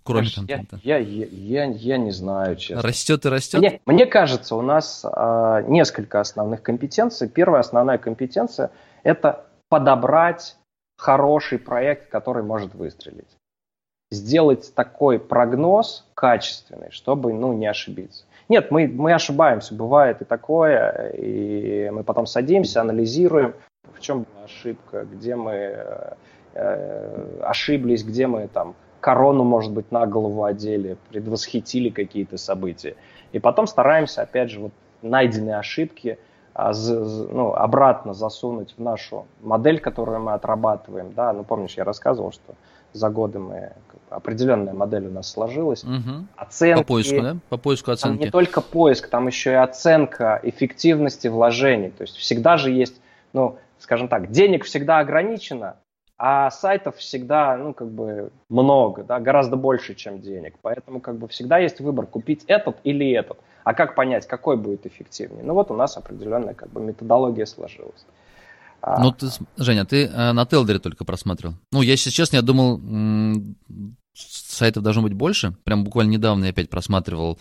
кроме 0.04 0.28
знаешь, 0.28 0.36
контента. 0.36 0.80
Я, 0.84 0.98
я, 0.98 1.26
я, 1.26 1.66
я 1.66 1.98
не 1.98 2.12
знаю, 2.12 2.56
честно. 2.56 2.82
Растет 2.82 3.26
и 3.26 3.30
растет? 3.30 3.60
Мне, 3.60 3.82
мне 3.86 4.06
кажется, 4.06 4.56
у 4.56 4.62
нас 4.62 5.06
а, 5.06 5.62
несколько 5.62 6.20
основных 6.20 6.62
компетенций. 6.62 7.30
Первая 7.30 7.62
основная 7.62 7.98
компетенция– 7.98 8.72
это 9.04 9.46
подобрать 9.70 10.58
хороший 10.98 11.58
проект, 11.58 12.10
который 12.10 12.44
может 12.44 12.76
выстрелить 12.76 13.38
сделать 14.14 14.74
такой 14.76 15.20
прогноз 15.20 16.06
качественный, 16.14 16.92
чтобы 16.92 17.34
ну, 17.34 17.54
не 17.54 17.68
ошибиться. 17.68 18.26
Нет, 18.50 18.72
мы, 18.72 18.88
мы 18.88 19.14
ошибаемся, 19.14 19.74
бывает 19.74 20.22
и 20.22 20.26
такое, 20.26 21.10
и 21.10 21.90
мы 21.92 22.04
потом 22.04 22.26
садимся, 22.26 22.82
анализируем, 22.82 23.54
в 23.94 24.00
чем 24.00 24.24
была 24.24 24.46
ошибка, 24.46 25.06
где 25.06 25.36
мы 25.36 25.52
э, 25.54 26.14
э, 26.54 27.40
ошиблись, 27.42 28.04
где 28.04 28.28
мы 28.28 28.48
там 28.48 28.76
корону, 29.00 29.44
может 29.44 29.72
быть, 29.72 29.92
на 29.92 30.06
голову 30.06 30.44
одели, 30.44 30.98
предвосхитили 31.10 31.90
какие-то 31.90 32.38
события. 32.38 32.96
И 33.34 33.40
потом 33.40 33.68
стараемся, 33.68 34.22
опять 34.22 34.50
же, 34.50 34.60
вот 34.60 34.72
найденные 35.02 35.58
ошибки 35.58 36.18
а, 36.54 36.72
ну, 36.74 37.54
обратно 37.54 38.14
засунуть 38.14 38.76
в 38.78 38.82
нашу 38.82 39.26
модель, 39.42 39.80
которую 39.80 40.22
мы 40.22 40.34
отрабатываем. 40.34 41.12
Да? 41.14 41.34
Ну, 41.34 41.44
помнишь, 41.44 41.76
я 41.76 41.84
рассказывал, 41.84 42.32
что 42.32 42.54
за 42.94 43.10
годы 43.10 43.40
мы 43.40 43.74
определенная 44.16 44.74
модель 44.74 45.08
у 45.08 45.12
нас 45.12 45.32
сложилась. 45.32 45.84
Угу. 45.84 46.28
Оценки, 46.36 46.82
По 46.82 46.88
поиску, 46.88 47.22
да? 47.22 47.38
По 47.50 47.58
поиску 47.58 47.92
оценки. 47.92 48.18
Там 48.18 48.26
не 48.26 48.32
только 48.32 48.62
поиск, 48.62 49.10
там 49.10 49.28
еще 49.28 49.52
и 49.52 49.56
оценка 49.56 50.40
эффективности 50.44 51.28
вложений. 51.28 51.92
То 51.98 52.04
есть 52.04 52.16
всегда 52.18 52.58
же 52.58 52.72
есть, 52.72 53.02
ну, 53.34 53.58
скажем 53.80 54.08
так, 54.08 54.32
денег 54.32 54.66
всегда 54.66 55.00
ограничено, 55.00 55.76
а 56.18 56.52
сайтов 56.52 56.98
всегда, 56.98 57.58
ну, 57.58 57.74
как 57.74 57.90
бы 57.90 58.32
много, 58.50 59.04
да, 59.04 59.20
гораздо 59.20 59.56
больше, 59.56 59.96
чем 59.96 60.22
денег. 60.22 60.56
Поэтому, 60.62 61.02
как 61.02 61.18
бы, 61.18 61.28
всегда 61.28 61.58
есть 61.58 61.80
выбор, 61.82 62.06
купить 62.06 62.44
этот 62.48 62.78
или 62.84 63.12
этот. 63.12 63.38
А 63.64 63.74
как 63.74 63.96
понять, 63.96 64.28
какой 64.28 64.58
будет 64.58 64.86
эффективнее? 64.86 65.44
Ну, 65.44 65.54
вот 65.54 65.72
у 65.72 65.76
нас 65.76 65.98
определенная, 65.98 66.54
как 66.54 66.70
бы, 66.70 66.82
методология 66.82 67.46
сложилась. 67.46 68.06
А. 68.82 69.02
Ну, 69.02 69.12
ты, 69.12 69.28
Женя, 69.58 69.86
ты 69.86 70.08
э, 70.08 70.32
на 70.34 70.46
Телдере 70.46 70.80
только 70.80 71.06
просматривал. 71.06 71.56
Ну, 71.72 71.82
я, 71.82 71.92
если 71.92 72.10
честно, 72.10 72.36
я 72.36 72.42
думал, 72.42 72.80
сайтов 74.14 74.84
должно 74.84 75.02
быть 75.02 75.14
больше. 75.14 75.56
Прям 75.64 75.84
буквально 75.84 76.12
недавно 76.12 76.46
я 76.46 76.52
опять 76.52 76.70
просматривал, 76.70 77.40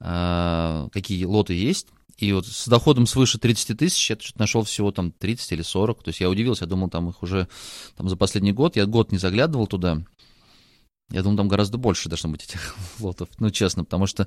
э, 0.00 0.88
какие 0.92 1.24
лоты 1.24 1.54
есть. 1.54 1.88
И 2.16 2.32
вот 2.32 2.46
с 2.46 2.68
доходом 2.68 3.06
свыше 3.06 3.38
30 3.38 3.76
тысяч 3.76 4.10
я 4.10 4.16
нашел 4.36 4.62
всего 4.62 4.92
там 4.92 5.10
30 5.10 5.52
или 5.52 5.62
40. 5.62 6.02
То 6.02 6.08
есть 6.10 6.20
я 6.20 6.30
удивился, 6.30 6.64
я 6.64 6.68
думал, 6.68 6.88
там 6.88 7.08
их 7.08 7.22
уже 7.22 7.48
там, 7.96 8.08
за 8.08 8.16
последний 8.16 8.52
год, 8.52 8.76
я 8.76 8.86
год 8.86 9.10
не 9.10 9.18
заглядывал 9.18 9.66
туда. 9.66 10.02
Я 11.10 11.22
думаю, 11.22 11.36
там 11.36 11.48
гораздо 11.48 11.76
больше 11.76 12.08
должно 12.08 12.30
быть 12.30 12.44
этих 12.44 12.76
лотов, 13.00 13.28
ну, 13.38 13.50
честно, 13.50 13.84
потому 13.84 14.06
что 14.06 14.26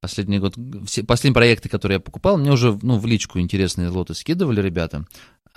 последний 0.00 0.38
год, 0.38 0.54
все 0.86 1.02
последние 1.02 1.34
проекты, 1.34 1.68
которые 1.68 1.96
я 1.96 2.00
покупал, 2.00 2.38
мне 2.38 2.52
уже, 2.52 2.78
ну, 2.82 2.98
в 2.98 3.06
личку 3.06 3.40
интересные 3.40 3.88
лоты 3.88 4.14
скидывали 4.14 4.62
ребята, 4.62 5.04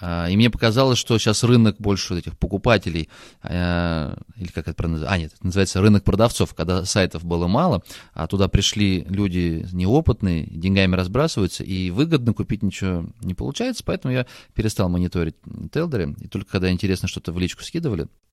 и 0.02 0.36
мне 0.36 0.50
показалось, 0.50 0.98
что 0.98 1.18
сейчас 1.18 1.44
рынок 1.44 1.78
больше 1.80 2.18
этих 2.18 2.38
покупателей, 2.38 3.10
а, 3.42 4.18
или 4.36 4.48
как 4.48 4.68
это 4.68 4.88
называется, 4.88 5.14
а 5.14 5.18
нет, 5.18 5.32
это 5.34 5.46
называется 5.46 5.82
рынок 5.82 6.04
продавцов, 6.04 6.54
когда 6.54 6.84
сайтов 6.86 7.24
было 7.24 7.48
мало, 7.48 7.82
а 8.14 8.28
туда 8.28 8.48
пришли 8.48 9.06
люди 9.08 9.66
неопытные, 9.72 10.48
деньгами 10.48 10.96
разбрасываются, 10.96 11.64
и 11.64 11.92
выгодно 11.92 12.34
купить 12.34 12.62
ничего 12.62 13.06
не 13.22 13.34
получается, 13.34 13.84
поэтому 13.86 14.14
я 14.14 14.26
перестал 14.54 14.90
мониторить 14.90 15.36
Телдеры, 15.72 16.16
и 16.20 16.28
только 16.28 16.52
когда 16.52 16.72
интересно 16.72 17.08
что-то 17.08 17.32
в 17.32 17.40
личку 17.40 17.64
скидывали, 17.64 18.04
а, 18.04 18.25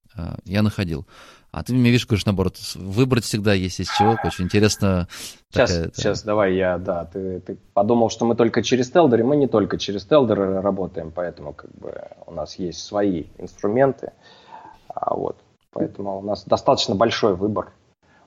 я 0.44 0.62
находил. 0.62 1.06
А 1.52 1.62
ты 1.62 1.74
мне 1.74 1.90
видишь, 1.90 2.06
говоришь, 2.06 2.24
наоборот, 2.24 2.56
выбрать 2.74 3.24
всегда 3.24 3.52
есть 3.52 3.78
из 3.78 3.88
чего. 3.90 4.16
Очень 4.24 4.46
интересно. 4.46 5.06
Сейчас, 5.50 5.70
такая, 5.70 5.90
сейчас, 5.94 6.22
давай 6.22 6.54
я, 6.54 6.78
да, 6.78 7.04
ты, 7.04 7.40
ты 7.40 7.58
подумал, 7.74 8.08
что 8.08 8.24
мы 8.24 8.34
только 8.34 8.62
через 8.62 8.90
Телдеры, 8.90 9.22
мы 9.22 9.36
не 9.36 9.46
только 9.46 9.76
через 9.76 10.06
Телдеры 10.06 10.62
работаем, 10.62 11.12
поэтому 11.14 11.52
как 11.52 11.70
бы 11.72 11.94
у 12.26 12.32
нас 12.32 12.58
есть 12.58 12.82
свои 12.82 13.24
инструменты, 13.36 14.12
а, 14.88 15.14
вот, 15.14 15.36
поэтому 15.72 16.20
у 16.20 16.22
нас 16.22 16.44
достаточно 16.44 16.94
большой 16.94 17.36
выбор. 17.36 17.70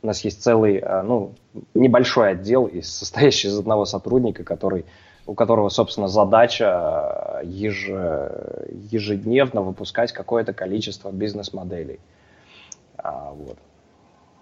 У 0.04 0.08
нас 0.08 0.24
есть 0.24 0.44
целый, 0.44 0.78
а, 0.78 1.02
ну, 1.02 1.34
небольшой 1.74 2.34
отдел, 2.34 2.70
состоящий 2.84 3.48
из 3.48 3.58
одного 3.58 3.86
сотрудника, 3.86 4.44
который 4.44 4.86
у 5.28 5.34
которого, 5.34 5.70
собственно, 5.70 6.08
задача 6.08 7.42
еж, 7.44 7.88
ежедневно 8.92 9.62
выпускать 9.62 10.12
какое-то 10.12 10.54
количество 10.54 11.12
бизнес-моделей. 11.12 12.00
А, 12.98 13.32
вот. 13.32 13.58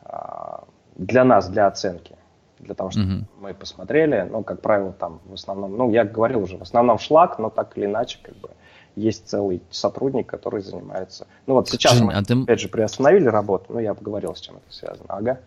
А, 0.04 0.66
для 0.96 1.24
нас, 1.24 1.50
для 1.50 1.68
оценки, 1.68 2.16
для 2.60 2.76
того, 2.76 2.92
чтобы 2.92 3.08
mm-hmm. 3.08 3.26
мы 3.40 3.54
посмотрели, 3.54 4.28
ну, 4.30 4.44
как 4.44 4.62
правило, 4.62 4.94
там 4.94 5.22
в 5.26 5.34
основном, 5.34 5.78
ну, 5.78 5.92
я 5.92 6.04
говорил 6.04 6.44
уже, 6.44 6.58
в 6.58 6.62
основном 6.62 7.00
шлак, 7.00 7.40
но 7.40 7.50
так 7.50 7.78
или 7.78 7.86
иначе, 7.86 8.20
как 8.22 8.36
бы, 8.38 8.50
есть 8.96 9.28
целый 9.28 9.62
сотрудник, 9.72 10.28
который 10.28 10.62
занимается. 10.62 11.28
Ну, 11.48 11.56
вот 11.56 11.68
сейчас 11.68 11.94
Жень, 11.94 12.06
мы, 12.06 12.14
а 12.14 12.24
ты... 12.24 12.40
опять 12.42 12.60
же, 12.60 12.68
приостановили 12.70 13.28
работу, 13.28 13.66
ну, 13.70 13.80
я 13.80 13.94
поговорил, 13.94 14.36
с 14.36 14.40
чем 14.42 14.58
это 14.58 14.74
связано. 14.74 15.06
Ага 15.08 15.40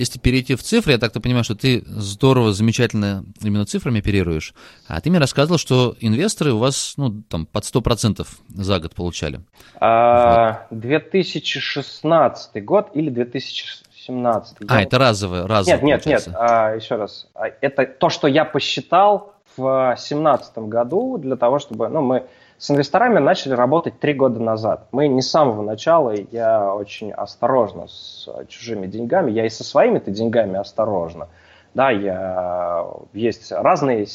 если 0.00 0.18
перейти 0.18 0.54
в 0.54 0.62
цифры, 0.62 0.92
я 0.92 0.98
так-то 0.98 1.20
понимаю, 1.20 1.44
что 1.44 1.54
ты 1.54 1.84
здорово, 1.86 2.52
замечательно 2.52 3.24
именно 3.42 3.66
цифрами 3.66 4.00
оперируешь, 4.00 4.54
а 4.88 5.00
ты 5.00 5.10
мне 5.10 5.18
рассказывал, 5.18 5.58
что 5.58 5.94
инвесторы 6.00 6.52
у 6.52 6.58
вас, 6.58 6.94
ну, 6.96 7.22
там, 7.28 7.46
под 7.46 7.64
100% 7.64 8.26
за 8.48 8.80
год 8.80 8.94
получали. 8.94 9.40
А, 9.78 10.66
вот. 10.70 10.80
2016 10.80 12.64
год 12.64 12.88
или 12.94 13.10
2017? 13.10 14.56
А, 14.66 14.74
я... 14.74 14.82
это 14.82 14.98
разовое, 14.98 15.46
разовое, 15.46 15.82
Нет, 15.82 16.06
нет, 16.06 16.26
нет, 16.26 16.34
а, 16.34 16.74
еще 16.74 16.96
раз. 16.96 17.28
А, 17.34 17.48
это 17.60 17.84
то, 17.84 18.08
что 18.08 18.26
я 18.26 18.44
посчитал 18.44 19.34
в 19.56 19.94
2017 19.96 20.58
году 20.58 21.18
для 21.18 21.36
того, 21.36 21.58
чтобы, 21.58 21.88
ну, 21.88 22.00
мы 22.00 22.26
с 22.60 22.70
инвесторами 22.70 23.18
начали 23.18 23.54
работать 23.54 23.98
три 23.98 24.12
года 24.12 24.38
назад. 24.38 24.86
Мы 24.92 25.08
не 25.08 25.22
с 25.22 25.30
самого 25.30 25.62
начала, 25.62 26.14
я 26.30 26.74
очень 26.74 27.10
осторожно 27.10 27.88
с 27.88 28.28
чужими 28.48 28.86
деньгами, 28.86 29.30
я 29.30 29.46
и 29.46 29.48
со 29.48 29.64
своими-то 29.64 30.10
деньгами 30.10 30.58
осторожно. 30.58 31.28
Да, 31.72 31.90
я, 31.90 32.86
есть 33.14 33.50
разные 33.50 34.06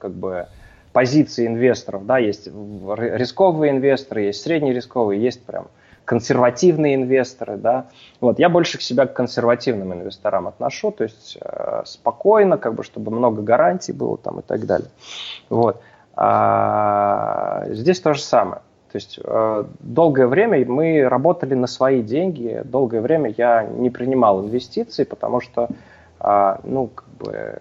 как 0.00 0.10
бы, 0.10 0.48
позиции 0.92 1.46
инвесторов, 1.46 2.04
да, 2.04 2.18
есть 2.18 2.48
рисковые 2.48 3.70
инвесторы, 3.70 4.22
есть 4.22 4.42
среднерисковые, 4.42 5.22
есть 5.22 5.44
прям 5.44 5.68
консервативные 6.04 6.96
инвесторы, 6.96 7.56
да. 7.58 7.86
Вот, 8.20 8.40
я 8.40 8.48
больше 8.48 8.78
к 8.78 8.80
себя 8.80 9.06
к 9.06 9.12
консервативным 9.12 9.92
инвесторам 9.92 10.48
отношу, 10.48 10.90
то 10.90 11.04
есть 11.04 11.38
э, 11.40 11.82
спокойно, 11.84 12.58
как 12.58 12.74
бы, 12.74 12.82
чтобы 12.82 13.12
много 13.12 13.40
гарантий 13.40 13.92
было 13.92 14.18
там 14.18 14.40
и 14.40 14.42
так 14.42 14.66
далее. 14.66 14.88
Вот. 15.48 15.80
А 16.14 17.01
здесь 17.68 18.00
то 18.00 18.14
же 18.14 18.20
самое. 18.20 18.62
То 18.90 18.96
есть 18.96 19.18
э, 19.22 19.64
долгое 19.80 20.26
время 20.26 20.64
мы 20.66 21.08
работали 21.08 21.54
на 21.54 21.66
свои 21.66 22.02
деньги, 22.02 22.60
долгое 22.64 23.00
время 23.00 23.34
я 23.36 23.62
не 23.62 23.88
принимал 23.88 24.44
инвестиции, 24.44 25.04
потому 25.04 25.40
что, 25.40 25.68
э, 26.20 26.56
ну, 26.64 26.88
как 26.88 27.08
бы, 27.08 27.58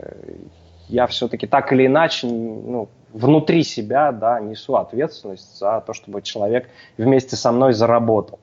я 0.89 1.07
все-таки 1.07 1.47
так 1.47 1.71
или 1.71 1.85
иначе, 1.85 2.27
ну, 2.27 2.89
внутри 3.13 3.63
себя, 3.63 4.11
да, 4.11 4.41
несу 4.41 4.75
ответственность 4.75 5.57
за 5.57 5.81
то, 5.85 5.93
чтобы 5.93 6.21
человек 6.21 6.67
вместе 6.97 7.37
со 7.37 7.51
мной 7.53 7.73
заработал. 7.73 8.39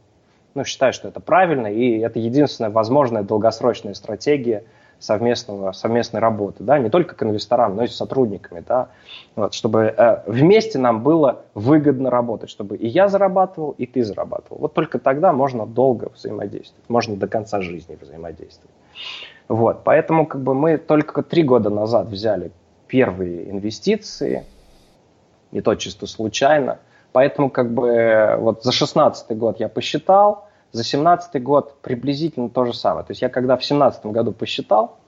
Ну, 0.55 0.65
считаю, 0.65 0.95
что 0.95 1.09
это 1.09 1.21
правильно, 1.21 1.67
и 1.67 1.99
это 1.99 2.19
единственная 2.19 2.71
возможная 2.71 3.23
долгосрочная 3.23 3.95
стратегия– 3.95 4.65
совместного, 4.99 5.73
совместной 5.73 6.21
работы, 6.21 6.65
да, 6.65 6.79
не 6.79 6.91
только 6.91 7.15
к 7.15 7.23
инвесторам, 7.23 7.77
но 7.77 7.85
и 7.85 7.87
с 7.87 7.97
сотрудниками, 7.97 8.65
да, 8.67 8.89
вот, 9.37 9.55
чтобы 9.55 9.95
э, 9.97 10.23
вместе 10.27 10.79
нам 10.79 11.03
было 11.03 11.43
выгодно 11.55 12.11
работать, 12.11 12.51
чтобы 12.51 12.77
и 12.77 12.89
я 12.89 13.09
зарабатывал, 13.09 13.75
и 13.79 13.87
ты 13.87 14.03
зарабатывал. 14.03 14.59
Вот 14.61 14.75
только 14.75 14.99
тогда 14.99 15.33
можно 15.33 15.67
долго 15.67 16.11
взаимодействовать, 16.15 16.89
можно 16.89 17.17
до 17.17 17.29
конца 17.29 17.61
жизни 17.61 17.97
взаимодействовать. 18.01 18.75
Вот, 19.47 19.85
поэтому 19.85 20.27
как 20.27 20.43
бы 20.43 20.55
мы 20.55 20.79
только 20.79 21.23
три 21.23 21.43
года 21.43 21.71
назад 21.71 22.09
взяли 22.09 22.51
первые 22.89 23.51
инвестиции, 23.51 24.45
не 25.53 25.61
то 25.61 25.75
чисто 25.77 26.07
случайно, 26.07 26.79
поэтому 27.13 27.51
как 27.51 27.73
бы 27.73 28.37
вот 28.39 28.65
за 28.65 28.73
16 28.73 29.37
год 29.39 29.61
я 29.61 29.69
посчитал, 29.69 30.48
за 30.73 30.83
2017 30.83 31.43
год 31.43 31.81
приблизительно 31.81 32.51
то 32.51 32.65
же 32.65 32.75
самое. 32.75 33.05
То 33.05 33.13
есть 33.13 33.23
я 33.23 33.29
когда 33.29 33.57
в 33.57 33.61
2017 33.61 34.07
году 34.07 34.33
посчитал, 34.33 34.99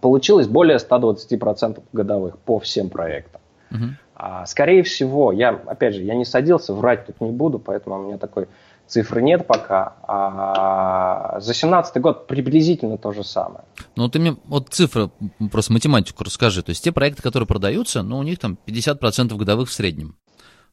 получилось 0.00 0.46
более 0.46 0.78
120% 0.78 1.82
годовых 1.92 2.38
по 2.38 2.58
всем 2.58 2.88
проектам. 2.88 3.40
Угу. 3.70 3.84
А, 4.14 4.46
скорее 4.46 4.82
всего, 4.82 5.32
я, 5.32 5.50
опять 5.66 5.94
же, 5.94 6.02
я 6.02 6.14
не 6.14 6.24
садился, 6.24 6.74
врать 6.74 7.06
тут 7.06 7.20
не 7.20 7.30
буду, 7.30 7.58
поэтому 7.58 7.98
у 7.98 8.02
меня 8.04 8.18
такой 8.18 8.46
цифры 8.86 9.22
нет 9.22 9.46
пока. 9.46 9.96
А 10.06 11.40
за 11.40 11.46
2017 11.46 12.00
год 12.00 12.26
приблизительно 12.26 12.98
то 12.98 13.12
же 13.12 13.24
самое. 13.24 13.64
Ну, 13.96 14.08
ты 14.08 14.18
мне 14.18 14.36
вот 14.44 14.68
цифры, 14.68 15.10
просто 15.50 15.72
математику 15.72 16.24
расскажи. 16.24 16.62
То 16.62 16.70
есть 16.70 16.84
те 16.84 16.92
проекты, 16.92 17.22
которые 17.22 17.46
продаются, 17.46 18.02
ну, 18.02 18.18
у 18.18 18.22
них 18.22 18.38
там 18.38 18.58
50% 18.66 19.34
годовых 19.36 19.68
в 19.68 19.72
среднем 19.72 20.16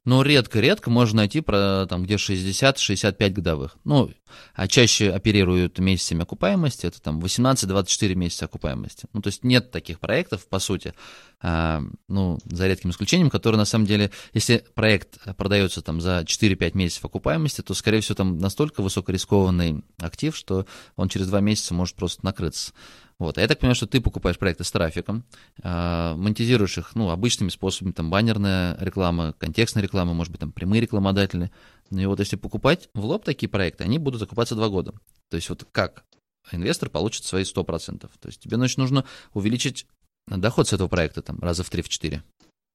но 0.06 0.22
редко-редко 0.24 0.89
можно 0.89 1.18
найти 1.18 1.41
про, 1.41 1.86
там, 1.88 2.04
где 2.04 2.16
60-65 2.16 3.30
годовых. 3.32 3.78
Ну, 3.84 4.12
а 4.54 4.68
чаще 4.68 5.12
оперируют 5.12 5.80
месяцами 5.80 6.24
окупаемости, 6.24 6.86
это 6.86 7.02
там 7.02 7.20
18-24 7.20 8.16
месяца 8.16 8.45
окупаемости. 8.45 9.08
Ну, 9.14 9.22
то 9.22 9.28
есть 9.28 9.43
нет 9.43 9.72
таких 9.72 10.00
проектов, 10.00 10.47
по 10.47 10.60
сути, 10.60 10.93
а, 11.41 11.82
ну, 12.08 12.39
за 12.45 12.68
редким 12.68 12.91
исключением, 12.91 13.30
которые 13.30 13.60
на 13.60 13.66
самом 13.66 13.86
деле, 13.86 14.12
если 14.34 14.64
проект 14.74 15.20
продается 15.36 15.82
там 15.82 16.00
за 16.00 16.22
4-5 16.22 16.78
месяцев 16.78 17.06
окупаемости, 17.06 17.62
то, 17.62 17.74
скорее 17.74 18.02
всего, 18.02 18.16
там 18.16 18.38
настолько 18.38 18.82
высокорискованный 18.82 19.84
актив, 20.00 20.36
что 20.36 20.66
он 20.95 21.10
через 21.10 21.28
2 21.28 21.41
месяца 21.41 21.74
может 21.74 21.95
просто 21.95 22.26
накрыться. 22.26 22.72
Вот. 23.20 23.38
А 23.38 23.42
я 23.42 23.48
так 23.48 23.60
понимаю, 23.60 23.76
что 23.76 23.86
ты 23.86 24.00
покупаешь 24.00 24.40
проекты 24.40 24.64
с 24.64 24.72
трафиком, 24.72 25.26
э, 25.62 26.14
монетизируешь 26.16 26.78
их 26.78 26.96
ну, 26.96 27.10
обычными 27.10 27.50
способами, 27.50 27.92
там 27.92 28.10
баннерная 28.10 28.78
реклама, 28.80 29.34
контекстная 29.38 29.84
реклама, 29.84 30.14
может 30.14 30.32
быть, 30.32 30.40
там 30.40 30.54
прямые 30.54 30.82
рекламодатели. 30.82 31.52
Ну 31.90 32.00
и 32.00 32.06
вот 32.06 32.20
если 32.20 32.38
покупать 32.38 32.90
в 32.94 33.04
лоб 33.04 33.26
такие 33.26 33.50
проекты, 33.50 33.84
они 33.84 34.00
будут 34.00 34.22
закупаться 34.22 34.56
два 34.56 34.70
года. 34.70 34.94
То 35.30 35.36
есть 35.36 35.50
вот 35.50 35.66
как 35.72 36.06
инвестор 36.52 36.90
получит 36.90 37.26
свои 37.26 37.44
100%. 37.44 38.00
То 38.00 38.28
есть 38.28 38.42
тебе 38.42 38.56
значит, 38.56 38.78
нужно 38.78 39.04
увеличить 39.34 39.86
доход 40.28 40.70
с 40.70 40.74
этого 40.74 40.88
проекта 40.88 41.22
там 41.22 41.40
раза 41.40 41.64
в 41.64 41.72
3-4? 41.72 42.22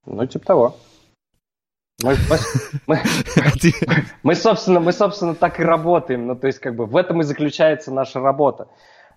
Ну, 0.06 0.26
типа 0.26 0.44
того. 0.44 0.76
Мы, 2.02 2.16
мы, 2.28 2.38
мы, 2.86 3.02
мы, 4.24 4.34
собственно, 4.34 4.80
мы, 4.80 4.92
собственно, 4.92 5.34
так 5.34 5.60
и 5.60 5.62
работаем. 5.62 6.26
Ну, 6.26 6.36
то 6.36 6.48
есть, 6.48 6.58
как 6.58 6.74
бы 6.74 6.86
в 6.86 6.96
этом 6.96 7.20
и 7.20 7.24
заключается 7.24 7.92
наша 7.92 8.20
работа. 8.20 8.68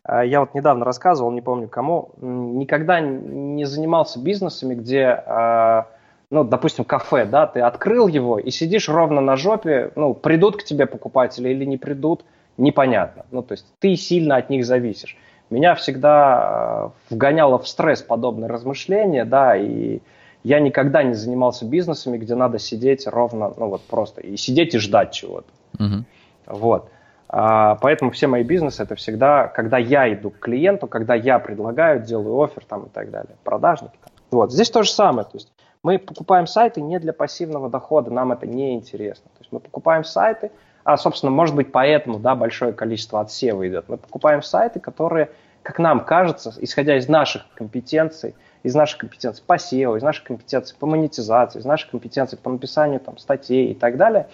А, 0.08 0.24
я 0.24 0.40
вот 0.40 0.56
недавно 0.56 0.86
рассказывал, 0.86 1.32
не 1.32 1.42
помню 1.42 1.68
кому, 1.68 2.12
никогда 2.22 3.02
не 3.02 3.66
занимался 3.66 4.20
бизнесами, 4.20 4.74
где, 4.74 5.06
а, 5.06 5.88
ну, 6.32 6.46
допустим, 6.46 6.86
кафе, 6.86 7.26
да, 7.26 7.46
ты 7.46 7.60
открыл 7.60 8.08
его 8.08 8.40
и 8.40 8.50
сидишь 8.50 8.88
ровно 8.88 9.20
на 9.20 9.36
жопе, 9.36 9.92
ну, 9.96 10.14
придут 10.14 10.58
к 10.58 10.64
тебе 10.64 10.86
покупатели 10.86 11.50
или 11.50 11.66
не 11.66 11.78
придут, 11.78 12.24
непонятно. 12.56 13.26
Ну, 13.32 13.44
то 13.44 13.52
есть 13.52 13.66
ты 13.80 13.96
сильно 13.98 14.38
от 14.38 14.50
них 14.50 14.66
зависишь. 14.66 15.18
Меня 15.50 15.76
всегда 15.76 16.14
а, 16.14 16.92
вгоняло 17.10 17.60
в 17.60 17.68
стресс 17.68 18.02
подобное 18.02 18.48
размышление, 18.48 19.26
да, 19.26 19.58
и 19.58 20.00
я 20.44 20.62
никогда 20.62 21.04
не 21.04 21.16
занимался 21.16 21.66
бизнесами, 21.66 22.18
где 22.18 22.34
надо 22.34 22.60
сидеть 22.60 23.06
ровно, 23.08 23.54
ну 23.58 23.68
вот 23.68 23.82
просто, 23.82 24.22
и 24.22 24.38
сидеть 24.38 24.74
и 24.74 24.78
ждать 24.78 25.12
чего-то. 25.12 25.50
Угу. 25.80 26.06
Вот. 26.48 26.90
А, 27.30 27.76
поэтому 27.76 28.12
все 28.12 28.28
мои 28.28 28.44
бизнесы 28.44 28.84
это 28.84 28.96
всегда, 28.96 29.48
когда 29.48 29.78
я 29.78 30.12
иду 30.14 30.30
к 30.30 30.40
клиенту, 30.40 30.88
когда 30.88 31.14
я 31.16 31.40
предлагаю, 31.40 32.02
делаю 32.02 32.42
офер 32.42 32.64
там 32.66 32.86
и 32.86 32.90
так 32.90 33.12
далее, 33.12 33.36
продажники. 33.44 33.98
Вот. 34.32 34.52
Здесь 34.52 34.70
то 34.70 34.84
же 34.84 34.92
самое. 34.92 35.26
То 35.26 35.36
есть 35.36 35.52
мы 35.84 36.00
покупаем 36.00 36.48
сайты 36.48 36.82
не 36.82 37.00
для 37.00 37.14
пассивного 37.14 37.70
дохода, 37.70 38.12
нам 38.12 38.32
это 38.32 38.48
не 38.48 38.76
интересно. 38.76 39.30
То 39.34 39.40
есть 39.42 39.52
мы 39.52 39.60
покупаем 39.60 40.04
сайты, 40.04 40.52
а, 40.84 40.98
собственно, 40.98 41.32
может 41.32 41.56
быть, 41.56 41.72
поэтому 41.72 42.20
да, 42.20 42.34
большое 42.36 42.72
количество 42.72 43.20
отсева 43.20 43.68
идет. 43.68 43.90
Мы 43.90 43.98
покупаем 43.98 44.42
сайты, 44.42 44.80
которые, 44.80 45.30
как 45.64 45.80
нам 45.80 46.06
кажется, 46.06 46.54
исходя 46.60 46.98
из 46.98 47.10
наших 47.10 47.46
компетенций, 47.56 48.36
из 48.64 48.74
наших 48.74 49.00
компетенций 49.00 49.44
по 49.46 49.58
SEO, 49.58 49.98
из 49.98 50.04
наших 50.04 50.24
компетенций 50.24 50.76
по 50.80 50.86
монетизации, 50.88 51.60
из 51.60 51.66
наших 51.66 51.92
компетенций 51.92 52.38
по 52.38 52.50
написанию 52.50 53.02
там, 53.02 53.18
статей 53.18 53.72
и 53.72 53.76
так 53.76 53.98
далее, 53.98 54.28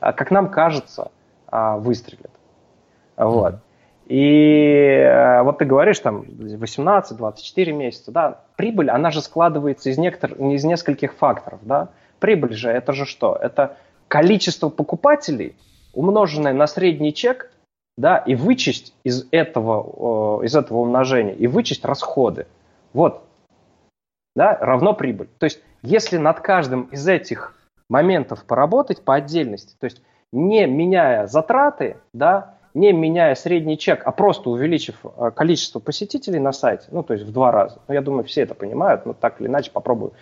а, 0.00 0.12
как 0.12 0.32
нам 0.32 0.50
кажется, 0.50 1.12
а, 1.46 1.76
выстрелит. 1.76 2.30
Вот. 3.24 3.56
И 4.06 5.04
э, 5.04 5.42
вот 5.42 5.58
ты 5.58 5.64
говоришь, 5.64 6.00
там, 6.00 6.22
18-24 6.22 7.72
месяца, 7.72 8.10
да, 8.10 8.40
прибыль, 8.56 8.90
она 8.90 9.10
же 9.10 9.20
складывается 9.20 9.90
из, 9.90 9.98
некотор... 9.98 10.32
из 10.32 10.64
нескольких 10.64 11.14
факторов, 11.14 11.60
да. 11.62 11.90
Прибыль 12.18 12.54
же, 12.54 12.70
это 12.70 12.92
же 12.92 13.04
что? 13.04 13.38
Это 13.40 13.76
количество 14.08 14.68
покупателей, 14.68 15.54
умноженное 15.92 16.52
на 16.52 16.66
средний 16.66 17.14
чек, 17.14 17.52
да, 17.96 18.18
и 18.18 18.34
вычесть 18.34 18.94
из 19.04 19.26
этого, 19.30 20.42
из 20.42 20.56
этого 20.56 20.78
умножения, 20.78 21.34
и 21.34 21.46
вычесть 21.46 21.84
расходы. 21.84 22.46
Вот 22.92 23.22
да, 24.34 24.56
равно 24.60 24.94
прибыль. 24.94 25.28
То 25.38 25.44
есть, 25.44 25.60
если 25.82 26.16
над 26.16 26.40
каждым 26.40 26.84
из 26.84 27.06
этих 27.06 27.54
моментов 27.88 28.44
поработать 28.44 29.02
по 29.04 29.14
отдельности, 29.14 29.76
то 29.78 29.84
есть 29.84 30.02
не 30.32 30.66
меняя 30.66 31.26
затраты, 31.26 31.96
да, 32.12 32.54
не 32.74 32.92
меняя 32.92 33.34
средний 33.34 33.78
чек, 33.78 34.02
а 34.06 34.12
просто 34.12 34.50
увеличив 34.50 35.04
э, 35.04 35.30
количество 35.34 35.80
посетителей 35.80 36.38
на 36.38 36.52
сайте, 36.52 36.86
ну, 36.90 37.02
то 37.02 37.14
есть 37.14 37.24
в 37.24 37.32
два 37.32 37.50
раза. 37.50 37.78
Ну, 37.88 37.94
я 37.94 38.02
думаю, 38.02 38.24
все 38.24 38.42
это 38.42 38.54
понимают, 38.54 39.06
но 39.06 39.12
так 39.12 39.40
или 39.40 39.48
иначе 39.48 39.70
попробую 39.70 40.12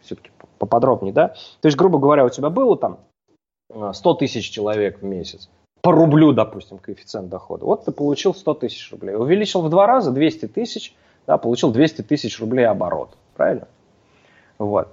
все-таки 0.00 0.30
поподробнее, 0.58 1.12
да. 1.12 1.28
То 1.60 1.68
есть, 1.68 1.76
грубо 1.76 1.98
говоря, 1.98 2.24
у 2.24 2.28
тебя 2.28 2.50
было 2.50 2.76
там 2.76 2.98
100 3.92 4.10
э, 4.10 4.18
тысяч 4.18 4.50
человек 4.50 5.00
в 5.00 5.04
месяц, 5.04 5.50
по 5.82 5.92
рублю, 5.92 6.32
допустим, 6.32 6.78
коэффициент 6.78 7.28
дохода. 7.28 7.64
Вот 7.64 7.84
ты 7.84 7.92
получил 7.92 8.34
100 8.34 8.54
тысяч 8.54 8.90
рублей. 8.90 9.14
Увеличил 9.14 9.62
в 9.62 9.70
два 9.70 9.86
раза 9.86 10.10
200 10.10 10.48
тысяч, 10.48 10.94
да, 11.26 11.38
получил 11.38 11.70
200 11.70 12.02
тысяч 12.02 12.40
рублей 12.40 12.66
оборот 12.66 13.10
правильно? 13.38 13.68
Вот. 14.58 14.88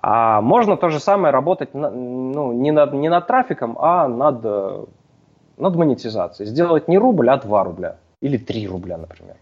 А 0.00 0.40
можно 0.40 0.76
то 0.76 0.88
же 0.88 1.00
самое 1.00 1.32
работать 1.32 1.74
ну, 1.74 2.52
не, 2.52 2.70
над, 2.70 2.92
не 2.94 3.08
над 3.08 3.26
трафиком, 3.26 3.76
а 3.80 4.06
над, 4.06 4.40
э, 4.44 4.84
над 5.58 5.76
монетизацией. 5.76 6.48
Сделать 6.48 6.88
не 6.88 6.98
рубль, 6.98 7.30
а 7.30 7.36
2 7.36 7.64
рубля. 7.64 7.96
Или 8.20 8.36
3 8.36 8.66
рубля, 8.68 8.98
например. 8.98 9.36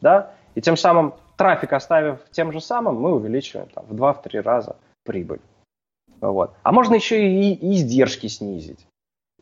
Да? 0.00 0.32
И 0.54 0.60
тем 0.60 0.76
самым 0.76 1.14
трафик 1.36 1.72
оставив 1.72 2.18
тем 2.30 2.52
же 2.52 2.60
самым, 2.60 3.00
мы 3.00 3.14
увеличиваем 3.14 3.68
там, 3.68 3.84
в 3.86 3.94
2-3 3.94 4.40
раза 4.42 4.76
прибыль. 5.04 5.40
Вот. 6.20 6.52
А 6.62 6.72
можно 6.72 6.94
еще 6.94 7.28
и, 7.28 7.52
и 7.52 7.74
издержки 7.74 8.26
снизить. 8.26 8.86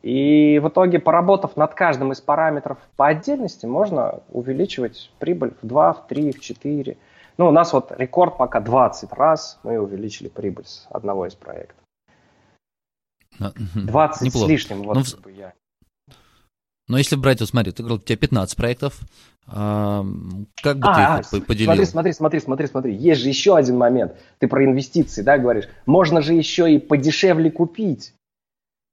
И 0.03 0.59
в 0.63 0.67
итоге, 0.69 0.99
поработав 0.99 1.57
над 1.57 1.73
каждым 1.73 2.11
из 2.11 2.21
параметров 2.21 2.77
по 2.95 3.07
отдельности, 3.07 3.65
можно 3.65 4.21
увеличивать 4.29 5.11
прибыль 5.17 5.53
в 5.61 5.67
2, 5.67 5.93
в 5.93 6.07
3, 6.07 6.31
в 6.31 6.39
4. 6.39 6.97
Ну, 7.37 7.47
у 7.47 7.51
нас 7.51 7.73
вот 7.73 7.91
рекорд 7.97 8.37
пока 8.37 8.59
20 8.59 9.11
раз 9.13 9.59
мы 9.63 9.79
увеличили 9.79 10.27
прибыль 10.27 10.65
с 10.65 10.87
одного 10.89 11.25
из 11.25 11.35
проектов. 11.35 11.83
20 13.39 14.21
Неплохо. 14.21 14.45
с 14.45 14.49
лишним, 14.49 14.83
вот 14.83 14.95
ну, 14.95 15.03
как 15.03 15.21
бы 15.21 15.31
я. 15.31 15.53
Но 16.87 16.97
если 16.97 17.15
брать, 17.15 17.39
вот 17.39 17.49
смотри, 17.49 17.71
ты 17.71 17.83
говорил, 17.83 17.97
у 17.97 18.01
тебя 18.01 18.17
15 18.17 18.55
проектов, 18.55 18.99
а, 19.45 20.05
как 20.61 20.77
бы 20.77 20.87
а, 20.87 21.21
ты 21.21 21.37
их 21.37 21.43
а, 21.43 21.45
поделил? 21.45 21.65
Смотри, 21.67 21.85
смотри, 21.85 22.13
смотри, 22.13 22.39
смотри, 22.39 22.67
смотри, 22.67 22.95
есть 22.95 23.21
же 23.21 23.29
еще 23.29 23.57
один 23.57 23.77
момент. 23.77 24.13
Ты 24.39 24.47
про 24.47 24.63
инвестиции, 24.63 25.21
да, 25.21 25.37
говоришь. 25.37 25.65
Можно 25.85 26.21
же 26.21 26.33
еще 26.33 26.73
и 26.73 26.79
подешевле 26.79 27.51
купить. 27.51 28.13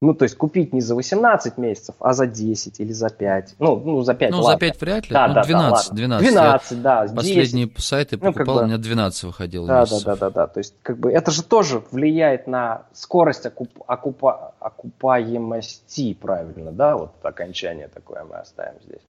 Ну, 0.00 0.12
то 0.12 0.24
есть 0.24 0.36
купить 0.36 0.72
не 0.72 0.80
за 0.80 0.94
18 0.94 1.56
месяцев, 1.56 1.94
а 1.98 2.12
за 2.12 2.26
10 2.26 2.78
или 2.80 2.92
за 2.92 3.08
5. 3.08 3.54
Ну, 3.58 3.76
ну 3.76 4.02
за 4.02 4.14
5, 4.14 4.30
Ну, 4.30 4.36
ладно. 4.38 4.52
за 4.52 4.58
5 4.58 4.80
вряд 4.80 5.08
ли. 5.08 5.14
Да, 5.14 5.28
ну, 5.28 5.34
да, 5.34 5.42
12, 5.44 5.88
да, 5.88 5.94
12. 5.94 6.28
12, 6.28 6.82
да. 6.82 7.02
10. 7.02 7.16
Последние 7.16 7.70
сайты 7.78 8.18
покупал, 8.18 8.32
ну, 8.32 8.32
как 8.32 8.46
бы, 8.46 8.62
у 8.62 8.66
меня 8.66 8.78
12 8.78 9.22
выходило 9.24 9.66
да, 9.66 9.80
месяцев. 9.80 10.04
Да, 10.04 10.16
да, 10.16 10.30
да, 10.30 10.30
да. 10.30 10.46
То 10.48 10.58
есть, 10.58 10.74
как 10.82 10.98
бы, 10.98 11.10
это 11.10 11.30
же 11.30 11.42
тоже 11.42 11.82
влияет 11.90 12.46
на 12.46 12.82
скорость 12.92 13.46
окуп, 13.46 13.70
окупа, 13.86 14.54
окупаемости, 14.60 16.14
правильно, 16.14 16.72
да? 16.72 16.96
Вот 16.96 17.12
окончание 17.22 17.88
такое 17.88 18.24
мы 18.24 18.36
оставим 18.36 18.80
здесь. 18.84 19.00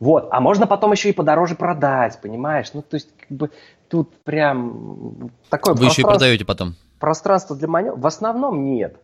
Вот, 0.00 0.28
а 0.30 0.40
можно 0.40 0.66
потом 0.66 0.92
еще 0.92 1.10
и 1.10 1.12
подороже 1.12 1.56
продать, 1.56 2.20
понимаешь? 2.22 2.70
Ну, 2.72 2.82
то 2.82 2.94
есть, 2.94 3.08
как 3.18 3.36
бы, 3.36 3.50
тут 3.88 4.14
прям 4.22 5.30
такое 5.50 5.74
Вы 5.74 5.86
еще 5.86 6.02
и 6.02 6.04
продаете 6.04 6.44
потом? 6.44 6.76
Пространство 7.00 7.56
для 7.56 7.68
маневра? 7.68 7.98
В 7.98 8.06
основном 8.06 8.64
нет. 8.64 8.96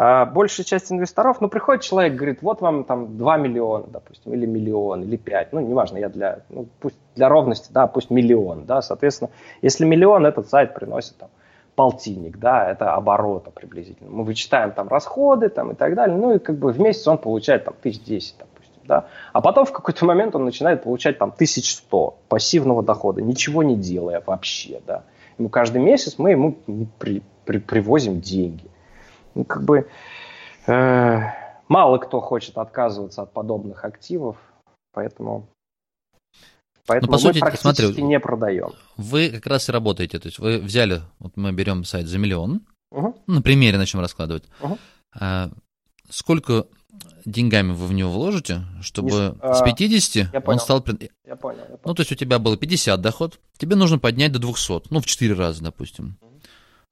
А 0.00 0.26
большая 0.26 0.64
часть 0.64 0.92
инвесторов, 0.92 1.40
ну, 1.40 1.48
приходит 1.48 1.82
человек, 1.82 2.14
говорит, 2.14 2.40
вот 2.40 2.60
вам 2.60 2.84
там 2.84 3.18
2 3.18 3.36
миллиона, 3.36 3.84
допустим, 3.88 4.32
или 4.32 4.46
миллион, 4.46 5.02
или 5.02 5.16
5, 5.16 5.52
ну, 5.52 5.58
неважно, 5.58 5.98
я 5.98 6.08
для, 6.08 6.38
ну, 6.50 6.68
пусть 6.78 6.94
для 7.16 7.28
ровности, 7.28 7.72
да, 7.72 7.88
пусть 7.88 8.08
миллион, 8.08 8.64
да, 8.64 8.80
соответственно, 8.80 9.30
если 9.60 9.84
миллион, 9.84 10.24
этот 10.24 10.48
сайт 10.48 10.72
приносит 10.72 11.16
там 11.16 11.30
полтинник, 11.74 12.38
да, 12.38 12.70
это 12.70 12.94
оборота 12.94 13.50
приблизительно. 13.50 14.08
Мы 14.08 14.22
вычитаем 14.22 14.70
там 14.70 14.86
расходы 14.86 15.48
там 15.48 15.72
и 15.72 15.74
так 15.74 15.96
далее, 15.96 16.16
ну, 16.16 16.36
и 16.36 16.38
как 16.38 16.58
бы 16.58 16.70
в 16.70 16.78
месяц 16.78 17.08
он 17.08 17.18
получает 17.18 17.64
там 17.64 17.74
тысяч 17.82 18.00
десять, 18.04 18.36
допустим, 18.38 18.82
да, 18.84 19.08
а 19.32 19.40
потом 19.40 19.64
в 19.64 19.72
какой-то 19.72 20.04
момент 20.04 20.36
он 20.36 20.44
начинает 20.44 20.84
получать 20.84 21.18
там 21.18 21.32
тысяч 21.32 21.74
сто 21.74 22.18
пассивного 22.28 22.84
дохода, 22.84 23.20
ничего 23.20 23.64
не 23.64 23.74
делая 23.74 24.22
вообще, 24.24 24.80
да. 24.86 25.02
Ему 25.38 25.48
каждый 25.48 25.82
месяц 25.82 26.18
мы 26.18 26.30
ему 26.30 26.56
при, 27.00 27.20
при, 27.44 27.58
привозим 27.58 28.20
деньги 28.20 28.70
как 29.44 29.64
бы 29.64 29.88
э, 30.66 31.20
мало 31.68 31.98
кто 31.98 32.20
хочет 32.20 32.58
отказываться 32.58 33.22
от 33.22 33.32
подобных 33.32 33.84
активов, 33.84 34.36
поэтому 34.92 35.48
Поэтому 36.88 37.12
ну, 37.12 37.18
по 37.18 37.24
мы 37.24 37.32
сути, 37.32 37.40
практически 37.40 37.82
смотрю, 37.82 38.06
не 38.06 38.18
продаем. 38.18 38.70
Вы 38.96 39.28
как 39.28 39.46
раз 39.46 39.68
и 39.68 39.72
работаете. 39.72 40.18
То 40.18 40.28
есть 40.28 40.38
вы 40.38 40.58
взяли, 40.58 41.02
вот 41.18 41.36
мы 41.36 41.52
берем 41.52 41.84
сайт 41.84 42.06
за 42.06 42.16
миллион, 42.18 42.62
угу. 42.90 43.14
на 43.26 43.42
примере 43.42 43.76
начнем 43.76 44.00
раскладывать. 44.00 44.44
Угу. 44.62 44.78
А, 45.20 45.50
сколько 46.08 46.66
деньгами 47.26 47.72
вы 47.72 47.86
в 47.86 47.92
него 47.92 48.10
вложите, 48.10 48.62
чтобы 48.80 49.36
Не, 49.42 49.54
с 49.54 49.62
50 49.62 50.34
а, 50.34 50.50
он 50.50 50.58
стал... 50.58 50.78
Я 50.78 51.36
понял, 51.36 51.60
я 51.60 51.76
понял. 51.76 51.80
Ну, 51.84 51.94
то 51.94 52.00
есть 52.00 52.12
у 52.12 52.14
тебя 52.14 52.38
было 52.38 52.56
50 52.56 53.00
доход, 53.00 53.38
тебе 53.58 53.76
нужно 53.76 53.98
поднять 53.98 54.32
до 54.32 54.38
200, 54.38 54.84
ну, 54.90 55.00
в 55.00 55.06
4 55.06 55.34
раза, 55.34 55.62
допустим. 55.62 56.16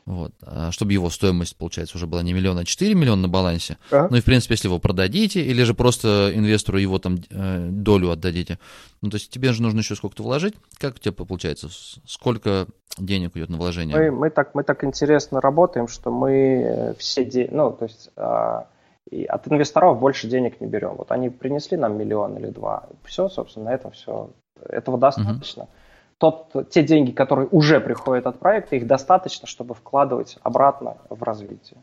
Вот. 0.07 0.32
А 0.42 0.70
чтобы 0.70 0.92
его 0.92 1.11
стоимость, 1.11 1.57
получается, 1.57 1.96
уже 1.96 2.07
была 2.07 2.22
не 2.22 2.32
миллион, 2.32 2.59
а 2.59 2.64
4 2.64 2.94
миллиона 2.94 3.22
на 3.22 3.28
балансе. 3.28 3.76
Ага. 3.90 4.07
Ну 4.09 4.16
и, 4.16 4.20
в 4.20 4.24
принципе, 4.24 4.54
если 4.54 4.68
его 4.68 4.78
продадите, 4.78 5.42
или 5.42 5.64
же 5.64 5.74
просто 5.74 6.30
инвестору 6.32 6.78
его 6.78 7.00
там 7.00 7.18
э, 7.28 7.68
долю 7.70 8.11
отдадите, 8.11 8.61
ну, 9.02 9.11
то 9.11 9.16
есть 9.16 9.30
тебе 9.30 9.52
же 9.52 9.62
нужно 9.62 9.80
еще 9.80 9.96
сколько-то 9.96 10.22
вложить. 10.22 10.54
Как 10.78 10.94
у 10.94 10.98
тебя 10.98 11.12
получается? 11.12 11.68
Сколько 12.07 12.68
денег 12.98 13.36
идет 13.36 13.50
на 13.50 13.57
вложение? 13.57 13.96
Мы, 13.96 14.11
мы, 14.12 14.30
так, 14.30 14.54
мы 14.54 14.62
так 14.62 14.84
интересно 14.84 15.40
работаем, 15.40 15.88
что 15.88 16.12
мы 16.12 16.32
э, 16.32 16.94
все 16.98 17.24
деньги, 17.24 17.52
ну, 17.52 17.72
то 17.72 17.86
есть 17.86 18.11
а, 18.16 18.68
и 19.11 19.24
от 19.24 19.48
инвесторов 19.48 19.98
больше 19.98 20.28
денег 20.28 20.61
не 20.61 20.68
берем. 20.68 20.94
Вот 20.94 21.11
они 21.11 21.30
принесли 21.30 21.76
нам 21.76 21.98
миллион 21.98 22.36
или 22.38 22.50
два. 22.50 22.88
Все, 23.04 23.28
собственно, 23.28 23.66
на 23.66 23.74
этом 23.74 23.90
все. 23.90 24.30
Этого 24.68 24.98
достаточно. 24.98 25.64
Угу 25.64 25.70
тот, 26.18 26.70
те 26.70 26.82
деньги, 26.82 27.10
которые 27.10 27.48
уже 27.48 27.80
приходят 27.80 28.26
от 28.26 28.38
проекта, 28.38 28.76
их 28.76 28.86
достаточно, 28.86 29.46
чтобы 29.46 29.74
вкладывать 29.74 30.38
обратно 30.42 30.96
в 31.10 31.22
развитие. 31.22 31.78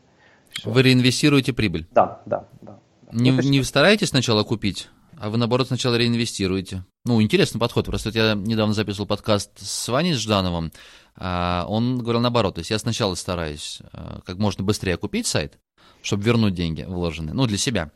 Все. 0.50 0.70
Вы 0.70 0.82
реинвестируете 0.82 1.52
прибыль? 1.52 1.86
Да, 1.92 2.20
да, 2.26 2.46
да. 2.62 2.78
Не, 3.12 3.30
ну, 3.30 3.42
не 3.42 3.62
стараетесь 3.62 4.08
сначала 4.08 4.42
купить 4.42 4.88
А 5.18 5.30
вы, 5.30 5.36
наоборот, 5.36 5.68
сначала 5.68 5.94
реинвестируете. 5.94 6.84
Ну, 7.04 7.22
интересный 7.22 7.60
подход. 7.60 7.86
Просто 7.86 8.10
я 8.10 8.34
недавно 8.34 8.74
записывал 8.74 9.06
подкаст 9.06 9.52
с 9.56 9.88
Ваней 9.88 10.14
Ждановым. 10.14 10.72
А 11.16 11.64
он 11.68 11.98
говорил 11.98 12.20
наоборот. 12.20 12.56
То 12.56 12.60
есть 12.60 12.70
я 12.70 12.78
сначала 12.78 13.14
стараюсь 13.14 13.80
а, 13.92 14.20
как 14.24 14.38
можно 14.38 14.64
быстрее 14.64 14.96
купить 14.96 15.26
сайт, 15.26 15.58
чтобы 16.02 16.24
вернуть 16.24 16.54
деньги 16.54 16.82
вложенные. 16.82 17.34
Ну, 17.34 17.46
для 17.46 17.58
себя. 17.58 17.92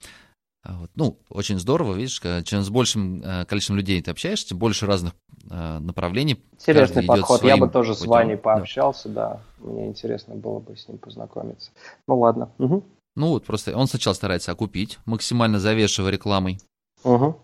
А 0.65 0.79
вот. 0.81 0.91
Ну, 0.97 1.19
очень 1.29 1.59
здорово, 1.59 1.95
видишь, 1.95 2.21
чем 2.45 2.63
с 2.63 2.69
большим 2.69 3.23
э, 3.23 3.45
количеством 3.47 3.77
людей 3.77 4.03
ты 4.03 4.11
общаешься, 4.11 4.49
тем 4.49 4.59
больше 4.59 4.87
разных 4.87 5.15
э, 5.51 5.79
направлений. 5.79 6.43
Интересный 6.53 7.05
подход. 7.05 7.43
Я 7.45 7.57
бы 7.57 7.69
тоже 7.69 7.93
путем. 7.93 8.05
с 8.05 8.09
Ваней 8.09 8.37
пообщался, 8.37 9.09
да. 9.09 9.41
да. 9.61 9.71
Мне 9.71 9.87
интересно 9.87 10.35
было 10.35 10.59
бы 10.59 10.77
с 10.77 10.89
ним 10.89 10.99
познакомиться. 10.99 11.71
Ну 12.07 12.19
ладно. 12.19 12.51
Угу. 12.59 12.85
Ну 13.17 13.29
вот, 13.29 13.47
просто 13.47 13.77
он 13.77 13.87
сначала 13.87 14.15
старается 14.15 14.53
окупить, 14.53 14.99
максимально 15.05 15.59
завешивая 15.59 16.11
рекламой. 16.11 16.61
Угу. 17.05 17.41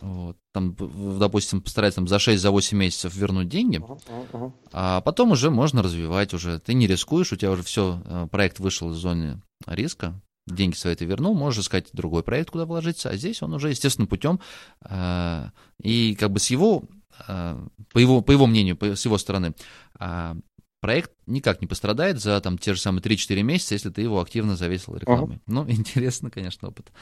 Вот, 0.00 0.36
там, 0.52 0.74
допустим, 1.18 1.62
постарается 1.62 2.00
там, 2.00 2.08
за 2.08 2.16
6-8 2.16 2.74
месяцев 2.74 3.14
вернуть 3.14 3.48
деньги, 3.48 3.78
uh-huh, 3.78 4.26
uh-huh. 4.32 4.52
а 4.72 5.00
потом 5.00 5.30
уже 5.30 5.48
можно 5.48 5.80
развивать 5.80 6.34
уже. 6.34 6.58
Ты 6.58 6.74
не 6.74 6.88
рискуешь, 6.88 7.32
у 7.32 7.36
тебя 7.36 7.52
уже 7.52 7.62
все, 7.62 8.02
э, 8.04 8.26
проект 8.30 8.58
вышел 8.58 8.90
из 8.90 8.96
зоны 8.96 9.40
риска, 9.64 10.20
деньги 10.46 10.74
свои 10.76 10.94
ты 10.94 11.04
вернул, 11.04 11.34
можешь 11.34 11.64
искать 11.64 11.88
другой 11.92 12.22
проект, 12.22 12.50
куда 12.50 12.64
вложиться, 12.64 13.10
а 13.10 13.16
здесь 13.16 13.42
он 13.42 13.54
уже 13.54 13.70
естественным 13.70 14.08
путем, 14.08 14.40
э, 14.88 15.50
и 15.80 16.14
как 16.14 16.30
бы 16.30 16.38
с 16.38 16.50
его, 16.50 16.84
э, 17.28 17.66
по 17.92 17.98
его, 17.98 18.20
по 18.20 18.32
его 18.32 18.46
мнению, 18.46 18.76
по, 18.76 18.94
с 18.94 19.04
его 19.04 19.18
стороны, 19.18 19.54
э, 19.98 20.34
проект 20.80 21.12
никак 21.26 21.60
не 21.60 21.66
пострадает 21.66 22.20
за 22.20 22.40
там 22.40 22.58
те 22.58 22.74
же 22.74 22.80
самые 22.80 23.02
3-4 23.02 23.42
месяца, 23.42 23.74
если 23.74 23.90
ты 23.90 24.02
его 24.02 24.20
активно 24.20 24.56
завесил 24.56 24.96
рекламой. 24.96 25.36
Uh-huh. 25.36 25.42
Ну, 25.46 25.64
интересно, 25.68 26.30
конечно, 26.30 26.68
опыт. 26.68 26.92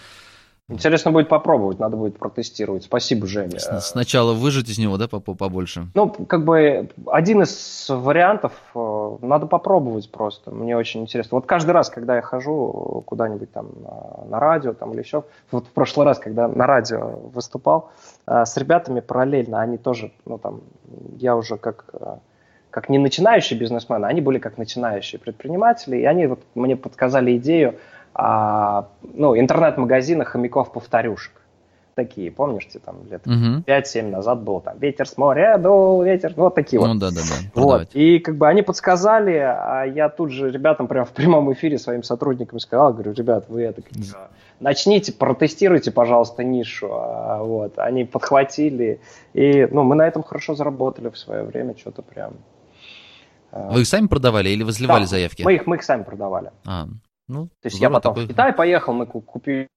Интересно 0.71 1.11
будет 1.11 1.29
попробовать, 1.29 1.79
надо 1.79 1.99
будет 1.99 2.19
протестировать. 2.19 2.85
Спасибо, 2.85 3.27
Женя. 3.27 3.59
Сначала 3.59 4.33
выжать 4.33 4.67
из 4.71 4.79
него, 4.79 4.97
да, 4.97 5.09
побольше? 5.09 5.89
Ну, 5.95 6.09
как 6.09 6.45
бы 6.45 6.89
один 7.07 7.43
из 7.43 7.87
вариантов, 7.91 8.53
э, 8.75 9.17
надо 9.21 9.45
попробовать 9.47 10.11
просто. 10.11 10.51
Мне 10.51 10.75
очень 10.75 11.03
интересно. 11.03 11.37
Вот 11.37 11.45
каждый 11.45 11.73
раз, 11.73 11.91
когда 11.91 12.17
я 12.17 12.23
хожу 12.23 13.03
куда-нибудь 13.05 13.53
там 13.53 13.73
на 14.27 14.41
радио 14.41 14.73
там 14.73 14.95
или 14.95 15.01
еще, 15.01 15.25
вот 15.51 15.67
в 15.67 15.71
прошлый 15.71 16.07
раз, 16.07 16.19
когда 16.19 16.49
на 16.49 16.67
радио 16.67 17.21
выступал, 17.35 17.91
э, 18.27 18.47
с 18.47 18.57
ребятами 18.57 19.01
параллельно, 19.01 19.61
они 19.61 19.77
тоже, 19.77 20.13
ну 20.25 20.39
там, 20.39 20.63
я 21.19 21.37
уже 21.37 21.59
как 21.59 21.85
э, 21.93 22.17
как 22.71 22.89
не 22.89 22.99
начинающий 22.99 23.57
бизнесмен, 23.57 24.05
они 24.05 24.21
были 24.21 24.41
как 24.41 24.59
начинающие 24.59 25.21
предприниматели, 25.21 25.99
и 25.99 26.05
они 26.07 26.27
вот 26.27 26.41
мне 26.57 26.75
подсказали 26.75 27.37
идею, 27.37 27.77
а, 28.15 28.89
ну, 29.03 29.39
интернет-магазина 29.39 30.25
хомяков-повторюшек. 30.25 31.33
Такие, 31.95 32.33
помнишь, 32.33 32.67
там 32.85 32.97
лет 33.09 33.25
угу. 33.25 33.63
5-7 33.67 34.11
назад 34.11 34.43
было 34.43 34.61
там 34.61 34.77
ветер 34.79 35.07
с 35.07 35.17
моря 35.17 35.59
дул, 35.59 36.03
ветер, 36.03 36.33
вот 36.35 36.57
такие 36.57 36.81
ну, 36.81 36.89
вот. 36.89 36.95
Ну 36.95 37.01
да, 37.01 37.11
да, 37.11 37.21
да. 37.21 37.61
Вот. 37.61 37.89
И 37.95 38.19
как 38.19 38.37
бы 38.37 38.49
они 38.49 38.63
подсказали, 38.63 39.37
а 39.37 39.85
я 39.85 40.09
тут 40.09 40.33
же 40.33 40.51
ребятам 40.51 40.89
прямо 40.89 41.05
в 41.05 41.13
прямом 41.13 41.53
эфире 41.53 41.79
своим 41.79 42.03
сотрудникам 42.03 42.59
сказал, 42.59 42.93
говорю, 42.93 43.13
ребят, 43.13 43.45
вы 43.49 43.63
это 43.63 43.83
начните, 44.59 45.13
протестируйте, 45.13 45.93
пожалуйста, 45.93 46.43
нишу. 46.43 46.89
А, 46.91 47.43
вот. 47.45 47.79
Они 47.79 48.05
подхватили, 48.05 49.01
и 49.33 49.69
ну, 49.71 49.85
мы 49.85 49.95
на 49.95 50.07
этом 50.07 50.25
хорошо 50.25 50.57
заработали 50.57 51.11
в 51.11 51.19
свое 51.19 51.45
время, 51.45 51.77
что-то 51.79 52.03
прям. 52.03 52.33
Вы 53.53 53.83
их 53.83 53.87
сами 53.87 54.09
продавали 54.09 54.49
или 54.49 54.65
возливали 54.65 55.03
да, 55.03 55.07
заявки? 55.07 55.43
Мы 55.45 55.55
их, 55.55 55.67
мы 55.67 55.77
их 55.77 55.85
сами 55.85 56.03
продавали. 56.03 56.51
А, 56.67 56.89
ну, 57.29 57.47
То 57.47 57.67
есть 57.67 57.79
я 57.81 57.91
потом 57.91 58.15
такой... 58.15 58.27
в 58.27 58.29
Китай 58.29 58.53
поехал, 58.53 58.93
мы 58.93 59.07
купили, 59.07 59.69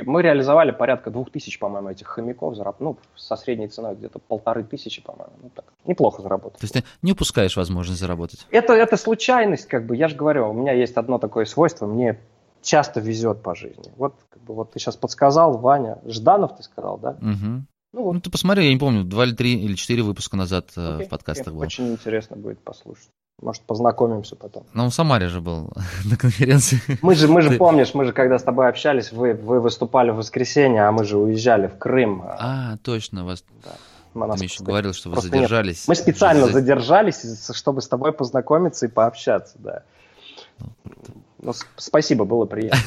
мы 0.00 0.22
реализовали 0.22 0.70
порядка 0.70 1.10
двух 1.10 1.30
тысяч, 1.30 1.58
по-моему, 1.58 1.88
этих 1.90 2.06
хомяков, 2.06 2.56
зараб... 2.56 2.80
ну, 2.80 2.98
со 3.14 3.36
средней 3.36 3.68
ценой 3.68 3.94
где-то 3.94 4.18
полторы 4.18 4.64
тысячи, 4.64 5.02
по-моему, 5.02 5.32
ну, 5.42 5.50
так, 5.50 5.64
неплохо 5.84 6.22
заработали. 6.22 6.60
То 6.60 6.64
есть 6.64 6.74
ты 6.74 6.84
не 7.02 7.12
упускаешь 7.12 7.56
возможность 7.56 8.00
заработать? 8.00 8.46
Это, 8.50 8.72
это 8.72 8.96
случайность, 8.96 9.66
как 9.66 9.86
бы, 9.86 9.96
я 9.96 10.08
же 10.08 10.16
говорю, 10.16 10.48
у 10.50 10.52
меня 10.52 10.72
есть 10.72 10.96
одно 10.96 11.18
такое 11.18 11.44
свойство, 11.44 11.86
мне 11.86 12.18
часто 12.62 13.00
везет 13.00 13.42
по 13.42 13.54
жизни. 13.54 13.92
Вот, 13.96 14.14
как 14.30 14.42
бы, 14.42 14.54
вот 14.54 14.72
ты 14.72 14.78
сейчас 14.78 14.96
подсказал, 14.96 15.58
Ваня, 15.58 15.98
Жданов 16.04 16.56
ты 16.56 16.62
сказал, 16.62 16.98
да? 16.98 17.10
Угу. 17.20 17.66
Ну, 17.94 18.02
вот. 18.02 18.12
ну, 18.14 18.20
ты 18.20 18.30
посмотри, 18.30 18.64
я 18.66 18.72
не 18.72 18.78
помню, 18.78 19.04
два 19.04 19.24
или 19.24 19.34
три 19.34 19.54
или 19.54 19.74
четыре 19.74 20.02
выпуска 20.02 20.36
назад 20.36 20.70
okay, 20.76 21.02
э, 21.02 21.04
в 21.04 21.08
подкастах 21.08 21.48
okay. 21.48 21.56
было. 21.56 21.64
Очень 21.64 21.92
интересно 21.92 22.36
будет 22.36 22.58
послушать. 22.58 23.08
Может, 23.42 23.62
познакомимся 23.62 24.36
потом. 24.36 24.64
Ну, 24.72 24.88
в 24.88 24.94
Самаре 24.94 25.28
же 25.28 25.40
был 25.40 25.70
на 26.04 26.16
конференции. 26.16 26.80
Мы 27.02 27.14
же, 27.14 27.28
мы 27.28 27.42
же 27.42 27.52
помнишь, 27.58 27.92
мы 27.94 28.04
же 28.04 28.12
когда 28.12 28.38
с 28.38 28.42
тобой 28.42 28.68
общались, 28.68 29.12
вы, 29.12 29.34
вы 29.34 29.60
выступали 29.60 30.10
в 30.10 30.16
воскресенье, 30.16 30.86
а 30.86 30.92
мы 30.92 31.04
же 31.04 31.18
уезжали 31.18 31.66
в 31.66 31.76
Крым. 31.76 32.22
А, 32.24 32.76
точно, 32.82 33.24
вас... 33.24 33.44
Да. 33.64 33.72
Ты 34.14 34.20
мне 34.20 34.44
еще 34.44 34.62
говорил, 34.62 34.92
что 34.92 35.10
вы 35.10 35.20
задержались. 35.20 35.80
Нет. 35.80 35.88
Мы 35.88 35.94
специально 35.96 36.46
задержались, 36.46 37.50
чтобы 37.52 37.82
с 37.82 37.88
тобой 37.88 38.12
познакомиться 38.12 38.86
и 38.86 38.88
пообщаться, 38.88 39.56
да. 39.58 39.82
Ну, 41.42 41.52
спасибо, 41.76 42.24
было 42.24 42.46
приятно. 42.46 42.78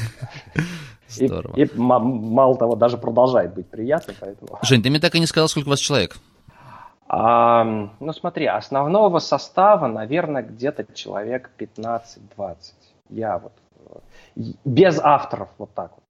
Здорово. 1.09 1.53
И, 1.55 1.63
и 1.65 1.69
мало 1.75 2.57
того, 2.57 2.75
даже 2.75 2.97
продолжает 2.97 3.53
быть 3.53 3.67
приятно, 3.67 4.13
поэтому... 4.19 4.59
Жень, 4.61 4.81
ты 4.81 4.89
мне 4.89 4.99
так 4.99 5.15
и 5.15 5.19
не 5.19 5.25
сказал, 5.25 5.49
сколько 5.49 5.67
у 5.67 5.71
вас 5.71 5.79
человек? 5.79 6.17
А, 7.09 7.63
ну 7.99 8.13
смотри, 8.13 8.45
основного 8.47 9.19
состава, 9.19 9.87
наверное, 9.87 10.43
где-то 10.43 10.85
человек 10.93 11.51
15-20. 11.57 12.57
Я 13.09 13.37
вот 13.37 13.53
э, 14.35 14.41
без 14.65 14.99
авторов 14.99 15.49
вот 15.57 15.73
так 15.73 15.91
вот. 15.95 16.03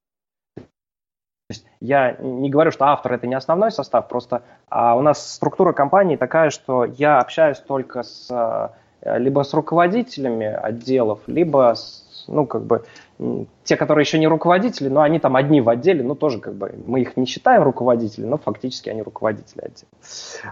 То 0.56 1.54
есть 1.54 1.66
я 1.80 2.14
не 2.20 2.50
говорю, 2.50 2.72
что 2.72 2.86
автор 2.86 3.14
это 3.14 3.28
не 3.28 3.36
основной 3.36 3.72
состав, 3.72 4.08
просто 4.08 4.42
а 4.70 4.96
у 4.98 5.02
нас 5.02 5.36
структура 5.36 5.72
компании 5.72 6.16
такая, 6.18 6.50
что 6.50 6.84
я 6.84 7.20
общаюсь 7.20 7.60
только 7.60 8.04
с 8.04 8.28
э, 9.02 9.20
либо 9.20 9.44
с 9.44 9.54
руководителями 9.54 10.48
отделов, 10.48 11.20
либо 11.28 11.74
с, 11.76 12.26
ну 12.28 12.46
как 12.46 12.64
бы 12.64 12.84
те, 13.64 13.78
которые 13.78 14.04
еще 14.04 14.20
не 14.20 14.28
руководители, 14.28 14.90
но 14.90 15.02
они 15.02 15.20
там 15.20 15.36
одни 15.36 15.60
в 15.60 15.70
отделе, 15.70 16.04
ну 16.04 16.14
тоже 16.14 16.40
как 16.40 16.54
бы 16.54 16.74
мы 16.86 17.02
их 17.02 17.18
не 17.18 17.26
считаем 17.26 17.64
руководителями, 17.64 18.30
но 18.30 18.38
фактически 18.38 18.90
они 18.90 19.02
руководители 19.02 19.62
отдела. 19.62 19.90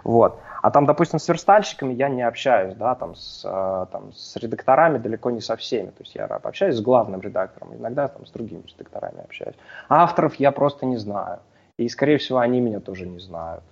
Вот. 0.04 0.40
А 0.62 0.72
там, 0.72 0.88
допустим, 0.88 1.20
с 1.20 1.28
верстальщиками 1.28 1.94
я 1.94 2.10
не 2.10 2.24
общаюсь, 2.24 2.74
да, 2.74 2.96
там 2.96 3.16
с, 3.16 3.46
э, 3.46 3.86
там, 3.92 4.12
с 4.14 4.36
редакторами 4.38 4.98
далеко 4.98 5.30
не 5.30 5.42
со 5.42 5.56
всеми. 5.56 5.88
То 5.88 6.02
есть 6.02 6.16
я 6.16 6.26
общаюсь 6.26 6.76
с 6.76 6.82
главным 6.82 7.22
редактором, 7.22 7.76
иногда 7.76 8.08
там 8.08 8.26
с 8.26 8.32
другими 8.32 8.64
редакторами 8.68 9.24
общаюсь. 9.24 9.56
А 9.88 10.04
авторов 10.04 10.36
я 10.36 10.52
просто 10.52 10.88
не 10.88 10.98
знаю. 10.98 11.40
И, 11.78 11.88
скорее 11.88 12.18
всего, 12.18 12.40
они 12.40 12.62
меня 12.62 12.80
тоже 12.80 13.06
не 13.06 13.20
знают. 13.20 13.64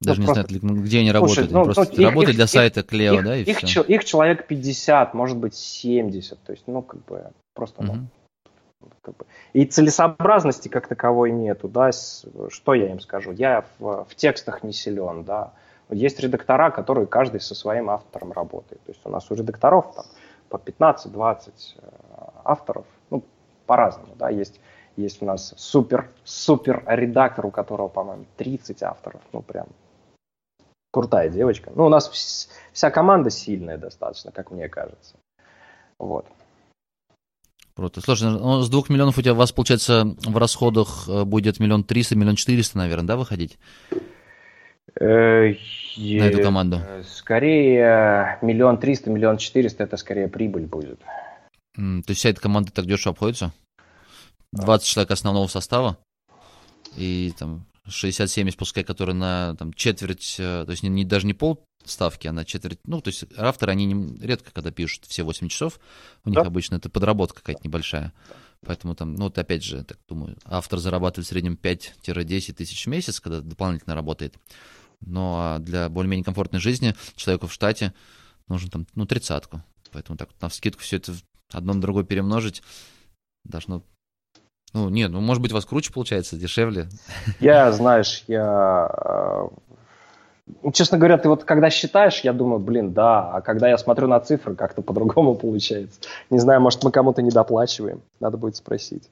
Даже 0.00 0.20
ну, 0.20 0.26
не 0.26 0.34
просто... 0.34 0.58
знают, 0.58 0.82
где 0.84 0.98
они 0.98 1.10
работают. 1.10 1.50
Слушай, 1.50 1.66
ну, 1.66 1.72
просто 1.72 1.94
ну, 1.96 2.04
работают 2.04 2.30
их, 2.30 2.36
для 2.36 2.44
их, 2.44 2.50
сайта 2.50 2.82
Клео, 2.82 3.14
их, 3.14 3.24
да, 3.24 3.36
и 3.36 3.42
их, 3.44 3.58
все. 3.58 3.82
их 3.82 4.04
человек 4.04 4.46
50, 4.46 5.14
может 5.14 5.38
быть, 5.38 5.54
70. 5.54 6.38
То 6.42 6.52
есть, 6.52 6.64
ну, 6.66 6.82
как 6.82 7.04
бы, 7.06 7.30
просто, 7.54 7.82
угу. 7.82 7.92
ну, 8.80 8.88
как 9.00 9.16
бы. 9.16 9.24
И 9.54 9.64
целесообразности 9.64 10.68
как 10.68 10.86
таковой 10.86 11.30
нету, 11.30 11.68
да, 11.68 11.90
что 11.92 12.74
я 12.74 12.90
им 12.90 13.00
скажу? 13.00 13.32
Я 13.32 13.64
в, 13.78 14.04
в 14.04 14.14
текстах 14.14 14.62
не 14.62 14.72
силен, 14.72 15.24
да. 15.24 15.52
Есть 15.88 16.20
редактора, 16.20 16.70
которые 16.70 17.06
каждый 17.06 17.40
со 17.40 17.54
своим 17.54 17.88
автором 17.88 18.32
работает. 18.32 18.82
То 18.84 18.92
есть 18.92 19.00
у 19.04 19.08
нас 19.08 19.30
у 19.30 19.34
редакторов 19.34 19.94
там 19.94 20.04
по 20.48 20.56
15-20 20.56 21.48
э, 21.48 21.88
авторов, 22.44 22.84
ну, 23.10 23.24
по-разному, 23.66 24.14
да, 24.16 24.28
есть 24.30 24.60
есть 24.96 25.22
у 25.22 25.26
нас 25.26 25.52
супер, 25.56 26.08
супер 26.24 26.82
редактор, 26.86 27.46
у 27.46 27.50
которого, 27.50 27.88
по-моему, 27.88 28.24
30 28.38 28.82
авторов. 28.82 29.20
Ну, 29.32 29.42
прям 29.42 29.66
крутая 30.96 31.28
девочка. 31.28 31.70
Ну, 31.74 31.84
у 31.84 31.88
нас 31.90 32.48
вся 32.72 32.90
команда 32.90 33.28
сильная 33.28 33.76
достаточно, 33.76 34.32
как 34.32 34.50
мне 34.50 34.66
кажется. 34.66 35.16
Вот. 35.98 36.26
Круто. 37.74 38.00
Слушай, 38.00 38.30
ну, 38.30 38.62
с 38.62 38.70
двух 38.70 38.88
миллионов 38.88 39.18
у 39.18 39.20
тебя 39.20 39.34
у 39.34 39.36
вас, 39.36 39.52
получается, 39.52 40.16
в 40.24 40.38
расходах 40.38 41.06
э, 41.06 41.24
будет 41.24 41.60
миллион 41.60 41.84
триста, 41.84 42.16
миллион 42.16 42.36
четыреста, 42.36 42.78
наверное, 42.78 43.08
да, 43.08 43.16
выходить? 43.18 43.58
Э, 44.98 45.52
На 45.98 46.28
эту 46.28 46.42
команду. 46.42 46.80
Скорее, 47.06 48.38
миллион 48.40 48.78
триста, 48.78 49.10
миллион 49.10 49.36
четыреста, 49.36 49.84
это 49.84 49.98
скорее 49.98 50.28
прибыль 50.28 50.64
будет. 50.64 51.00
То 51.74 52.04
есть 52.08 52.20
вся 52.20 52.30
эта 52.30 52.40
команда 52.40 52.72
так 52.72 52.86
дешево 52.86 53.12
обходится? 53.12 53.52
20 54.52 54.86
человек 54.86 55.10
основного 55.10 55.46
состава? 55.46 55.98
И 56.96 57.34
там 57.38 57.66
60-70, 57.88 58.56
пускай, 58.56 58.84
которые 58.84 59.14
на 59.14 59.54
там, 59.56 59.72
четверть, 59.72 60.36
э, 60.38 60.64
то 60.64 60.70
есть 60.70 60.82
не, 60.82 60.88
не, 60.88 61.04
даже 61.04 61.26
не 61.26 61.34
пол 61.34 61.64
ставки, 61.84 62.26
а 62.26 62.32
на 62.32 62.44
четверть, 62.44 62.80
ну, 62.84 63.00
то 63.00 63.08
есть 63.08 63.24
авторы, 63.36 63.72
они 63.72 63.86
не, 63.86 64.18
редко 64.18 64.50
когда 64.52 64.70
пишут 64.70 65.04
все 65.06 65.22
8 65.22 65.48
часов, 65.48 65.78
у 66.24 66.30
них 66.30 66.40
да. 66.40 66.46
обычно 66.46 66.76
это 66.76 66.90
подработка 66.90 67.40
какая-то 67.40 67.62
небольшая. 67.64 68.12
Поэтому 68.64 68.94
там, 68.94 69.14
ну, 69.14 69.24
вот 69.24 69.38
опять 69.38 69.62
же, 69.62 69.84
так 69.84 69.98
думаю, 70.08 70.36
автор 70.44 70.78
зарабатывает 70.78 71.26
в 71.26 71.28
среднем 71.28 71.58
5-10 71.60 72.54
тысяч 72.54 72.86
в 72.86 72.88
месяц, 72.88 73.20
когда 73.20 73.40
дополнительно 73.40 73.94
работает. 73.94 74.34
Но 75.00 75.36
а 75.38 75.58
для 75.58 75.88
более-менее 75.88 76.24
комфортной 76.24 76.60
жизни 76.60 76.94
человеку 77.16 77.46
в 77.46 77.52
штате 77.52 77.92
нужно 78.48 78.70
там, 78.70 78.86
ну, 78.94 79.06
тридцатку. 79.06 79.62
Поэтому 79.92 80.16
так 80.16 80.30
на 80.40 80.48
скидку 80.48 80.82
все 80.82 80.96
это 80.96 81.14
одно 81.52 81.74
на 81.74 81.80
другое 81.80 82.04
перемножить 82.04 82.62
должно 83.44 83.84
Ну, 84.76 84.90
нет, 84.90 85.10
ну, 85.10 85.22
может 85.22 85.42
быть, 85.42 85.52
у 85.52 85.54
вас 85.54 85.64
круче 85.64 85.90
получается, 85.90 86.36
дешевле. 86.36 86.86
Я, 87.40 87.72
знаешь, 87.72 88.24
я... 88.26 88.90
Э, 88.92 89.48
ну, 90.62 90.70
честно 90.70 90.98
говоря, 90.98 91.16
ты 91.16 91.30
вот 91.30 91.44
когда 91.44 91.70
считаешь, 91.70 92.20
я 92.20 92.34
думаю, 92.34 92.58
блин, 92.58 92.92
да, 92.92 93.26
а 93.32 93.40
когда 93.40 93.70
я 93.70 93.78
смотрю 93.78 94.06
на 94.06 94.20
цифры, 94.20 94.54
как-то 94.54 94.82
по-другому 94.82 95.34
получается. 95.40 95.98
Не 96.28 96.40
знаю, 96.40 96.60
может, 96.60 96.84
мы 96.84 96.90
кому-то 96.90 97.22
не 97.22 97.30
доплачиваем, 97.30 98.02
надо 98.20 98.36
будет 98.36 98.56
спросить. 98.56 99.08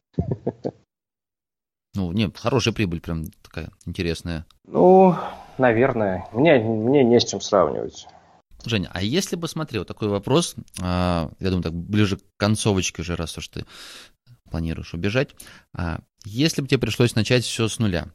Ну, 1.95 2.13
нет, 2.13 2.37
хорошая 2.37 2.75
прибыль, 2.75 3.01
прям 3.01 3.25
такая 3.41 3.71
интересная. 3.87 4.45
Ну, 4.67 5.15
наверное. 5.57 6.27
Мне, 6.33 6.59
мне 6.59 7.05
не 7.05 7.19
с 7.19 7.25
чем 7.25 7.41
сравнивать. 7.41 8.07
Женя, 8.67 8.91
а 8.93 9.03
если 9.03 9.37
бы, 9.37 9.49
смотри, 9.49 9.79
вот 9.79 9.89
такой 9.89 10.09
вопрос, 10.09 10.57
а, 10.83 11.31
я 11.39 11.49
думаю, 11.49 11.63
так 11.63 11.73
ближе 11.73 12.17
к 12.17 12.23
концовочке 12.37 13.03
уже, 13.03 13.17
раз 13.17 13.39
уж 13.39 13.49
ты 13.49 13.65
планируешь 14.51 14.95
убежать, 14.95 15.31
а 15.73 16.01
если 16.25 16.63
бы 16.63 16.69
тебе 16.69 16.79
пришлось 16.79 17.15
начать 17.15 17.45
все 17.45 17.69
с 17.69 17.79
нуля, 17.79 18.09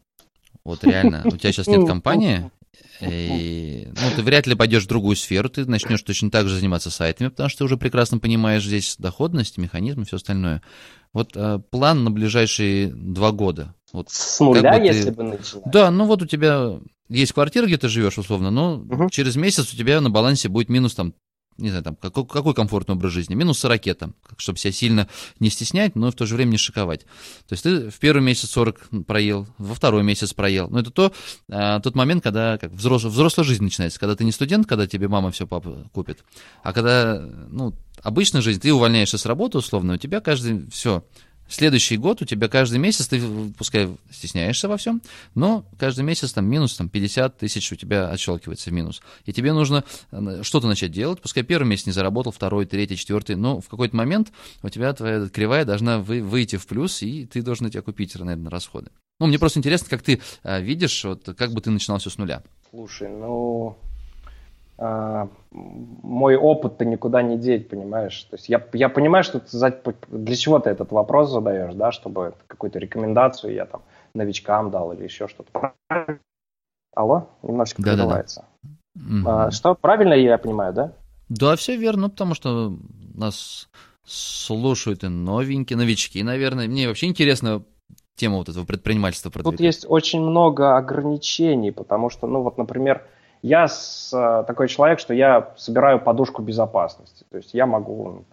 вот 0.64 0.84
реально, 0.84 1.24
у 1.26 1.38
тебя 1.38 1.52
сейчас 1.52 1.68
нет 1.68 1.88
компании, 1.88 2.52
и, 3.02 3.88
ну, 3.88 4.16
ты 4.16 4.22
вряд 4.22 4.46
ли 4.46 4.56
пойдешь 4.56 4.84
в 4.84 4.88
другую 4.88 5.16
сферу, 5.16 5.50
ты 5.50 5.66
начнешь 5.66 6.02
точно 6.02 6.30
так 6.30 6.48
же 6.48 6.56
заниматься 6.56 6.92
сайтами, 6.92 7.30
потому 7.30 7.50
что 7.50 7.60
ты 7.60 7.64
уже 7.64 7.78
прекрасно 7.78 8.20
понимаешь 8.20 8.66
здесь 8.66 8.96
доходность, 8.98 9.58
механизм 9.58 10.02
и 10.02 10.06
все 10.06 10.18
остальное. 10.18 10.62
Вот 11.14 11.32
э, 11.36 11.60
план 11.72 12.04
на 12.04 12.12
ближайшие 12.12 12.88
два 12.94 13.32
года. 13.32 13.74
Вот, 13.94 14.10
С 14.10 14.40
нуля, 14.40 14.78
бы 14.78 14.86
если 14.86 15.06
ты... 15.06 15.12
бы 15.12 15.24
начинать? 15.24 15.72
Да, 15.72 15.90
ну 15.92 16.06
вот 16.06 16.22
у 16.22 16.26
тебя 16.26 16.80
есть 17.08 17.34
квартира, 17.34 17.66
где 17.66 17.78
ты 17.78 17.88
живешь, 17.88 18.18
условно, 18.18 18.52
но 18.52 18.76
угу. 18.76 19.10
через 19.10 19.36
месяц 19.36 19.74
у 19.74 19.78
тебя 19.78 20.02
на 20.02 20.10
балансе 20.10 20.50
будет 20.50 20.70
минус 20.70 20.94
там 20.94 21.14
не 21.60 21.70
знаю, 21.70 21.84
там, 21.84 21.95
какой, 21.95 22.26
какой 22.26 22.53
комфортный 22.53 22.95
образ 22.95 23.12
жизни, 23.12 23.36
минус 23.36 23.60
40, 23.60 23.95
там, 23.97 24.16
чтобы 24.38 24.60
себя 24.60 24.72
сильно 24.72 25.07
не 25.39 25.49
стеснять, 25.49 25.95
но 25.95 26.12
в 26.12 26.16
то 26.16 26.26
же 26.26 26.36
время 26.36 26.51
не 26.51 26.57
шиковать. 26.57 27.01
То 27.47 27.53
есть 27.53 27.64
ты 27.64 27.89
в 27.89 27.99
первый 27.99 28.22
месяц 28.22 28.49
40 28.49 29.05
проел, 29.05 29.47
во 29.57 29.76
второй 29.76 30.03
месяц 30.03 30.34
проел. 30.34 30.70
Но 30.70 30.80
это 30.80 30.91
то, 30.91 31.14
а, 31.49 31.80
тот 31.80 31.95
момент, 31.95 32.24
когда 32.24 32.57
как 32.57 32.72
взрослая, 32.72 33.12
взрослая 33.12 33.45
жизнь 33.45 33.64
начинается, 33.64 33.99
когда 33.99 34.16
ты 34.16 34.24
не 34.24 34.32
студент, 34.32 34.68
когда 34.68 34.88
тебе 34.88 35.07
мама 35.07 35.32
все 35.32 35.47
папа 35.47 35.89
купит, 35.93 36.24
а 36.64 36.74
когда, 36.74 37.20
ну, 37.49 37.74
обычная 38.03 38.41
жизнь, 38.41 38.60
ты 38.60 38.74
увольняешься 38.74 39.18
с 39.18 39.26
работы 39.26 39.57
условно, 39.57 39.93
у 39.93 39.97
тебя 39.97 40.22
каждый, 40.22 40.70
все, 40.70 41.03
Следующий 41.50 41.97
год 41.97 42.22
у 42.22 42.26
тебя 42.26 42.47
каждый 42.47 42.78
месяц, 42.78 43.08
ты 43.08 43.20
пускай 43.58 43.89
стесняешься 44.12 44.70
во 44.70 44.78
всем, 44.78 45.02
но 45.34 45.66
каждый 45.80 46.02
месяц 46.06 46.32
там 46.32 46.45
минус 46.45 46.78
там, 46.78 46.89
50 46.89 47.38
тысяч 47.38 47.72
у 47.72 47.76
тебя 47.76 48.10
отщелкивается 48.10 48.70
в 48.70 48.74
минус. 48.74 49.02
И 49.26 49.34
тебе 49.34 49.52
нужно 49.52 49.84
э, 50.12 50.43
что-то 50.43 50.68
начать 50.68 50.91
делать. 50.91 51.22
Пускай 51.22 51.41
первый 51.41 51.68
месяц 51.68 51.88
не 51.88 51.91
заработал, 51.91 52.32
второй, 52.32 52.68
третий, 52.68 52.95
четвертый, 52.95 53.36
но 53.36 53.62
в 53.62 53.68
какой-то 53.68 53.95
момент 53.95 54.32
у 54.62 54.70
тебя 54.70 54.93
твоя 54.93 55.28
кривая 55.28 55.66
должна 55.66 55.97
вы, 55.97 56.22
выйти 56.22 56.58
в 56.58 56.68
плюс, 56.68 57.02
и 57.02 57.26
ты 57.26 57.41
должен 57.41 57.66
эти 57.66 57.78
окупить, 57.78 58.14
наверное, 58.14 58.52
расходы. 58.52 58.91
Ну, 59.20 59.26
мне 59.26 59.39
просто 59.39 59.58
интересно, 59.58 59.89
как 59.89 60.04
ты 60.04 60.22
а, 60.43 60.60
видишь, 60.60 61.04
вот, 61.04 61.30
как 61.36 61.52
бы 61.52 61.62
ты 61.62 61.72
начинал 61.72 61.97
все 61.97 62.12
с 62.12 62.18
нуля. 62.18 62.43
Слушай, 62.70 63.10
ну, 63.10 63.78
мой 64.80 66.38
опыт-то 66.38 66.86
никуда 66.86 67.22
не 67.22 67.38
деть, 67.38 67.68
понимаешь? 67.70 68.24
То 68.30 68.38
есть 68.38 68.48
я, 68.48 68.66
я 68.74 68.88
понимаю, 68.88 69.24
что 69.24 69.40
ты 69.40 69.58
за, 69.58 69.78
для 70.08 70.36
чего 70.36 70.60
ты 70.60 70.70
этот 70.70 70.92
вопрос 70.92 71.32
задаешь, 71.32 71.74
да, 71.74 71.92
чтобы 71.92 72.34
какую-то 72.48 72.80
рекомендацию 72.80 73.54
я 73.54 73.66
там 73.66 73.82
новичкам 74.14 74.72
дал 74.72 74.94
или 74.94 75.04
еще 75.04 75.28
что-то. 75.28 75.74
Алло, 76.96 77.28
немножечко 77.44 77.82
да, 77.82 77.94
прерывается. 77.94 78.46
Да, 78.96 79.02
да. 79.24 79.46
А, 79.46 79.52
что, 79.52 79.76
правильно 79.76 80.14
я 80.14 80.38
понимаю, 80.38 80.74
да? 80.74 80.94
Да, 81.28 81.56
все 81.56 81.76
верно, 81.76 82.10
потому 82.10 82.34
что 82.34 82.78
нас 83.14 83.70
слушают 84.06 85.04
и 85.04 85.08
новенькие, 85.08 85.78
новички, 85.78 86.24
наверное. 86.24 86.68
Мне 86.68 86.88
вообще 86.88 87.08
интересно 87.08 87.64
тема 88.16 88.38
вот 88.38 88.50
этого 88.50 88.66
предпринимательства 88.66 89.30
продвигать. 89.30 89.58
Тут 89.58 89.66
есть 89.66 89.86
очень 89.88 90.22
много 90.22 90.78
ограничений, 90.78 91.72
потому 91.72 92.10
что, 92.10 92.28
ну 92.28 92.42
вот, 92.42 92.58
например, 92.58 93.06
я 93.42 93.68
с, 93.68 94.12
э, 94.14 94.44
такой 94.46 94.68
человек, 94.68 95.00
что 95.00 95.14
я 95.14 95.54
собираю 95.58 96.00
подушку 96.00 96.42
безопасности. 96.42 97.26
То 97.30 97.38
есть 97.38 97.54
я 97.54 97.66
могу 97.66 98.24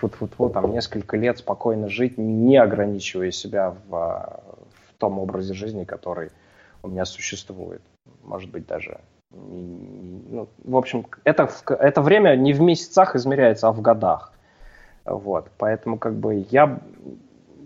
вот, 0.00 0.12
вот, 0.20 0.30
вот, 0.38 0.52
там 0.52 0.70
несколько 0.72 1.16
лет 1.16 1.38
спокойно 1.38 1.88
жить, 1.88 2.16
не 2.18 2.56
ограничивая 2.56 3.30
себя 3.30 3.74
в, 3.88 3.90
в 3.90 4.94
том 4.98 5.18
образе 5.18 5.54
жизни, 5.54 5.84
который 5.84 6.30
у 6.82 6.88
меня 6.88 7.04
существует. 7.04 7.82
Может 8.22 8.50
быть, 8.50 8.66
даже 8.66 9.00
ну, 9.32 10.48
в 10.64 10.76
общем, 10.76 11.06
это, 11.24 11.48
это 11.68 12.02
время 12.02 12.34
не 12.36 12.52
в 12.52 12.60
месяцах 12.60 13.14
измеряется, 13.14 13.68
а 13.68 13.72
в 13.72 13.80
годах. 13.80 14.32
Вот, 15.04 15.50
поэтому 15.56 15.98
как 15.98 16.14
бы 16.14 16.46
я 16.50 16.80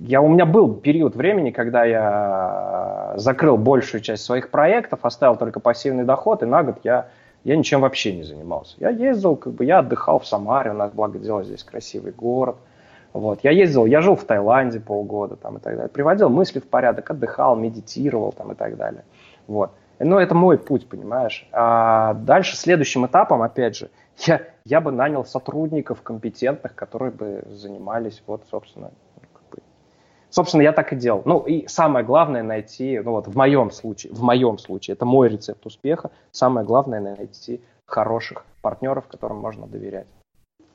я, 0.01 0.20
у 0.20 0.28
меня 0.28 0.47
был 0.47 0.74
период 0.74 1.16
времени, 1.16 1.51
когда 1.51 1.84
я 1.84 3.14
закрыл 3.16 3.57
большую 3.57 4.01
часть 4.01 4.24
своих 4.24 4.51
проектов, 4.51 5.01
оставил 5.03 5.36
только 5.36 5.61
пассивный 5.61 6.05
доход, 6.05 6.42
и 6.42 6.47
на 6.47 6.62
год 6.62 6.78
я, 6.84 7.09
я 7.45 7.57
ничем 7.57 7.80
вообще 7.80 8.14
не 8.14 8.22
занимался. 8.22 8.76
Я 8.78 8.90
ездил, 8.90 9.36
как 9.36 9.53
бы 9.53 9.64
я 9.64 9.78
отдыхал 9.78 10.18
в 10.18 10.26
Самаре, 10.26 10.70
у 10.70 10.74
нас, 10.74 10.92
благо 10.92 11.18
дело, 11.18 11.45
здесь 11.45 11.64
красивый 11.64 12.12
город. 12.12 12.57
Вот. 13.12 13.40
Я 13.42 13.53
ездил, 13.53 13.86
я 13.86 14.01
жил 14.01 14.16
в 14.16 14.24
Таиланде 14.24 14.80
полгода 14.80 15.36
там, 15.36 15.59
и 15.59 15.61
так 15.61 15.74
далее. 15.76 15.88
Приводил 15.88 16.28
мысли 16.28 16.59
в 16.59 16.66
порядок, 16.66 17.09
отдыхал, 17.11 17.55
медитировал 17.55 18.32
там, 18.32 18.53
и 18.53 18.55
так 18.57 18.76
далее. 18.76 19.05
Вот. 19.47 19.70
Но 20.01 20.18
это 20.20 20.34
мой 20.34 20.59
путь, 20.59 20.88
понимаешь. 20.88 21.47
А 21.53 22.14
дальше 22.14 22.57
следующим 22.57 23.07
этапом, 23.07 23.42
опять 23.42 23.76
же, 23.76 23.90
я, 24.26 24.42
я 24.64 24.80
бы 24.80 24.90
нанял 24.90 25.24
сотрудников 25.24 26.03
компетентных, 26.03 26.74
которые 26.74 27.12
бы 27.12 27.45
занимались, 27.49 28.22
вот, 28.26 28.42
собственно, 28.51 28.90
Собственно, 30.35 30.62
я 30.62 30.72
так 30.72 30.93
и 30.93 30.97
делал. 30.97 31.22
Ну, 31.26 31.39
и 31.39 31.68
самое 31.68 32.05
главное 32.05 32.43
найти, 32.43 32.99
ну 32.99 33.12
вот 33.12 33.28
в 33.28 33.37
моем 33.37 33.70
случае, 33.70 34.12
в 34.12 34.20
моем 34.20 34.59
случае, 34.59 34.95
это 34.95 35.05
мой 35.05 35.28
рецепт 35.28 35.64
успеха, 35.64 36.11
самое 36.32 36.66
главное 36.66 36.99
найти 36.99 37.62
хороших 37.87 38.45
партнеров, 38.61 39.05
которым 39.07 39.37
можно 39.37 39.68
доверять. 39.68 40.09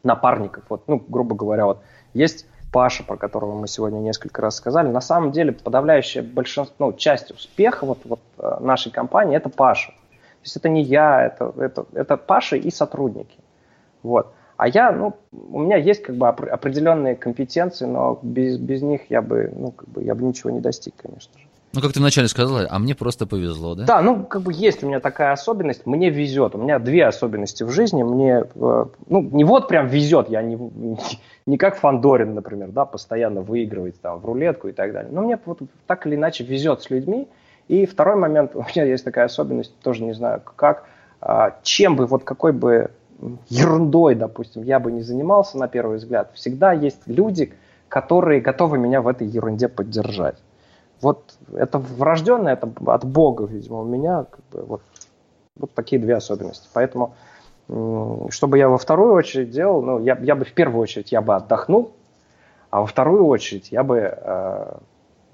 Напарников. 0.01 0.63
Вот, 0.69 0.83
ну, 0.87 1.03
грубо 1.05 1.35
говоря, 1.35 1.65
вот 1.65 1.81
есть 2.13 2.45
Паша, 2.71 3.03
про 3.03 3.17
которого 3.17 3.53
мы 3.53 3.67
сегодня 3.67 3.99
несколько 3.99 4.41
раз 4.41 4.55
сказали. 4.55 4.87
На 4.87 5.01
самом 5.01 5.33
деле 5.33 5.51
подавляющая 5.51 6.23
большинство, 6.23 6.73
ну, 6.79 6.93
часть 6.93 7.31
успеха 7.31 7.85
вот, 7.85 7.97
вот 8.05 8.21
э, 8.37 8.59
нашей 8.61 8.93
компании 8.93 9.35
это 9.35 9.49
Паша. 9.49 9.91
То 9.91 10.45
есть 10.45 10.55
это 10.55 10.69
не 10.69 10.83
я, 10.83 11.25
это, 11.25 11.53
это, 11.57 11.85
это 11.91 12.15
Паша 12.15 12.55
и 12.55 12.71
сотрудники. 12.71 13.37
Вот. 14.03 14.31
А 14.59 14.67
я, 14.67 14.91
ну, 14.91 15.15
у 15.31 15.59
меня 15.61 15.77
есть 15.77 16.03
как 16.03 16.17
бы 16.17 16.27
определенные 16.27 17.15
компетенции, 17.15 17.85
но 17.85 18.19
без, 18.21 18.57
без 18.57 18.81
них 18.81 19.03
я 19.07 19.21
бы, 19.21 19.49
ну, 19.55 19.71
как 19.71 19.87
бы, 19.87 20.03
я 20.03 20.13
бы 20.15 20.25
ничего 20.25 20.49
не 20.49 20.59
достиг, 20.59 20.95
конечно 20.97 21.31
же. 21.39 21.45
Ну, 21.71 21.79
как 21.79 21.93
ты 21.93 22.01
вначале 22.01 22.27
сказала, 22.27 22.67
а 22.69 22.77
мне 22.77 22.93
просто 22.93 23.25
повезло, 23.25 23.73
да? 23.75 23.85
Да, 23.85 24.01
ну, 24.01 24.25
как 24.25 24.41
бы 24.41 24.51
есть 24.51 24.83
у 24.83 24.87
меня 24.87 24.99
такая 24.99 25.31
особенность, 25.31 25.85
мне 25.85 26.09
везет. 26.09 26.55
У 26.55 26.57
меня 26.57 26.77
две 26.77 27.05
особенности 27.05 27.63
в 27.63 27.69
жизни. 27.69 28.03
Мне, 28.03 28.43
э, 28.53 28.85
ну, 29.07 29.21
не 29.21 29.45
вот 29.45 29.69
прям 29.69 29.87
везет, 29.87 30.27
я 30.29 30.41
не, 30.41 30.57
не 31.45 31.57
как 31.57 31.77
Фандорин, 31.77 32.35
например, 32.35 32.67
да, 32.67 32.83
постоянно 32.83 33.39
выигрывает 33.39 34.01
там 34.01 34.19
в 34.19 34.25
рулетку 34.25 34.67
и 34.67 34.73
так 34.73 34.91
далее. 34.91 35.09
Но 35.09 35.21
мне 35.21 35.39
вот 35.45 35.61
так 35.87 36.05
или 36.05 36.15
иначе 36.15 36.43
везет 36.43 36.81
с 36.81 36.89
людьми. 36.89 37.29
И 37.69 37.85
второй 37.85 38.17
момент, 38.17 38.51
у 38.55 38.59
меня 38.59 38.83
есть 38.83 39.05
такая 39.05 39.23
особенность, 39.23 39.73
тоже 39.79 40.03
не 40.03 40.11
знаю 40.11 40.41
как, 40.41 40.83
а, 41.21 41.55
чем 41.63 41.95
бы, 41.95 42.07
вот 42.07 42.25
какой 42.25 42.51
бы 42.51 42.91
ерундой, 43.49 44.15
допустим, 44.15 44.63
я 44.63 44.79
бы 44.79 44.91
не 44.91 45.01
занимался 45.01 45.57
на 45.57 45.67
первый 45.67 45.97
взгляд, 45.97 46.31
всегда 46.33 46.71
есть 46.71 47.01
люди, 47.05 47.53
которые 47.87 48.41
готовы 48.41 48.77
меня 48.77 49.01
в 49.01 49.07
этой 49.07 49.27
ерунде 49.27 49.67
поддержать. 49.67 50.37
Вот 51.01 51.35
это 51.53 51.79
врожденное, 51.79 52.53
это 52.53 52.71
от 52.85 53.05
Бога, 53.05 53.45
видимо, 53.45 53.79
у 53.81 53.85
меня 53.85 54.25
как 54.29 54.41
бы, 54.51 54.65
вот, 54.65 54.81
вот 55.57 55.73
такие 55.73 56.01
две 56.01 56.15
особенности. 56.15 56.67
Поэтому, 56.73 57.15
чтобы 58.29 58.57
я 58.57 58.69
во 58.69 58.77
вторую 58.77 59.13
очередь 59.13 59.49
делал, 59.49 59.81
ну, 59.81 59.99
я, 59.99 60.17
я 60.21 60.35
бы 60.35 60.45
в 60.45 60.53
первую 60.53 60.81
очередь 60.81 61.11
я 61.11 61.21
бы 61.21 61.35
отдохнул, 61.35 61.91
а 62.69 62.81
во 62.81 62.85
вторую 62.85 63.25
очередь 63.25 63.71
я 63.71 63.83
бы 63.83 63.97
э, 63.97 64.77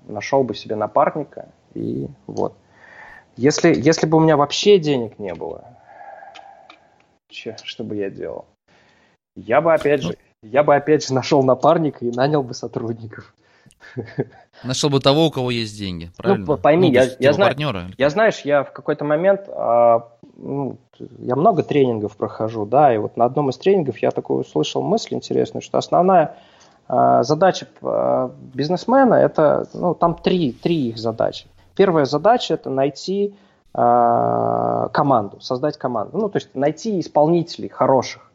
нашел 0.08 0.44
бы 0.44 0.56
себе 0.56 0.76
напарника 0.76 1.48
и 1.74 2.08
вот. 2.28 2.54
Если, 3.36 3.74
если 3.76 4.08
бы 4.08 4.18
у 4.18 4.22
меня 4.22 4.38
вообще 4.38 4.78
денег 4.78 5.20
не 5.20 5.34
было, 5.34 5.66
че, 7.30 7.56
что 7.64 7.84
бы 7.84 7.96
я 7.96 8.10
делал? 8.10 8.46
Я 9.36 9.62
бы 9.62 9.74
опять 9.74 10.02
же, 10.02 10.18
я 10.42 10.64
бы 10.64 10.76
опять 10.76 11.08
же 11.08 11.14
нашел 11.14 11.44
напарника 11.44 12.06
и 12.06 12.12
нанял 12.12 12.44
бы 12.44 12.54
сотрудников. 12.54 13.34
Нашел 14.64 14.90
бы 14.90 15.00
того, 15.00 15.28
у 15.28 15.32
кого 15.32 15.52
есть 15.52 15.78
деньги, 15.78 16.06
ну, 16.06 16.12
правильно? 16.18 16.46
Ну, 16.48 16.58
пойми, 16.58 16.88
ну, 16.88 16.94
я, 16.94 17.10
я, 17.20 17.34
знаю, 17.34 17.52
партнера. 17.52 17.88
я 17.98 18.10
знаешь, 18.10 18.40
я 18.42 18.64
в 18.64 18.72
какой-то 18.72 19.04
момент, 19.06 19.42
а, 19.50 20.10
ну, 20.38 20.78
я 21.20 21.36
много 21.36 21.62
тренингов 21.62 22.16
прохожу, 22.16 22.66
да, 22.66 22.94
и 22.94 22.98
вот 22.98 23.18
на 23.18 23.26
одном 23.26 23.50
из 23.50 23.58
тренингов 23.58 23.98
я 24.00 24.12
такую 24.12 24.42
услышал 24.42 24.82
мысль 24.82 25.14
интересную, 25.14 25.62
что 25.62 25.78
основная 25.78 26.38
а, 26.88 27.24
задача 27.24 27.68
а, 27.82 28.32
бизнесмена, 28.54 29.16
это, 29.16 29.68
ну, 29.74 29.94
там 29.94 30.16
три, 30.16 30.52
три 30.52 30.90
их 30.90 30.98
задачи. 30.98 31.48
Первая 31.76 32.06
задача– 32.06 32.54
это 32.56 32.70
найти 32.70 33.36
команду, 33.76 35.42
создать 35.42 35.78
команду. 35.78 36.18
Ну, 36.18 36.30
то 36.30 36.38
есть 36.38 36.56
найти 36.56 37.00
исполнителей 37.00 37.68
хороших. 37.68 38.32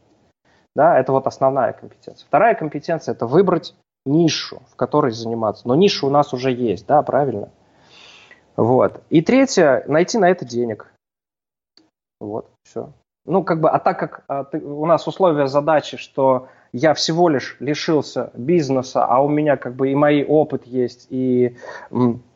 Да, 0.76 0.98
это 0.98 1.12
вот 1.12 1.26
основная 1.26 1.72
компетенция. 1.72 2.26
Вторая 2.26 2.54
компетенция– 2.54 3.12
это 3.14 3.26
выбрать 3.26 3.74
нишу, 4.04 4.62
в 4.70 4.76
которой 4.76 5.12
заниматься. 5.12 5.66
Но 5.66 5.74
ниша 5.74 6.06
у 6.06 6.10
нас 6.10 6.32
уже 6.32 6.52
есть, 6.52 6.86
да, 6.86 7.02
правильно? 7.02 7.50
Вот. 8.56 9.00
И 9.10 9.22
третье, 9.22 9.84
найти 9.88 10.18
на 10.18 10.28
это 10.28 10.44
денег. 10.44 10.92
Вот, 12.20 12.50
все. 12.62 12.92
Ну, 13.24 13.42
как 13.42 13.60
бы, 13.60 13.70
а 13.70 13.78
так 13.78 13.98
как 13.98 14.24
а, 14.28 14.44
ты, 14.44 14.58
у 14.60 14.86
нас 14.86 15.06
условия 15.06 15.46
задачи, 15.46 15.96
что 15.96 16.48
я 16.72 16.94
всего 16.94 17.28
лишь 17.28 17.56
лишился 17.60 18.30
бизнеса, 18.34 19.04
а 19.04 19.20
у 19.20 19.28
меня 19.28 19.56
как 19.56 19.74
бы 19.74 19.90
и 19.90 19.94
мой 19.94 20.24
опыт 20.24 20.66
есть, 20.66 21.06
и 21.10 21.56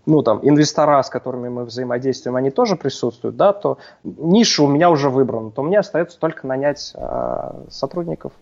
ну, 0.07 0.23
там, 0.23 0.41
инвестора, 0.43 1.03
с 1.03 1.09
которыми 1.09 1.49
мы 1.49 1.65
взаимодействуем, 1.65 2.37
они 2.37 2.51
тоже 2.51 2.77
присутствуют, 2.77 3.37
да, 3.37 3.53
то 3.53 3.79
ниша 4.03 4.63
у 4.63 4.67
меня 4.67 4.91
уже 4.91 5.11
выбрана, 5.11 5.51
то 5.51 5.63
мне 5.63 5.79
остается 5.79 6.19
только 6.19 6.47
нанять 6.47 6.93
а, 6.95 7.65
сотрудников. 7.71 8.33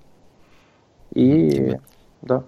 И, 1.14 1.50
Тебе... 1.50 1.80
да. 2.22 2.44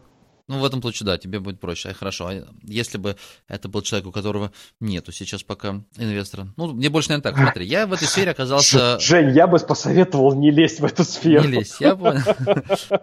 Ну, 0.47 0.59
в 0.59 0.65
этом 0.65 0.83
случае, 0.83 1.07
да, 1.07 1.17
тебе 1.17 1.41
будет 1.41 1.59
проще. 1.59 1.89
А 1.89 1.95
хорошо, 1.95 2.27
а 2.27 2.35
если 2.63 2.99
бы 2.99 3.17
это 3.49 3.69
был 3.69 3.81
человек, 3.81 4.09
у 4.09 4.13
которого 4.13 4.53
нету 4.79 5.11
сейчас 5.11 5.43
пока 5.43 5.81
инвестора? 5.97 6.49
Ну, 6.59 6.75
мне 6.75 6.91
больше, 6.91 7.09
наверное, 7.11 7.33
так, 7.33 7.43
смотри, 7.43 7.67
я 7.67 7.87
в 7.87 7.95
этой 7.95 8.07
сфере 8.07 8.33
оказался... 8.33 8.99
Жень, 8.99 9.31
я 9.31 9.47
бы 9.47 9.59
посоветовал 9.59 10.35
не 10.35 10.51
лезть 10.51 10.81
в 10.81 10.85
эту 10.85 11.05
сферу. 11.05 11.45
Не 11.45 11.59
лезть, 11.59 11.81
я 11.81 11.97
понял. 11.97 12.21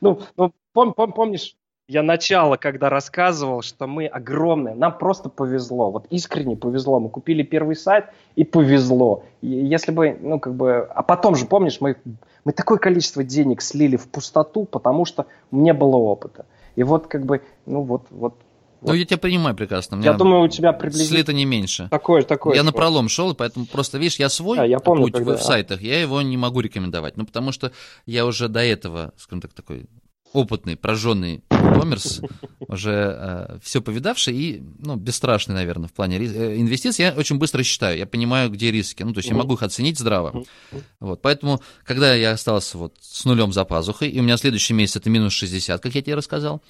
Ну, 0.00 0.20
ну 0.36 0.52
пом, 0.72 0.94
пом, 0.94 1.12
помнишь, 1.12 1.54
я 1.90 2.04
начало, 2.04 2.56
когда 2.56 2.88
рассказывал, 2.88 3.62
что 3.62 3.88
мы 3.88 4.06
огромные, 4.06 4.76
нам 4.76 4.96
просто 4.96 5.28
повезло, 5.28 5.90
вот 5.90 6.06
искренне 6.10 6.56
повезло. 6.56 7.00
Мы 7.00 7.08
купили 7.08 7.42
первый 7.42 7.74
сайт 7.74 8.04
и 8.36 8.44
повезло. 8.44 9.24
И 9.40 9.48
если 9.48 9.90
бы, 9.90 10.16
ну 10.20 10.38
как 10.38 10.54
бы, 10.54 10.86
а 10.88 11.02
потом 11.02 11.34
же, 11.34 11.46
помнишь, 11.46 11.78
мы, 11.80 11.96
мы 12.44 12.52
такое 12.52 12.78
количество 12.78 13.24
денег 13.24 13.60
слили 13.60 13.96
в 13.96 14.08
пустоту, 14.08 14.66
потому 14.66 15.04
что 15.04 15.26
не 15.50 15.72
было 15.72 15.96
опыта. 15.96 16.46
И 16.76 16.84
вот 16.84 17.08
как 17.08 17.26
бы, 17.26 17.42
ну 17.66 17.82
вот, 17.82 18.06
вот 18.10 18.34
ну, 18.82 18.94
я 18.94 19.04
тебя 19.04 19.18
понимаю 19.18 19.56
прекрасно. 19.56 20.00
я 20.00 20.12
думаю, 20.12 20.42
у 20.42 20.48
тебя 20.48 20.72
приблизительно... 20.72 21.18
Слито 21.18 21.32
не 21.32 21.44
меньше. 21.44 21.88
Такое, 21.90 22.22
такое. 22.22 22.54
Я 22.54 22.62
на 22.62 22.72
пролом 22.72 23.08
шел, 23.08 23.32
и 23.32 23.34
поэтому 23.34 23.66
просто, 23.66 23.98
видишь, 23.98 24.20
я 24.20 24.28
свой 24.28 24.58
а, 24.58 24.64
я 24.64 24.78
помню, 24.78 25.04
путь 25.04 25.14
когда... 25.14 25.36
в 25.36 25.42
сайтах, 25.42 25.82
я 25.82 26.00
его 26.00 26.22
не 26.22 26.36
могу 26.36 26.60
рекомендовать. 26.60 27.16
Ну, 27.16 27.26
потому 27.26 27.52
что 27.52 27.72
я 28.06 28.24
уже 28.24 28.48
до 28.48 28.60
этого, 28.60 29.12
скажем 29.18 29.42
так, 29.42 29.52
такой 29.52 29.86
опытный, 30.32 30.76
прожженный 30.76 31.42
коммерс, 31.48 32.20
уже 32.60 33.16
э, 33.18 33.58
все 33.62 33.80
повидавший 33.80 34.36
и, 34.36 34.62
ну, 34.78 34.96
бесстрашный, 34.96 35.54
наверное, 35.54 35.88
в 35.88 35.92
плане 35.92 36.18
э, 36.18 36.56
инвестиций. 36.56 37.04
Я 37.04 37.12
очень 37.12 37.38
быстро 37.38 37.62
считаю, 37.62 37.98
я 37.98 38.06
понимаю, 38.06 38.50
где 38.50 38.70
риски. 38.70 39.02
Ну, 39.02 39.12
то 39.12 39.18
есть 39.18 39.28
я 39.28 39.36
могу 39.36 39.54
их 39.54 39.62
оценить 39.62 39.98
здраво. 39.98 40.44
Вот, 41.00 41.22
поэтому, 41.22 41.60
когда 41.84 42.14
я 42.14 42.32
остался 42.32 42.78
вот 42.78 42.94
с 43.00 43.24
нулем 43.24 43.52
за 43.52 43.64
пазухой, 43.64 44.08
и 44.08 44.20
у 44.20 44.22
меня 44.22 44.36
следующий 44.36 44.74
месяц 44.74 44.96
это 44.96 45.10
минус 45.10 45.32
60, 45.32 45.80
как 45.80 45.94
я 45.94 46.02
тебе 46.02 46.14
рассказал, 46.14 46.62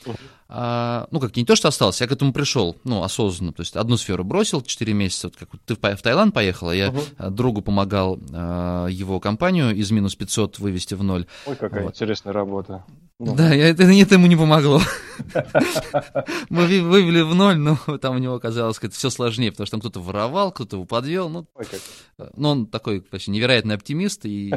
а, 0.49 1.07
ну, 1.11 1.21
как 1.21 1.37
не 1.37 1.45
то, 1.45 1.55
что 1.55 1.69
остался, 1.69 2.05
я 2.05 2.09
к 2.09 2.13
этому 2.13 2.33
пришел, 2.33 2.77
ну, 2.85 3.03
осознанно. 3.03 3.53
То 3.53 3.61
есть 3.61 3.77
одну 3.77 3.97
сферу 3.97 4.25
бросил 4.25 4.63
4 4.63 4.93
месяца, 4.93 5.29
вот 5.29 5.37
как 5.37 5.49
ты 5.65 5.75
в, 5.75 5.79
в 5.79 6.03
Таиланд 6.03 6.35
поехал, 6.35 6.71
а 6.71 6.75
я 6.75 6.89
uh 6.89 7.31
другу 7.31 7.63
помогал 7.63 8.19
а, 8.33 8.87
его 8.87 9.21
компанию 9.21 9.75
из 9.75 9.91
минус 9.91 10.17
500 10.17 10.59
вывести 10.59 10.95
в 10.95 11.03
ноль. 11.03 11.27
Ой, 11.47 11.57
какая 11.57 11.85
вот. 11.85 11.95
интересная 11.95 12.33
работа. 12.33 12.85
Ну. 13.21 13.35
Да, 13.37 13.50
я, 13.55 13.69
это, 13.69 13.85
это 13.85 14.15
ему 14.15 14.27
не 14.27 14.37
помогло. 14.37 14.81
Мы 16.49 16.81
вывели 16.83 17.21
в 17.21 17.35
ноль, 17.35 17.57
но 17.57 17.77
там 18.01 18.17
у 18.17 18.19
него 18.19 18.35
оказалось 18.35 18.79
это 18.79 18.95
все 18.95 19.11
сложнее, 19.11 19.51
потому 19.51 19.67
что 19.67 19.73
там 19.73 19.81
кто-то 19.81 20.01
воровал, 20.01 20.53
кто-то 20.53 20.77
его 20.77 20.87
подвел. 20.87 21.29
Ну, 21.29 21.47
ну, 22.37 22.49
он 22.49 22.67
такой 22.67 23.05
вообще 23.11 23.31
невероятный 23.31 23.75
оптимист, 23.75 24.25
и 24.25 24.53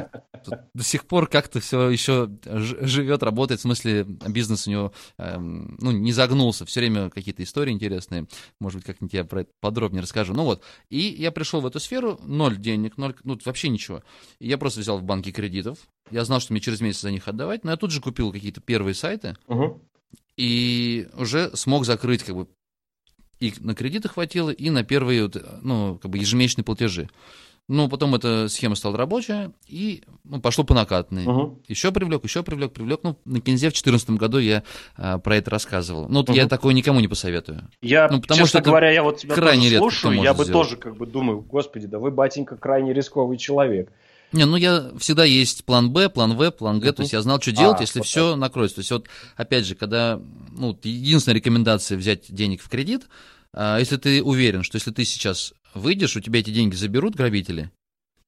до 0.73 0.83
сих 0.83 1.05
пор 1.05 1.27
как-то 1.27 1.59
все 1.59 1.89
еще 1.89 2.29
живет, 2.45 3.23
работает, 3.23 3.59
в 3.59 3.63
смысле 3.63 4.03
бизнес 4.03 4.67
у 4.67 4.71
него 4.71 4.93
эм, 5.17 5.77
ну, 5.79 5.91
не 5.91 6.11
загнулся, 6.11 6.65
все 6.65 6.79
время 6.79 7.09
какие-то 7.09 7.43
истории 7.43 7.71
интересные, 7.71 8.27
может 8.59 8.79
быть, 8.79 8.85
как-нибудь 8.85 9.13
я 9.13 9.23
про 9.23 9.41
это 9.41 9.51
подробнее 9.59 10.01
расскажу. 10.01 10.33
Ну 10.33 10.43
вот, 10.43 10.63
и 10.89 10.99
я 10.99 11.31
пришел 11.31 11.61
в 11.61 11.65
эту 11.65 11.79
сферу, 11.79 12.19
ноль 12.23 12.57
денег, 12.57 12.97
ноль, 12.97 13.15
ну, 13.23 13.37
вообще 13.45 13.69
ничего. 13.69 14.03
И 14.39 14.47
я 14.47 14.57
просто 14.57 14.79
взял 14.79 14.97
в 14.97 15.03
банке 15.03 15.31
кредитов, 15.31 15.77
я 16.13 16.23
знал, 16.25 16.39
что 16.39 16.53
мне 16.53 16.61
через 16.61 16.79
месяц 16.79 17.01
за 17.01 17.11
них 17.11 17.27
отдавать, 17.27 17.63
но 17.63 17.71
я 17.71 17.77
тут 17.77 17.91
же 17.91 17.99
купил 18.01 18.31
какие-то 18.31 18.61
первые 18.61 18.93
сайты 18.93 19.35
угу. 19.47 19.81
и 20.37 21.07
уже 21.17 21.55
смог 21.55 21.85
закрыть 21.85 22.23
как 22.23 22.35
бы 22.35 22.47
и 23.39 23.53
на 23.59 23.75
кредиты 23.75 24.07
хватило, 24.07 24.51
и 24.51 24.69
на 24.69 24.83
первые 24.83 25.29
ну, 25.61 25.99
как 26.01 26.11
бы 26.11 26.17
ежемесячные 26.17 26.63
платежи. 26.63 27.09
Ну, 27.69 27.87
потом 27.87 28.13
эта 28.13 28.49
схема 28.49 28.75
стала 28.75 28.97
рабочая, 28.97 29.51
и 29.67 30.03
ну, 30.25 30.41
пошло 30.41 30.63
по 30.65 30.73
накатной. 30.73 31.25
Угу. 31.25 31.63
Еще 31.67 31.91
привлек, 31.91 32.23
еще 32.23 32.43
привлек, 32.43 32.73
привлек. 32.73 32.99
Ну, 33.03 33.17
на 33.25 33.39
Кинзе 33.39 33.69
в 33.69 33.73
2014 33.73 34.11
году 34.11 34.37
я 34.37 34.63
а, 34.97 35.17
про 35.17 35.37
это 35.37 35.49
рассказывал. 35.49 36.07
Ну, 36.09 36.19
вот 36.19 36.29
угу. 36.29 36.37
я 36.37 36.47
такое 36.47 36.73
никому 36.73 36.99
не 36.99 37.07
посоветую. 37.07 37.69
Я, 37.81 38.09
ну, 38.09 38.21
потому 38.21 38.39
честно 38.39 38.59
что 38.59 38.69
говоря, 38.69 38.91
я 38.91 39.01
вот 39.01 39.17
тебя 39.17 39.33
крайне 39.33 39.69
тоже 39.69 39.77
слушаю, 39.77 40.21
я 40.21 40.33
бы 40.33 40.43
сделать. 40.43 40.69
тоже 40.69 40.77
как 40.77 40.97
бы 40.97 41.05
думаю, 41.05 41.39
господи, 41.39 41.87
да 41.87 41.99
вы, 41.99 42.11
батенька, 42.11 42.57
крайне 42.57 42.93
рисковый 42.93 43.37
человек. 43.37 43.91
Не, 44.33 44.45
ну 44.45 44.55
я 44.57 44.91
всегда 44.97 45.23
есть 45.23 45.63
план 45.63 45.91
Б, 45.91 46.09
план 46.09 46.35
В, 46.35 46.51
план 46.51 46.79
Г, 46.79 46.89
uh-huh. 46.89 46.93
то 46.93 47.01
есть 47.03 47.13
я 47.13 47.21
знал, 47.21 47.39
что 47.39 47.51
делать, 47.51 47.79
а, 47.79 47.81
если 47.81 47.99
вот 47.99 48.07
все 48.07 48.31
так. 48.31 48.39
накроется. 48.39 48.75
То 48.75 48.79
есть 48.79 48.91
вот, 48.91 49.07
опять 49.35 49.65
же, 49.65 49.75
когда, 49.75 50.19
ну, 50.51 50.77
единственная 50.83 51.37
рекомендация 51.37 51.97
взять 51.97 52.33
денег 52.33 52.61
в 52.61 52.67
кредит, 52.67 53.03
а, 53.53 53.77
если 53.77 53.97
ты 53.97 54.23
уверен, 54.23 54.63
что 54.63 54.77
если 54.77 54.91
ты 54.91 55.05
сейчас 55.05 55.53
выйдешь, 55.75 56.15
у 56.17 56.19
тебя 56.19 56.39
эти 56.39 56.49
деньги 56.49 56.75
заберут 56.75 57.15
грабители, 57.15 57.71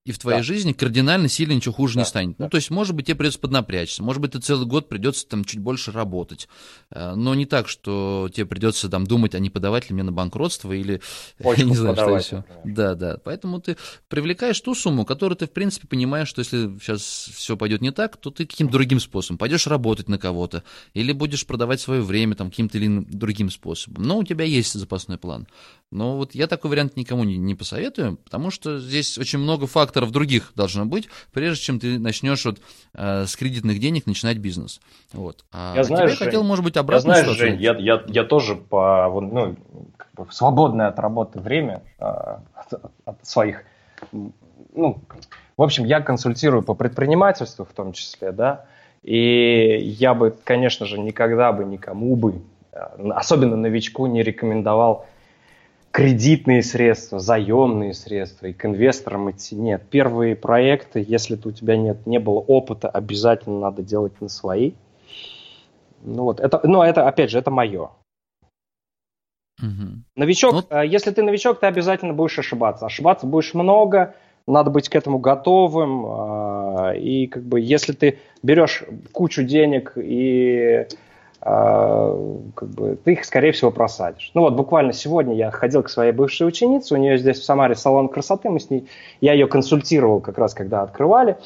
и 0.06 0.12
в 0.12 0.20
твоей 0.20 0.40
да. 0.40 0.44
жизни 0.44 0.72
кардинально 0.72 1.28
сильно 1.28 1.54
ничего 1.54 1.74
хуже 1.74 1.96
да, 1.96 2.02
не 2.02 2.06
станет. 2.06 2.38
Да. 2.38 2.46
Ну, 2.46 2.50
то 2.50 2.58
есть, 2.58 2.70
может 2.70 2.96
быть, 2.96 3.08
тебе 3.08 3.16
придется 3.16 3.40
поднапрячься, 3.40 4.04
может 4.04 4.22
быть, 4.22 4.34
ты 4.34 4.40
целый 4.40 4.68
год 4.68 4.88
придется 4.88 5.28
там 5.28 5.44
чуть 5.44 5.60
больше 5.60 5.92
работать, 5.92 6.48
э, 6.92 7.16
но 7.16 7.34
не 7.34 7.48
так, 7.48 7.68
что 7.68 8.30
тебе 8.34 8.46
придется 8.46 8.88
там 8.88 9.08
думать, 9.08 9.34
а 9.34 9.40
не 9.40 9.50
подавать 9.50 9.90
ли 9.90 9.96
мне 9.96 10.04
на 10.04 10.12
банкротство 10.12 10.72
или 10.72 11.02
Почку 11.40 11.62
я 11.62 11.68
не 11.68 11.76
знаю, 11.76 11.96
что 11.96 12.18
еще. 12.18 12.46
Да, 12.64 12.94
да. 12.94 13.18
Поэтому 13.24 13.60
ты 13.60 13.78
привлекаешь 14.08 14.62
ту 14.62 14.76
сумму, 14.76 15.06
которую 15.06 15.38
ты, 15.38 15.48
в 15.48 15.52
принципе, 15.52 15.88
понимаешь, 15.88 16.28
что 16.28 16.40
если 16.40 16.78
сейчас 16.80 17.02
все 17.34 17.58
пойдет 17.58 17.82
не 17.82 17.92
так, 17.92 18.18
то 18.18 18.30
ты 18.30 18.46
каким-то 18.46 18.74
другим 18.74 19.00
способом 19.00 19.40
пойдешь 19.40 19.66
работать 19.66 20.08
на 20.08 20.20
кого-то 20.20 20.64
или 20.94 21.14
будешь 21.14 21.48
продавать 21.48 21.82
свое 21.82 22.02
время 22.02 22.36
там 22.36 22.52
каким-то 22.52 22.78
или 22.78 23.00
другим 23.08 23.50
способом. 23.50 24.04
Но 24.04 24.20
у 24.20 24.24
тебя 24.24 24.46
есть 24.46 24.74
запасной 24.74 25.18
план. 25.18 25.48
Но 25.96 26.18
вот 26.18 26.36
я 26.36 26.48
такой 26.48 26.72
вариант 26.72 26.98
никому 26.98 27.24
не, 27.24 27.38
не 27.38 27.56
посоветую, 27.56 28.18
потому 28.18 28.52
что 28.52 28.80
здесь 28.80 29.18
очень 29.18 29.40
много 29.40 29.66
факторов 29.66 30.12
других 30.12 30.52
должно 30.54 30.86
быть, 30.86 31.08
прежде 31.32 31.64
чем 31.64 31.80
ты 31.80 31.98
начнешь 31.98 32.44
вот, 32.44 32.60
э, 32.94 33.26
с 33.26 33.36
кредитных 33.38 33.80
денег 33.80 34.06
начинать 34.06 34.38
бизнес. 34.38 34.82
Вот. 35.14 35.46
А 35.54 35.74
я 35.74 35.86
знаю, 35.86 36.10
Жень, 36.10 36.18
хотел, 36.18 36.44
может 36.44 36.66
быть, 36.66 36.76
обратно. 36.76 37.14
Я 37.14 37.24
знаю, 37.24 37.36
Жень, 37.36 37.62
я, 37.62 37.76
я, 37.78 38.04
я 38.08 38.24
тоже 38.26 38.56
по, 38.56 39.08
ну, 39.22 39.56
как 39.96 40.10
бы 40.16 40.26
в 40.26 40.34
свободное 40.34 40.88
от 40.88 41.00
работы 41.00 41.40
время 41.40 41.82
э, 41.98 42.04
от, 42.04 42.74
от 43.06 43.26
своих, 43.26 43.64
ну, 44.12 45.02
в 45.56 45.62
общем, 45.62 45.86
я 45.86 46.02
консультирую 46.02 46.62
по 46.62 46.74
предпринимательству 46.74 47.64
в 47.64 47.74
том 47.74 47.94
числе, 47.94 48.34
да, 48.34 48.66
и 49.02 49.78
я 49.98 50.14
бы, 50.14 50.36
конечно 50.44 50.86
же, 50.86 51.00
никогда 51.00 51.54
бы 51.54 51.64
никому 51.64 52.18
бы, 52.18 52.42
э, 52.74 52.80
особенно 53.12 53.56
новичку, 53.56 54.08
не 54.08 54.24
рекомендовал 54.24 55.06
кредитные 55.96 56.62
средства, 56.62 57.20
заемные 57.20 57.94
средства 57.94 58.48
и 58.48 58.54
к 58.54 58.66
инвесторам 58.66 59.32
идти. 59.32 59.56
Нет, 59.56 59.82
первые 59.90 60.36
проекты, 60.36 61.04
если 61.08 61.40
у 61.42 61.52
тебя 61.54 61.78
нет, 61.78 62.06
не 62.06 62.20
было 62.20 62.40
опыта, 62.40 62.90
обязательно 62.90 63.60
надо 63.60 63.82
делать 63.82 64.20
на 64.20 64.28
свои. 64.28 64.74
Ну 66.04 66.24
вот, 66.24 66.42
это, 66.42 66.60
но 66.66 66.84
это, 66.84 67.08
опять 67.08 67.32
же, 67.32 67.40
это 67.40 67.50
мое. 67.50 67.92
Угу. 69.62 70.04
Новичок, 70.18 70.54
вот. 70.54 70.68
Ну, 70.70 70.82
если 70.82 71.12
ты 71.12 71.24
новичок, 71.24 71.62
ты 71.62 71.68
обязательно 71.68 72.14
будешь 72.14 72.38
ошибаться. 72.38 72.86
Ошибаться 72.86 73.26
будешь 73.26 73.54
много, 73.54 74.16
надо 74.48 74.72
быть 74.72 74.90
к 74.90 74.96
этому 74.96 75.20
готовым. 75.20 76.06
А, 76.08 76.92
и 76.94 77.28
как 77.28 77.44
бы, 77.44 77.62
если 77.62 77.94
ты 77.94 78.20
берешь 78.44 78.84
кучу 79.14 79.44
денег 79.44 79.94
и 79.96 80.88
как 81.42 82.70
бы, 82.70 82.98
ты 83.04 83.14
их, 83.14 83.26
скорее 83.26 83.52
всего, 83.52 83.72
просадишь. 83.72 84.32
Ну 84.34 84.42
вот, 84.42 84.54
буквально 84.54 84.94
сегодня 84.94 85.36
я 85.36 85.52
ходил 85.52 85.84
к 85.84 85.90
своей 85.90 86.12
бывшей 86.12 86.48
ученице, 86.48 86.94
у 86.94 86.98
нее 86.98 87.18
здесь 87.18 87.40
в 87.40 87.44
Самаре 87.44 87.76
салон 87.76 88.10
красоты, 88.10 88.50
мы 88.50 88.60
с 88.60 88.70
ней, 88.70 88.88
я 89.22 89.34
ее 89.34 89.48
консультировал 89.48 90.22
как 90.22 90.38
раз, 90.38 90.54
когда 90.54 90.82
открывали, 90.82 91.38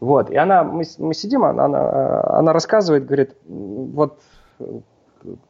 вот, 0.00 0.30
и 0.30 0.36
она, 0.36 0.64
мы, 0.64 0.84
мы 0.98 1.14
сидим, 1.14 1.44
она, 1.44 1.64
она, 1.66 2.22
она 2.38 2.52
рассказывает, 2.52 3.04
говорит, 3.04 3.36
вот 3.46 4.18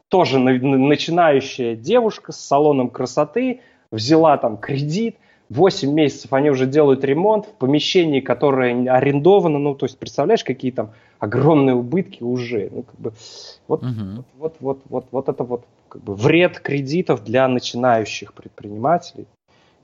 тоже 0.09 0.37
начинающая 0.39 1.75
девушка 1.75 2.31
с 2.31 2.37
салоном 2.37 2.89
красоты, 2.89 3.61
взяла 3.91 4.37
там 4.37 4.57
кредит, 4.57 5.17
8 5.49 5.91
месяцев 5.91 6.33
они 6.33 6.49
уже 6.49 6.65
делают 6.65 7.03
ремонт 7.03 7.45
в 7.45 7.53
помещении, 7.53 8.21
которое 8.21 8.89
арендовано, 8.91 9.59
ну, 9.59 9.75
то 9.75 9.85
есть, 9.85 9.99
представляешь, 9.99 10.43
какие 10.43 10.71
там 10.71 10.91
огромные 11.23 11.73
убытки 11.75 12.21
уже. 12.21 12.69
Ну, 12.69 12.83
как 12.83 12.99
бы, 12.99 13.13
вот, 13.69 13.81
угу. 13.81 14.25
вот, 14.37 14.55
вот, 14.59 14.81
вот, 14.89 15.05
вот, 15.11 15.29
это 15.29 15.43
вот 15.43 15.65
как 15.87 16.03
бы 16.03 16.15
вред 16.15 16.59
кредитов 16.59 17.23
для 17.23 17.47
начинающих 17.47 18.33
предпринимателей. 18.33 19.25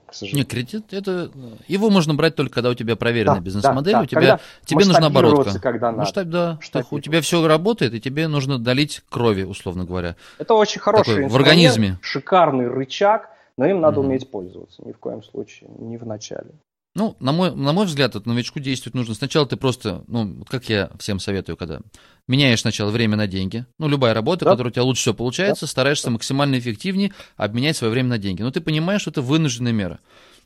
к 0.06 0.12
сожалению. 0.12 0.40
Нет, 0.44 0.50
кредит 0.50 0.92
это 0.92 1.30
его 1.66 1.88
можно 1.88 2.14
брать 2.14 2.34
только 2.36 2.52
когда 2.52 2.68
у 2.70 2.74
тебя 2.74 2.94
проверенная 2.96 3.36
Да, 3.36 3.40
бизнес-модель, 3.40 3.92
да, 3.92 3.98
да. 4.00 4.04
у 4.04 4.06
тебя 4.06 4.20
Когда 4.20 4.40
тебе 4.66 4.84
нужна 4.84 5.06
оборотка. 5.06 5.60
когда 5.60 5.86
надо. 5.92 5.98
Масштаб, 6.00 6.26
да, 6.28 6.58
что 6.60 6.84
у 6.90 7.00
тебя 7.00 7.20
все 7.22 7.46
работает, 7.46 7.94
и 7.94 8.00
тебе 8.00 8.28
нужно 8.28 8.58
долить 8.58 9.02
крови, 9.08 9.44
условно 9.44 9.84
говоря. 9.84 10.16
Это 10.38 10.52
очень 10.54 10.80
хороший 10.80 11.14
Такой, 11.14 11.28
в 11.28 11.36
организме. 11.36 11.96
шикарный 12.02 12.68
рычаг, 12.68 13.30
но 13.56 13.66
им 13.66 13.80
надо 13.80 14.00
Мгм. 14.00 14.08
уметь 14.10 14.30
пользоваться. 14.30 14.82
Ни 14.84 14.92
в 14.92 14.98
коем 14.98 15.22
случае, 15.22 15.70
не 15.78 15.96
в 15.96 16.04
начале. 16.04 16.50
Ну, 16.96 17.16
на 17.20 17.30
мой, 17.32 17.54
на 17.54 17.72
мой 17.72 17.86
взгляд, 17.86 18.16
от 18.16 18.26
новичку 18.26 18.58
действовать 18.58 18.94
нужно. 18.94 19.14
Сначала 19.14 19.46
ты 19.46 19.56
просто, 19.56 20.02
ну, 20.08 20.38
вот 20.38 20.48
как 20.48 20.68
я 20.68 20.90
всем 20.98 21.20
советую, 21.20 21.56
когда 21.56 21.80
меняешь 22.26 22.60
сначала 22.62 22.90
время 22.90 23.16
на 23.16 23.28
деньги. 23.28 23.64
Ну, 23.78 23.86
любая 23.88 24.12
работа, 24.12 24.44
Да. 24.44 24.50
которая 24.52 24.70
у 24.70 24.74
тебя 24.74 24.82
лучше 24.82 25.02
всего 25.02 25.14
получается, 25.14 25.68
стараешься 25.68 26.10
максимально 26.10 26.58
эффективнее 26.58 27.12
обменять 27.36 27.76
свое 27.76 27.92
время 27.92 28.08
на 28.08 28.18
деньги. 28.18 28.42
Но 28.42 28.50
ты 28.50 28.60
понимаешь, 28.60 29.02
что 29.02 29.10
это 29.10 29.22
вынужденная 29.22 29.72
мера. 29.72 30.00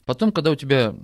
Потом, 0.05 0.32
когда 0.32 0.51
у 0.51 0.55
тебя 0.55 0.95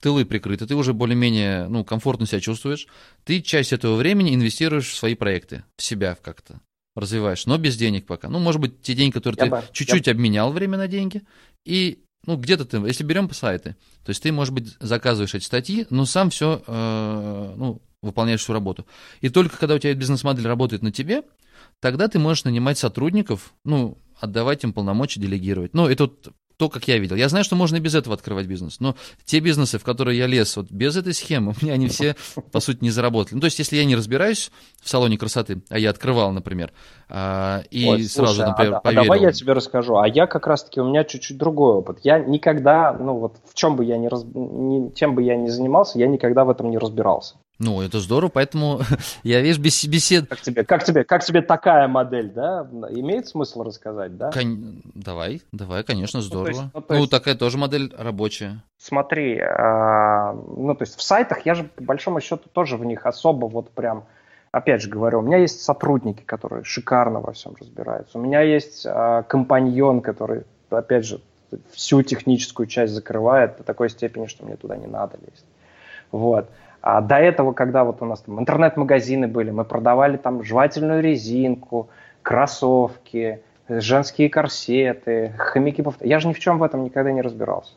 тылы 0.00 0.24
прикрыты, 0.24 0.66
ты 0.66 0.74
уже 0.74 0.94
более-менее 0.94 1.68
ну, 1.68 1.84
комфортно 1.84 2.26
себя 2.26 2.40
чувствуешь, 2.40 2.86
ты 3.24 3.42
часть 3.42 3.74
этого 3.74 3.96
времени 3.96 4.34
инвестируешь 4.34 4.88
в 4.88 4.96
свои 4.96 5.14
проекты, 5.14 5.64
в 5.76 5.82
себя 5.82 6.16
как-то 6.22 6.62
развиваешь, 6.94 7.44
но 7.44 7.58
без 7.58 7.76
денег 7.76 8.06
пока. 8.06 8.30
Ну, 8.30 8.38
может 8.38 8.62
быть, 8.62 8.80
те 8.80 8.94
деньги, 8.94 9.12
которые 9.12 9.36
Я 9.38 9.44
ты 9.44 9.50
бы- 9.50 9.62
чуть-чуть 9.72 10.08
обменял 10.08 10.50
время 10.52 10.78
на 10.78 10.88
деньги, 10.88 11.20
и 11.66 11.98
ну, 12.26 12.36
где-то 12.36 12.64
ты, 12.64 12.76
если 12.78 13.04
берем 13.04 13.30
сайты, 13.30 13.76
то 14.04 14.10
есть 14.10 14.22
ты, 14.22 14.32
может 14.32 14.52
быть, 14.52 14.74
заказываешь 14.80 15.34
эти 15.34 15.44
статьи, 15.44 15.86
но 15.90 16.04
сам 16.04 16.30
все, 16.30 16.62
ну, 16.66 17.80
выполняешь 18.02 18.40
всю 18.40 18.52
работу. 18.52 18.86
И 19.20 19.28
только 19.28 19.56
когда 19.58 19.74
у 19.74 19.78
тебя 19.78 19.94
бизнес-модель 19.94 20.46
работает 20.46 20.82
на 20.82 20.92
тебе, 20.92 21.22
тогда 21.80 22.08
ты 22.08 22.18
можешь 22.18 22.44
нанимать 22.44 22.78
сотрудников, 22.78 23.54
ну, 23.64 23.98
отдавать 24.18 24.64
им 24.64 24.72
полномочия, 24.72 25.20
делегировать. 25.20 25.74
Ну, 25.74 25.88
это 25.88 26.04
вот 26.04 26.32
то, 26.56 26.68
как 26.68 26.88
я 26.88 26.98
видел. 26.98 27.16
Я 27.16 27.28
знаю, 27.28 27.44
что 27.44 27.56
можно 27.56 27.76
и 27.76 27.80
без 27.80 27.94
этого 27.94 28.14
открывать 28.14 28.46
бизнес, 28.46 28.80
но 28.80 28.94
те 29.24 29.40
бизнесы, 29.40 29.78
в 29.78 29.84
которые 29.84 30.18
я 30.18 30.26
лез, 30.26 30.56
вот 30.56 30.70
без 30.70 30.96
этой 30.96 31.12
схемы, 31.12 31.54
у 31.60 31.64
меня 31.64 31.74
они 31.74 31.88
все, 31.88 32.16
по 32.52 32.60
сути, 32.60 32.78
не 32.82 32.90
заработали. 32.90 33.34
Ну, 33.34 33.40
то 33.40 33.46
есть, 33.46 33.58
если 33.58 33.76
я 33.76 33.84
не 33.84 33.96
разбираюсь 33.96 34.50
в 34.82 34.88
салоне 34.88 35.18
красоты, 35.18 35.62
а 35.68 35.78
я 35.78 35.90
открывал, 35.90 36.32
например, 36.32 36.72
а, 37.08 37.62
и 37.70 37.86
Ой, 37.86 38.02
сразу, 38.04 38.34
слушай, 38.34 38.48
например, 38.48 38.74
а, 38.74 38.78
а 38.78 38.80
поверил. 38.80 39.04
давай 39.04 39.20
я 39.20 39.32
тебе 39.32 39.52
расскажу. 39.52 39.96
А 39.96 40.08
я 40.08 40.26
как 40.26 40.46
раз-таки, 40.46 40.80
у 40.80 40.88
меня 40.88 41.04
чуть-чуть 41.04 41.36
другой 41.36 41.74
опыт. 41.74 41.98
Я 42.02 42.18
никогда, 42.18 42.92
ну 42.92 43.18
вот 43.18 43.36
в 43.48 43.54
чем 43.54 43.76
бы 43.76 43.84
я 43.84 43.98
ни, 43.98 44.06
раз, 44.06 44.24
ни 44.24 44.94
чем 44.94 45.14
бы 45.14 45.22
я 45.22 45.36
ни 45.36 45.48
занимался, 45.48 45.98
я 45.98 46.06
никогда 46.06 46.44
в 46.44 46.50
этом 46.50 46.70
не 46.70 46.78
разбирался. 46.78 47.36
Ну, 47.58 47.80
это 47.80 48.00
здорово, 48.00 48.28
поэтому 48.30 48.80
я, 49.22 49.40
видишь, 49.40 49.58
бес- 49.58 49.86
бесед... 49.86 50.28
Как 50.28 50.40
тебе, 50.40 50.64
как 50.64 50.84
тебе, 50.84 51.04
как 51.04 51.24
тебе 51.24 51.40
такая 51.42 51.88
модель, 51.88 52.30
да? 52.30 52.66
Имеет 52.90 53.28
смысл 53.28 53.62
рассказать, 53.62 54.16
да? 54.16 54.30
Кон- 54.30 54.82
Давай, 54.94 55.40
давай, 55.52 55.82
конечно, 55.82 56.20
то 56.20 56.26
здорово. 56.26 56.48
есть- 56.48 56.60
Ну, 56.62 56.70
ну, 56.74 56.80
то 56.82 56.94
есть- 56.94 57.10
такая 57.10 57.34
тоже 57.34 57.56
модель 57.58 57.94
рабочая. 57.96 58.62
Смотри, 58.78 59.40
а, 59.40 60.32
ну 60.34 60.74
то 60.74 60.82
есть 60.84 60.96
в 60.96 61.02
сайтах 61.02 61.46
я 61.46 61.54
же 61.54 61.64
по 61.64 61.82
большому 61.82 62.20
счету 62.20 62.48
тоже 62.52 62.76
в 62.76 62.84
них 62.84 63.06
особо 63.06 63.46
вот 63.46 63.70
прям, 63.70 64.04
опять 64.52 64.82
же 64.82 64.88
говорю, 64.90 65.20
у 65.20 65.22
меня 65.22 65.38
есть 65.38 65.62
сотрудники, 65.62 66.22
которые 66.22 66.62
шикарно 66.62 67.20
во 67.20 67.32
всем 67.32 67.54
разбираются. 67.58 68.18
У 68.18 68.20
меня 68.20 68.42
есть 68.42 68.84
а, 68.86 69.22
компаньон, 69.22 70.02
который, 70.02 70.42
опять 70.70 71.06
же, 71.06 71.20
всю 71.72 72.02
техническую 72.02 72.66
часть 72.66 72.92
закрывает 72.92 73.56
до 73.56 73.62
такой 73.64 73.88
степени, 73.88 74.26
что 74.26 74.44
мне 74.44 74.56
туда 74.56 74.76
не 74.76 74.86
надо 74.86 75.16
лезть. 75.26 75.44
Вот. 76.12 76.50
А 76.80 77.00
до 77.00 77.16
этого, 77.16 77.52
когда 77.52 77.84
вот 77.84 78.02
у 78.02 78.04
нас 78.04 78.20
там 78.20 78.38
интернет-магазины 78.38 79.26
были, 79.26 79.50
мы 79.50 79.64
продавали 79.64 80.16
там 80.16 80.42
жевательную 80.42 81.02
резинку, 81.02 81.88
кроссовки, 82.22 83.42
женские 83.68 84.28
корсеты, 84.28 85.32
хомяки. 85.36 85.84
Я 86.00 86.20
же 86.20 86.28
ни 86.28 86.32
в 86.32 86.38
чем 86.38 86.58
в 86.58 86.62
этом 86.62 86.84
никогда 86.84 87.10
не 87.12 87.22
разбирался. 87.22 87.74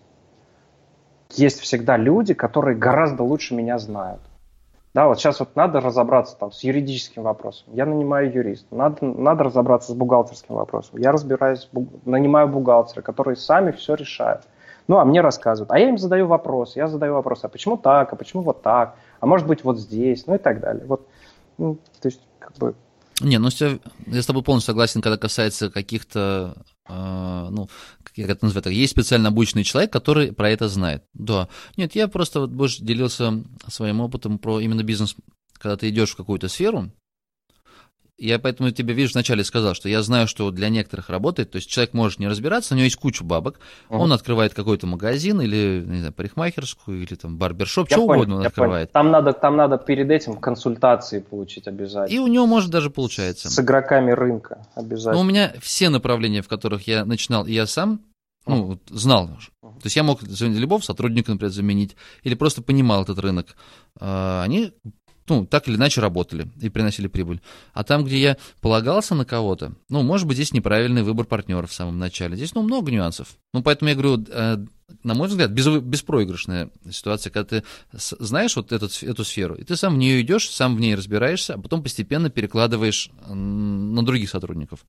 Есть 1.32 1.60
всегда 1.62 1.98
люди, 1.98 2.34
которые 2.34 2.76
гораздо 2.76 3.24
лучше 3.24 3.56
меня 3.56 3.78
знают. 3.78 4.22
Да, 4.96 5.08
вот 5.08 5.20
сейчас 5.20 5.40
вот 5.40 5.56
надо 5.56 5.80
разобраться 5.80 6.36
там 6.36 6.52
с 6.52 6.64
юридическим 6.64 7.22
вопросом. 7.22 7.74
Я 7.74 7.86
нанимаю 7.86 8.32
юриста. 8.34 8.76
Надо, 8.76 9.06
надо 9.06 9.44
разобраться 9.44 9.92
с 9.92 9.96
бухгалтерским 9.96 10.56
вопросом. 10.56 10.98
Я 10.98 11.12
разбираюсь, 11.12 11.70
бу- 11.72 11.88
нанимаю 12.06 12.48
бухгалтера, 12.48 13.04
которые 13.04 13.36
сами 13.36 13.72
все 13.72 13.94
решают. 13.94 14.42
Ну, 14.90 14.98
а 14.98 15.06
мне 15.06 15.22
рассказывают. 15.22 15.70
А 15.70 15.78
я 15.78 15.88
им 15.88 16.00
задаю 16.00 16.26
вопрос. 16.26 16.76
Я 16.76 16.88
задаю 16.88 17.14
вопрос, 17.14 17.42
а 17.44 17.48
почему 17.48 17.78
так, 17.78 18.12
а 18.12 18.16
почему 18.16 18.42
вот 18.42 18.64
так, 18.64 18.96
а 19.20 19.28
может 19.28 19.46
быть 19.46 19.64
вот 19.64 19.78
здесь, 19.78 20.26
ну 20.26 20.34
и 20.34 20.40
так 20.40 20.60
далее. 20.62 20.84
Вот, 20.88 21.08
ну, 21.60 21.76
то 22.02 22.08
есть, 22.08 22.20
как 22.40 22.58
бы, 22.58 22.74
Не, 23.22 23.38
ну 23.38 23.50
я 24.08 24.22
с 24.22 24.26
тобой 24.26 24.42
полностью 24.42 24.72
согласен, 24.72 25.04
когда 25.04 25.18
касается 25.18 25.70
каких-то, 25.70 26.56
э, 26.90 27.48
ну, 27.52 27.70
как 28.04 28.18
это 28.18 28.44
называется, 28.44 28.72
есть 28.72 28.94
специально 28.94 29.28
обученный 29.30 29.64
человек, 29.64 29.94
который 29.94 30.34
про 30.34 30.50
это 30.50 30.68
знает. 30.68 31.04
Да. 31.14 31.50
Нет, 31.78 31.94
я 31.94 32.08
просто 32.08 32.40
вот 32.40 32.50
больше 32.50 32.84
делился 32.84 33.44
своим 33.68 34.02
опытом 34.02 34.40
про 34.40 34.60
именно 34.60 34.82
бизнес, 34.82 35.16
когда 35.60 35.78
ты 35.78 35.90
идешь 35.90 36.14
в 36.14 36.18
какую-то 36.18 36.48
сферу. 36.48 36.90
Я 38.20 38.38
поэтому 38.38 38.72
тебе, 38.72 38.94
видишь, 38.94 39.14
вначале 39.14 39.44
сказал, 39.44 39.74
что 39.74 39.88
я 39.88 40.02
знаю, 40.04 40.28
что 40.28 40.52
для 40.52 40.70
некоторых 40.70 41.10
работает, 41.10 41.52
то 41.52 41.56
есть 41.56 41.70
человек 41.70 41.94
может 41.94 42.20
не 42.20 42.28
разбираться, 42.28 42.74
у 42.74 42.78
него 42.78 42.84
есть 42.84 42.98
куча 42.98 43.24
бабок, 43.24 43.60
Мгм. 43.90 44.00
он 44.02 44.14
открывает 44.14 44.54
какой-то 44.54 44.88
магазин 44.88 45.40
или, 45.42 45.84
не 45.86 46.00
знаю, 46.00 46.14
парикмахерскую, 46.14 47.02
или 47.04 47.16
там 47.16 47.38
барбершоп, 47.38 47.90
я 47.90 47.96
что 47.98 48.06
понял, 48.06 48.20
угодно 48.22 48.36
он 48.36 48.42
я 48.44 48.50
понял. 48.50 48.64
открывает. 48.66 48.92
Там 48.92 49.12
надо, 49.12 49.32
там 49.34 49.56
надо 49.56 49.78
перед 49.78 50.12
этим 50.12 50.36
консультации 50.36 51.20
получить 51.20 51.68
обязательно. 51.68 52.14
И 52.16 52.20
у 52.20 52.28
него 52.28 52.46
может 52.46 52.70
даже 52.72 52.90
получается. 52.90 53.50
С 53.50 53.60
игроками 53.60 54.12
рынка 54.12 54.68
обязательно. 54.76 55.14
Но 55.14 55.20
у 55.22 55.24
меня 55.24 55.54
все 55.62 55.90
направления, 55.90 56.42
в 56.42 56.48
которых 56.48 56.88
я 56.88 57.06
начинал, 57.06 57.46
и 57.46 57.54
я 57.54 57.66
сам 57.66 58.02
ну, 58.46 58.80
знал. 58.90 59.30
То 59.62 59.86
есть 59.86 59.96
я 59.96 60.04
мог 60.04 60.22
любого 60.24 60.82
сотрудника, 60.82 61.32
например, 61.32 61.52
заменить, 61.54 61.96
или 62.24 62.34
просто 62.36 62.62
понимал 62.62 63.04
этот 63.04 63.20
рынок. 63.20 63.56
А, 64.00 64.42
Они 64.44 64.72
ну, 65.30 65.46
так 65.46 65.68
или 65.68 65.76
иначе 65.76 66.02
работали 66.02 66.48
и 66.62 66.70
приносили 66.70 67.08
прибыль. 67.08 67.42
А 67.74 67.84
там, 67.84 68.04
где 68.04 68.20
я 68.20 68.38
полагался 68.62 69.16
на 69.16 69.26
кого-то, 69.26 69.74
ну, 69.90 70.04
может 70.04 70.28
быть, 70.28 70.36
здесь 70.36 70.54
неправильный 70.54 71.04
выбор 71.04 71.26
партнера 71.26 71.68
в 71.68 71.74
самом 71.74 72.00
начале. 72.00 72.36
Здесь, 72.36 72.54
ну, 72.56 72.64
много 72.64 72.92
нюансов. 72.92 73.30
Ну, 73.54 73.62
поэтому 73.62 73.90
я 73.90 73.96
говорю, 73.96 74.26
э, 74.28 74.58
на 75.04 75.14
мой 75.14 75.28
взгляд, 75.28 75.52
без, 75.52 75.68
беспроигрышная 75.68 76.70
ситуация, 76.92 77.32
когда 77.32 77.62
ты 77.62 77.64
знаешь 77.92 78.56
вот 78.56 78.72
этот, 78.72 79.04
эту 79.04 79.24
сферу, 79.24 79.56
и 79.56 79.64
ты 79.64 79.76
сам 79.76 79.96
в 79.96 79.98
нее 79.98 80.22
идешь, 80.22 80.50
сам 80.50 80.76
в 80.76 80.80
ней 80.80 80.96
разбираешься, 80.96 81.54
а 81.54 81.58
потом 81.58 81.84
постепенно 81.84 82.30
перекладываешь 82.30 83.10
на 83.28 84.04
других 84.04 84.30
сотрудников. 84.30 84.86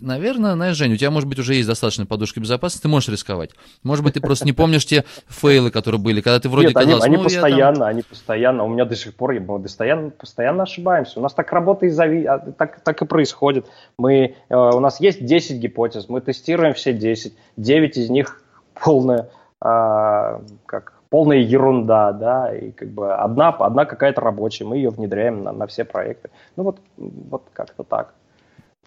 Наверное, 0.00 0.54
знаешь, 0.54 0.76
Жень, 0.76 0.92
у 0.92 0.96
тебя, 0.96 1.10
может 1.10 1.28
быть, 1.28 1.38
уже 1.38 1.54
есть 1.54 1.68
достаточно 1.68 2.06
подушка 2.06 2.40
безопасности, 2.40 2.82
ты 2.82 2.88
можешь 2.88 3.08
рисковать. 3.08 3.50
Может 3.82 4.04
быть, 4.04 4.14
ты 4.14 4.20
просто 4.20 4.44
не 4.44 4.52
помнишь 4.52 4.86
те 4.86 5.04
фейлы, 5.28 5.70
которые 5.70 6.00
были, 6.00 6.20
когда 6.20 6.40
ты 6.40 6.48
вроде 6.48 6.68
Нет, 6.68 6.76
они, 6.76 6.86
казалось, 6.86 7.04
они 7.04 7.16
ну, 7.16 7.22
там- 7.22 7.32
постоянно, 7.32 7.86
они 7.86 8.02
постоянно, 8.02 8.64
у 8.64 8.68
меня 8.68 8.84
до 8.84 8.96
сих 8.96 9.14
пор, 9.14 9.34
мы 9.40 9.60
постоянно, 9.60 10.10
постоянно 10.10 10.62
ошибаемся. 10.64 11.18
У 11.18 11.22
нас 11.22 11.32
так 11.32 11.52
работа 11.52 11.86
и 11.86 11.88
зави... 11.88 12.24
а, 12.24 12.38
так, 12.38 12.80
так 12.80 13.02
и 13.02 13.06
происходит. 13.06 13.66
Мы, 13.98 14.36
э, 14.48 14.56
у 14.56 14.80
нас 14.80 15.00
есть 15.00 15.24
10 15.24 15.58
гипотез, 15.58 16.08
мы 16.08 16.20
тестируем 16.20 16.74
все 16.74 16.92
10, 16.92 17.34
9 17.56 17.96
из 17.96 18.10
них 18.10 18.42
полная, 18.74 19.28
а, 19.60 20.42
как, 20.66 20.94
полная 21.10 21.38
ерунда, 21.38 22.12
да, 22.12 22.54
и 22.54 22.70
как 22.70 22.88
бы 22.88 23.14
одна, 23.14 23.48
одна 23.48 23.84
какая-то 23.84 24.20
рабочая, 24.20 24.64
мы 24.64 24.76
ее 24.76 24.90
внедряем 24.90 25.42
на, 25.42 25.52
на 25.52 25.66
все 25.66 25.84
проекты. 25.84 26.30
Ну 26.56 26.64
вот, 26.64 26.78
вот 26.96 27.44
как-то 27.52 27.82
так. 27.82 28.14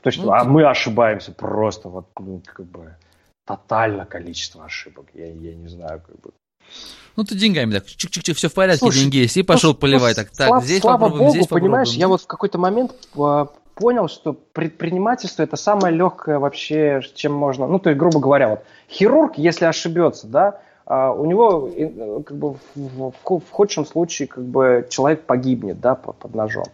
То 0.01 0.09
есть, 0.09 0.23
Ну, 0.23 0.31
а 0.31 0.43
мы 0.43 0.65
ошибаемся 0.65 1.31
просто 1.31 1.89
вот, 1.89 2.07
ну, 2.19 2.41
как 2.45 2.65
бы, 2.65 2.95
тотально 3.45 4.05
количество 4.05 4.65
ошибок. 4.65 5.05
Я, 5.13 5.27
я 5.27 5.55
не 5.55 5.67
знаю, 5.67 6.01
как 6.05 6.19
бы. 6.19 6.31
Ну, 7.15 7.23
ты 7.23 7.35
деньгами 7.35 7.73
так, 7.73 7.85
чик-чик-чик, 7.85 8.33
все 8.33 8.49
в 8.49 8.53
порядке, 8.53 8.79
Слушай, 8.79 9.01
деньги 9.01 9.17
есть, 9.17 9.37
и 9.37 9.43
пошел 9.43 9.71
Ну, 9.71 9.77
поливай 9.77 10.11
ну, 10.11 10.15
так. 10.15 10.31
Так, 10.31 10.47
слав- 10.47 10.63
здесь 10.63 10.81
слава 10.81 10.97
попробуем, 10.97 11.19
богу, 11.19 11.31
здесь 11.31 11.47
понимаешь, 11.47 11.87
попробуем. 11.89 11.99
я 11.99 12.07
вот 12.07 12.21
в 12.21 12.27
какой-то 12.27 12.57
момент 12.57 12.93
а, 13.17 13.47
понял, 13.75 14.07
что 14.07 14.33
предпринимательство 14.33 15.43
это 15.43 15.57
самое 15.57 15.93
легкое 15.93 16.39
вообще, 16.39 17.01
чем 17.15 17.33
можно, 17.33 17.67
ну, 17.67 17.79
то 17.79 17.89
есть, 17.89 17.99
грубо 17.99 18.19
говоря, 18.19 18.49
вот 18.49 18.63
хирург, 18.89 19.37
если 19.37 19.65
ошибется, 19.65 20.27
да, 20.27 20.61
а, 20.85 21.11
у 21.11 21.25
него 21.25 21.69
э, 21.75 22.21
как 22.25 22.37
бы 22.37 22.53
в, 22.53 22.59
в- 22.75 23.13
в 23.23 23.51
худшем 23.51 23.85
случае 23.85 24.27
как 24.29 24.45
бы 24.45 24.87
человек 24.89 25.25
погибнет, 25.25 25.81
да, 25.81 25.95
по- 25.95 26.13
под 26.13 26.33
ножом. 26.33 26.65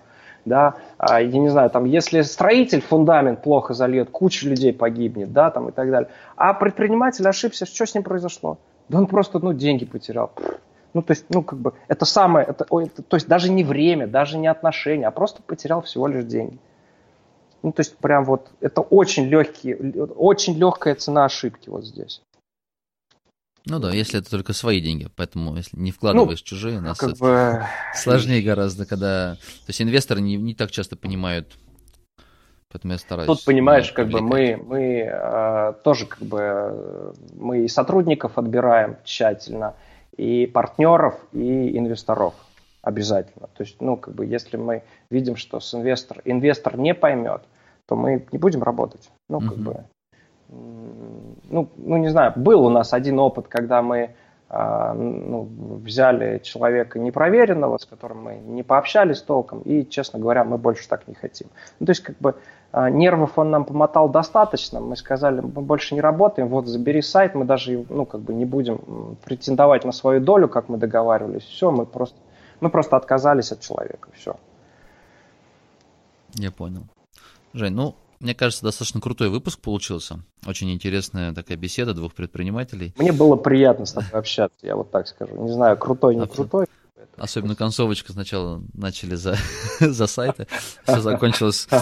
Да, 0.48 0.76
а, 0.98 1.22
я 1.22 1.40
не 1.40 1.50
знаю, 1.50 1.70
там, 1.70 1.84
если 1.84 2.22
строитель 2.22 2.82
фундамент 2.82 3.44
плохо 3.44 3.74
зальет, 3.74 4.10
куча 4.10 4.48
людей 4.48 4.72
погибнет, 4.72 5.34
да, 5.34 5.52
там 5.52 5.68
и 5.68 5.72
так 5.74 5.92
далее. 5.92 6.10
А 6.38 6.54
предприниматель 6.54 7.28
ошибся, 7.28 7.66
что 7.66 7.86
с 7.86 7.94
ним 7.94 8.04
произошло? 8.04 8.58
Да 8.88 8.98
он 8.98 9.08
просто, 9.08 9.40
ну, 9.40 9.52
деньги 9.52 9.84
потерял. 9.84 10.32
Ну, 10.94 11.02
то 11.02 11.12
есть, 11.12 11.26
ну, 11.30 11.44
как 11.44 11.60
бы, 11.60 11.74
это 11.90 12.06
самое, 12.06 12.46
это, 12.46 12.64
то 12.64 13.18
есть, 13.18 13.28
даже 13.28 13.52
не 13.52 13.66
время, 13.66 14.08
даже 14.08 14.38
не 14.38 14.48
отношения, 14.48 15.08
а 15.08 15.12
просто 15.12 15.42
потерял 15.42 15.82
всего 15.82 16.08
лишь 16.08 16.24
деньги. 16.24 16.58
Ну, 17.62 17.74
то 17.74 17.82
есть, 17.82 17.98
прям 17.98 18.24
вот, 18.24 18.48
это 18.62 18.80
очень 18.80 19.26
легкие, 19.26 19.76
очень 20.16 20.58
легкая 20.58 20.96
цена 20.96 21.26
ошибки 21.26 21.70
вот 21.70 21.84
здесь. 21.84 22.22
Ну 23.70 23.80
да, 23.80 23.92
если 23.92 24.20
это 24.20 24.30
только 24.30 24.54
свои 24.54 24.80
деньги, 24.80 25.10
поэтому 25.16 25.56
если 25.56 25.78
не 25.78 25.92
вкладываешь 25.92 26.42
чужие, 26.42 26.78
у 26.78 26.82
нас 26.82 26.98
Как 26.98 27.18
бы, 27.18 27.64
сложнее 27.94 28.42
гораздо, 28.42 28.86
когда... 28.86 29.36
То 29.36 29.70
есть 29.70 29.82
инвесторы 29.82 30.22
не, 30.22 30.38
не 30.38 30.56
так 30.56 30.72
часто 30.72 30.96
понимают 30.96 31.58
Поэтому 32.70 32.94
я 32.94 33.00
стараюсь. 33.00 33.28
Тут, 33.28 33.46
понимаешь, 33.46 33.92
как 33.94 34.10
бы 34.10 34.22
мы, 34.22 34.58
мы 34.58 35.10
э, 35.10 35.74
тоже 35.84 36.06
как 36.06 36.20
бы 36.20 37.14
мы 37.34 37.64
и 37.64 37.68
сотрудников 37.70 38.38
отбираем 38.38 38.98
тщательно, 39.06 39.76
и 40.18 40.48
партнеров, 40.48 41.16
и 41.32 41.78
инвесторов 41.78 42.34
обязательно. 42.82 43.48
То 43.48 43.64
есть, 43.64 43.82
ну, 43.82 43.96
как 43.96 44.16
бы, 44.16 44.26
если 44.26 44.58
мы 44.58 44.84
видим, 45.10 45.38
что 45.38 45.60
с 45.60 45.74
инвестор, 45.74 46.22
инвестор 46.26 46.78
не 46.78 46.94
поймет, 46.94 47.42
то 47.86 47.96
мы 47.96 48.28
не 48.32 48.38
будем 48.38 48.64
работать. 48.64 49.10
Ну, 49.30 49.40
как 49.40 49.54
uh-huh. 49.54 49.64
бы, 49.64 49.84
ну, 50.50 51.70
ну, 51.78 51.98
не 51.98 52.10
знаю, 52.10 52.34
был 52.36 52.66
у 52.66 52.70
нас 52.70 52.94
один 52.94 53.20
опыт, 53.20 53.48
когда 53.48 53.82
мы 53.82 54.16
а, 54.50 54.94
ну, 54.94 55.50
взяли 55.84 56.40
человека 56.40 57.00
непроверенного, 57.00 57.78
с 57.78 57.86
которым 57.86 58.24
мы 58.24 58.36
не 58.36 58.64
пообщались 58.64 59.22
толком, 59.22 59.60
и, 59.62 59.86
честно 59.86 60.20
говоря, 60.20 60.46
мы 60.46 60.58
больше 60.58 60.88
так 60.88 61.06
не 61.08 61.16
хотим. 61.16 61.48
Ну, 61.80 61.86
то 61.86 61.90
есть, 61.90 62.02
как 62.02 62.18
бы, 62.20 62.36
а, 62.72 62.90
нервов 62.90 63.38
он 63.38 63.52
нам 63.52 63.66
помотал 63.66 64.08
достаточно, 64.08 64.80
мы 64.80 64.96
сказали, 64.96 65.42
мы 65.42 65.62
больше 65.62 65.96
не 65.96 66.02
работаем, 66.02 66.48
вот 66.48 66.68
забери 66.68 67.02
сайт, 67.02 67.36
мы 67.36 67.44
даже, 67.44 67.86
ну, 67.90 68.06
как 68.06 68.22
бы 68.22 68.34
не 68.34 68.46
будем 68.46 69.18
претендовать 69.26 69.84
на 69.84 69.92
свою 69.92 70.22
долю, 70.22 70.48
как 70.48 70.70
мы 70.70 70.78
договаривались, 70.78 71.44
все, 71.44 71.70
мы 71.70 71.86
просто, 71.86 72.18
мы 72.62 72.70
просто 72.70 72.96
отказались 72.96 73.52
от 73.52 73.60
человека, 73.60 74.10
все. 74.14 74.38
Я 76.36 76.52
понял. 76.52 76.84
Жень, 77.54 77.74
ну, 77.74 77.96
мне 78.20 78.34
кажется, 78.34 78.64
достаточно 78.64 79.00
крутой 79.02 79.30
выпуск 79.30 79.60
получился. 79.60 80.20
Очень 80.46 80.72
интересная 80.72 81.34
такая 81.34 81.58
беседа 81.58 81.94
двух 81.94 82.14
предпринимателей. 82.14 82.94
Мне 82.98 83.12
было 83.12 83.36
приятно 83.36 83.86
с 83.86 83.94
тобой 83.94 84.20
общаться, 84.20 84.58
я 84.64 84.76
вот 84.76 84.92
так 84.92 85.08
скажу. 85.08 85.36
Не 85.44 85.52
знаю, 85.52 85.78
крутой, 85.78 86.16
не 86.16 86.26
крутой. 86.28 86.68
Особенно 87.16 87.56
концовочка 87.56 88.12
сначала 88.14 88.62
начали 88.74 89.16
за, 89.16 89.38
за 89.80 90.08
сайты, 90.08 90.48
все 90.84 91.02
закончилось. 91.02 91.68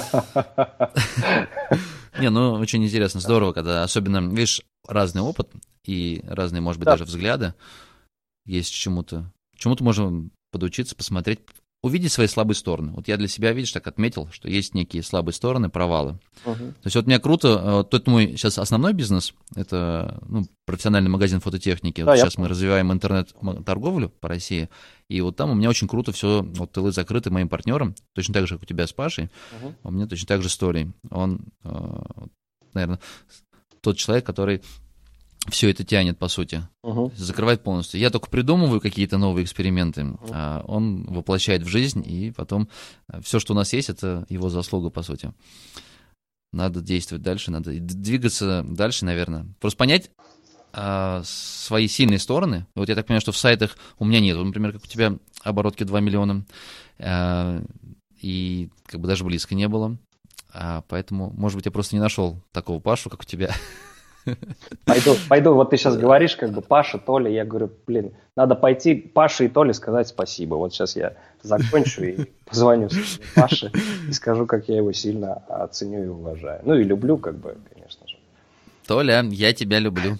Не, 2.20 2.30
ну 2.30 2.54
очень 2.54 2.84
интересно, 2.86 3.20
здорово, 3.20 3.52
когда 3.52 3.84
особенно, 3.84 4.20
видишь, 4.30 4.62
разный 4.88 5.22
опыт 5.22 5.50
и 5.84 6.24
разные, 6.26 6.62
может 6.62 6.80
быть, 6.80 6.86
даже 6.86 7.04
взгляды 7.04 7.54
есть 8.46 8.74
чему-то. 8.74 9.30
Чему-то 9.58 9.84
можно 9.84 10.30
подучиться, 10.52 10.96
посмотреть, 10.96 11.42
увидеть 11.86 12.12
свои 12.12 12.26
слабые 12.26 12.56
стороны. 12.56 12.94
Вот 12.94 13.08
я 13.08 13.16
для 13.16 13.28
себя, 13.28 13.54
видишь, 13.54 13.72
так 13.72 13.86
отметил, 13.86 14.28
что 14.32 14.50
есть 14.50 14.74
некие 14.74 15.04
слабые 15.04 15.36
стороны, 15.36 15.70
провалы. 15.70 16.18
Uh-huh. 16.44 16.72
То 16.72 16.86
есть 16.86 16.96
вот 16.96 17.06
мне 17.06 17.20
круто, 17.20 17.84
э, 17.86 17.90
тот 17.92 18.08
мой 18.08 18.32
сейчас 18.32 18.58
основной 18.58 18.94
бизнес, 18.94 19.36
это 19.56 20.20
ну, 20.28 20.46
профессиональный 20.66 21.12
магазин 21.12 21.42
фототехники. 21.42 22.02
Да, 22.02 22.08
вот 22.12 22.18
сейчас 22.18 22.40
мы 22.40 22.48
развиваем 22.48 22.92
интернет-торговлю 22.92 24.10
по 24.10 24.28
России, 24.28 24.68
и 25.10 25.22
вот 25.22 25.36
там 25.36 25.52
у 25.52 25.54
меня 25.54 25.70
очень 25.70 25.88
круто 25.88 26.12
все, 26.12 26.42
вот 26.42 26.72
тылы 26.72 26.92
закрыты 26.92 27.30
моим 27.30 27.50
партнером, 27.50 27.94
точно 28.16 28.34
так 28.34 28.48
же, 28.48 28.56
как 28.56 28.64
у 28.64 28.66
тебя 28.66 28.88
с 28.88 28.92
Пашей, 28.92 29.26
uh-huh. 29.26 29.76
у 29.84 29.92
меня 29.92 30.08
точно 30.08 30.28
так 30.28 30.42
же 30.42 30.48
истории. 30.48 30.92
Он, 31.12 31.42
э, 31.64 31.70
наверное, 32.74 33.00
тот 33.82 33.98
человек, 33.98 34.26
который 34.26 34.64
все 35.50 35.70
это 35.70 35.84
тянет, 35.84 36.18
по 36.18 36.28
сути. 36.28 36.68
Угу. 36.84 37.14
Закрывает 37.16 37.64
полностью. 37.64 38.00
Я 38.00 38.10
только 38.10 38.30
придумываю 38.30 38.82
какие-то 38.82 39.18
новые 39.18 39.44
эксперименты, 39.44 40.06
угу. 40.06 40.28
а 40.32 40.64
он 40.68 41.06
воплощает 41.06 41.64
в 41.64 41.68
жизнь, 41.68 42.04
и 42.06 42.32
потом 42.32 42.70
э, 43.12 43.22
все, 43.22 43.40
что 43.40 43.54
у 43.54 43.56
нас 43.56 43.74
есть, 43.74 43.90
это 43.90 44.26
его 44.30 44.50
заслуга, 44.50 44.90
по 44.90 45.02
сути. 45.04 45.34
Надо 46.52 46.82
действовать 46.82 47.24
дальше, 47.24 47.52
надо 47.52 47.72
двигаться 47.72 48.64
дальше, 48.68 49.04
наверное. 49.06 49.46
Просто 49.60 49.78
понять 49.78 50.12
а, 50.72 51.22
свои 51.24 51.88
сильные 51.88 52.20
стороны. 52.20 52.66
Вот 52.76 52.90
я 52.90 52.96
так 52.96 53.06
понимаю, 53.06 53.22
что 53.22 53.32
в 53.32 53.38
сайтах 53.38 53.78
у 53.98 54.06
меня 54.06 54.20
нет, 54.20 54.38
например, 54.38 54.74
как 54.74 54.84
у 54.84 54.88
тебя 54.88 55.18
оборотки 55.44 55.84
2 55.84 56.00
миллиона, 56.02 56.46
а, 57.00 57.62
и 58.22 58.70
как 58.86 59.00
бы 59.00 59.08
даже 59.08 59.24
близко 59.24 59.56
не 59.56 59.68
было. 59.68 59.98
А, 60.54 60.84
поэтому, 60.88 61.32
может 61.32 61.58
быть, 61.58 61.66
я 61.66 61.72
просто 61.72 61.96
не 61.96 62.02
нашел 62.02 62.42
такого 62.52 62.80
Пашу, 62.80 63.10
как 63.10 63.22
у 63.22 63.26
тебя. 63.26 63.54
Пойду, 64.86 65.16
пойду, 65.30 65.54
вот 65.54 65.70
ты 65.70 65.78
сейчас 65.78 65.98
говоришь, 65.98 66.36
как 66.36 66.52
бы 66.52 66.62
Паша, 66.62 66.98
Толя, 66.98 67.30
я 67.30 67.46
говорю, 67.46 67.72
блин, 67.86 68.14
надо 68.36 68.56
пойти 68.56 68.96
Паше 68.96 69.46
и 69.46 69.48
Толе 69.48 69.74
сказать 69.74 70.08
спасибо. 70.08 70.56
Вот 70.56 70.74
сейчас 70.74 70.96
я 70.96 71.14
закончу 71.42 72.04
и 72.04 72.26
позвоню 72.46 72.90
Паше 73.36 73.72
и 74.10 74.12
скажу, 74.14 74.46
как 74.46 74.68
я 74.68 74.78
его 74.78 74.92
сильно 74.92 75.36
оценю 75.48 76.04
и 76.04 76.08
уважаю. 76.08 76.62
Ну 76.64 76.76
и 76.76 76.84
люблю, 76.84 77.18
как 77.18 77.38
бы, 77.38 77.58
конечно 77.74 78.08
же. 78.08 78.18
Толя, 78.88 79.24
я 79.24 79.54
тебя 79.54 79.80
люблю. 79.80 80.18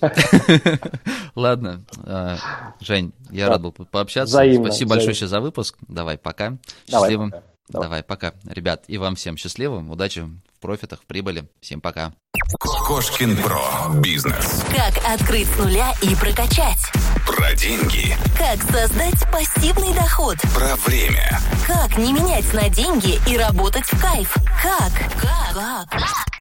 Ладно, 1.36 1.84
а, 2.04 2.38
Жень, 2.80 3.14
я 3.30 3.50
рад 3.50 3.62
был 3.62 3.72
пообщаться. 3.72 4.34
Спасибо 4.34 4.90
большое 4.90 5.14
за 5.28 5.40
выпуск. 5.40 5.78
Давай, 5.88 6.18
пока. 6.18 6.58
Счастливым. 7.68 7.84
Давай, 7.84 8.04
пока. 8.04 8.34
Ребят, 8.46 8.84
и 8.88 8.98
вам 8.98 9.16
всем 9.16 9.38
счастливо, 9.38 9.78
удачи 9.78 10.20
в 10.20 10.60
профитах, 10.60 11.02
в 11.02 11.06
прибыли. 11.06 11.50
Всем 11.62 11.82
пока. 11.82 12.14
Кошкин 12.60 13.38
Про. 13.38 13.92
Бизнес. 14.02 14.64
Как 14.70 14.98
открыть 15.08 15.48
с 15.48 15.58
нуля 15.58 15.94
и 16.02 16.16
прокачать. 16.16 16.80
Про 17.26 17.56
деньги. 17.56 18.16
Как 18.38 18.62
создать 18.72 19.32
пассивный 19.32 19.94
доход. 19.94 20.38
Про 20.54 20.76
время. 20.76 21.40
Как 21.66 21.98
не 21.98 22.14
менять 22.14 22.54
на 22.54 22.70
деньги 22.70 23.20
и 23.28 23.38
работать 23.38 23.86
в 23.86 24.00
кайф. 24.00 24.34
Как? 24.62 24.92
Как? 25.20 25.90
Как? 25.90 26.35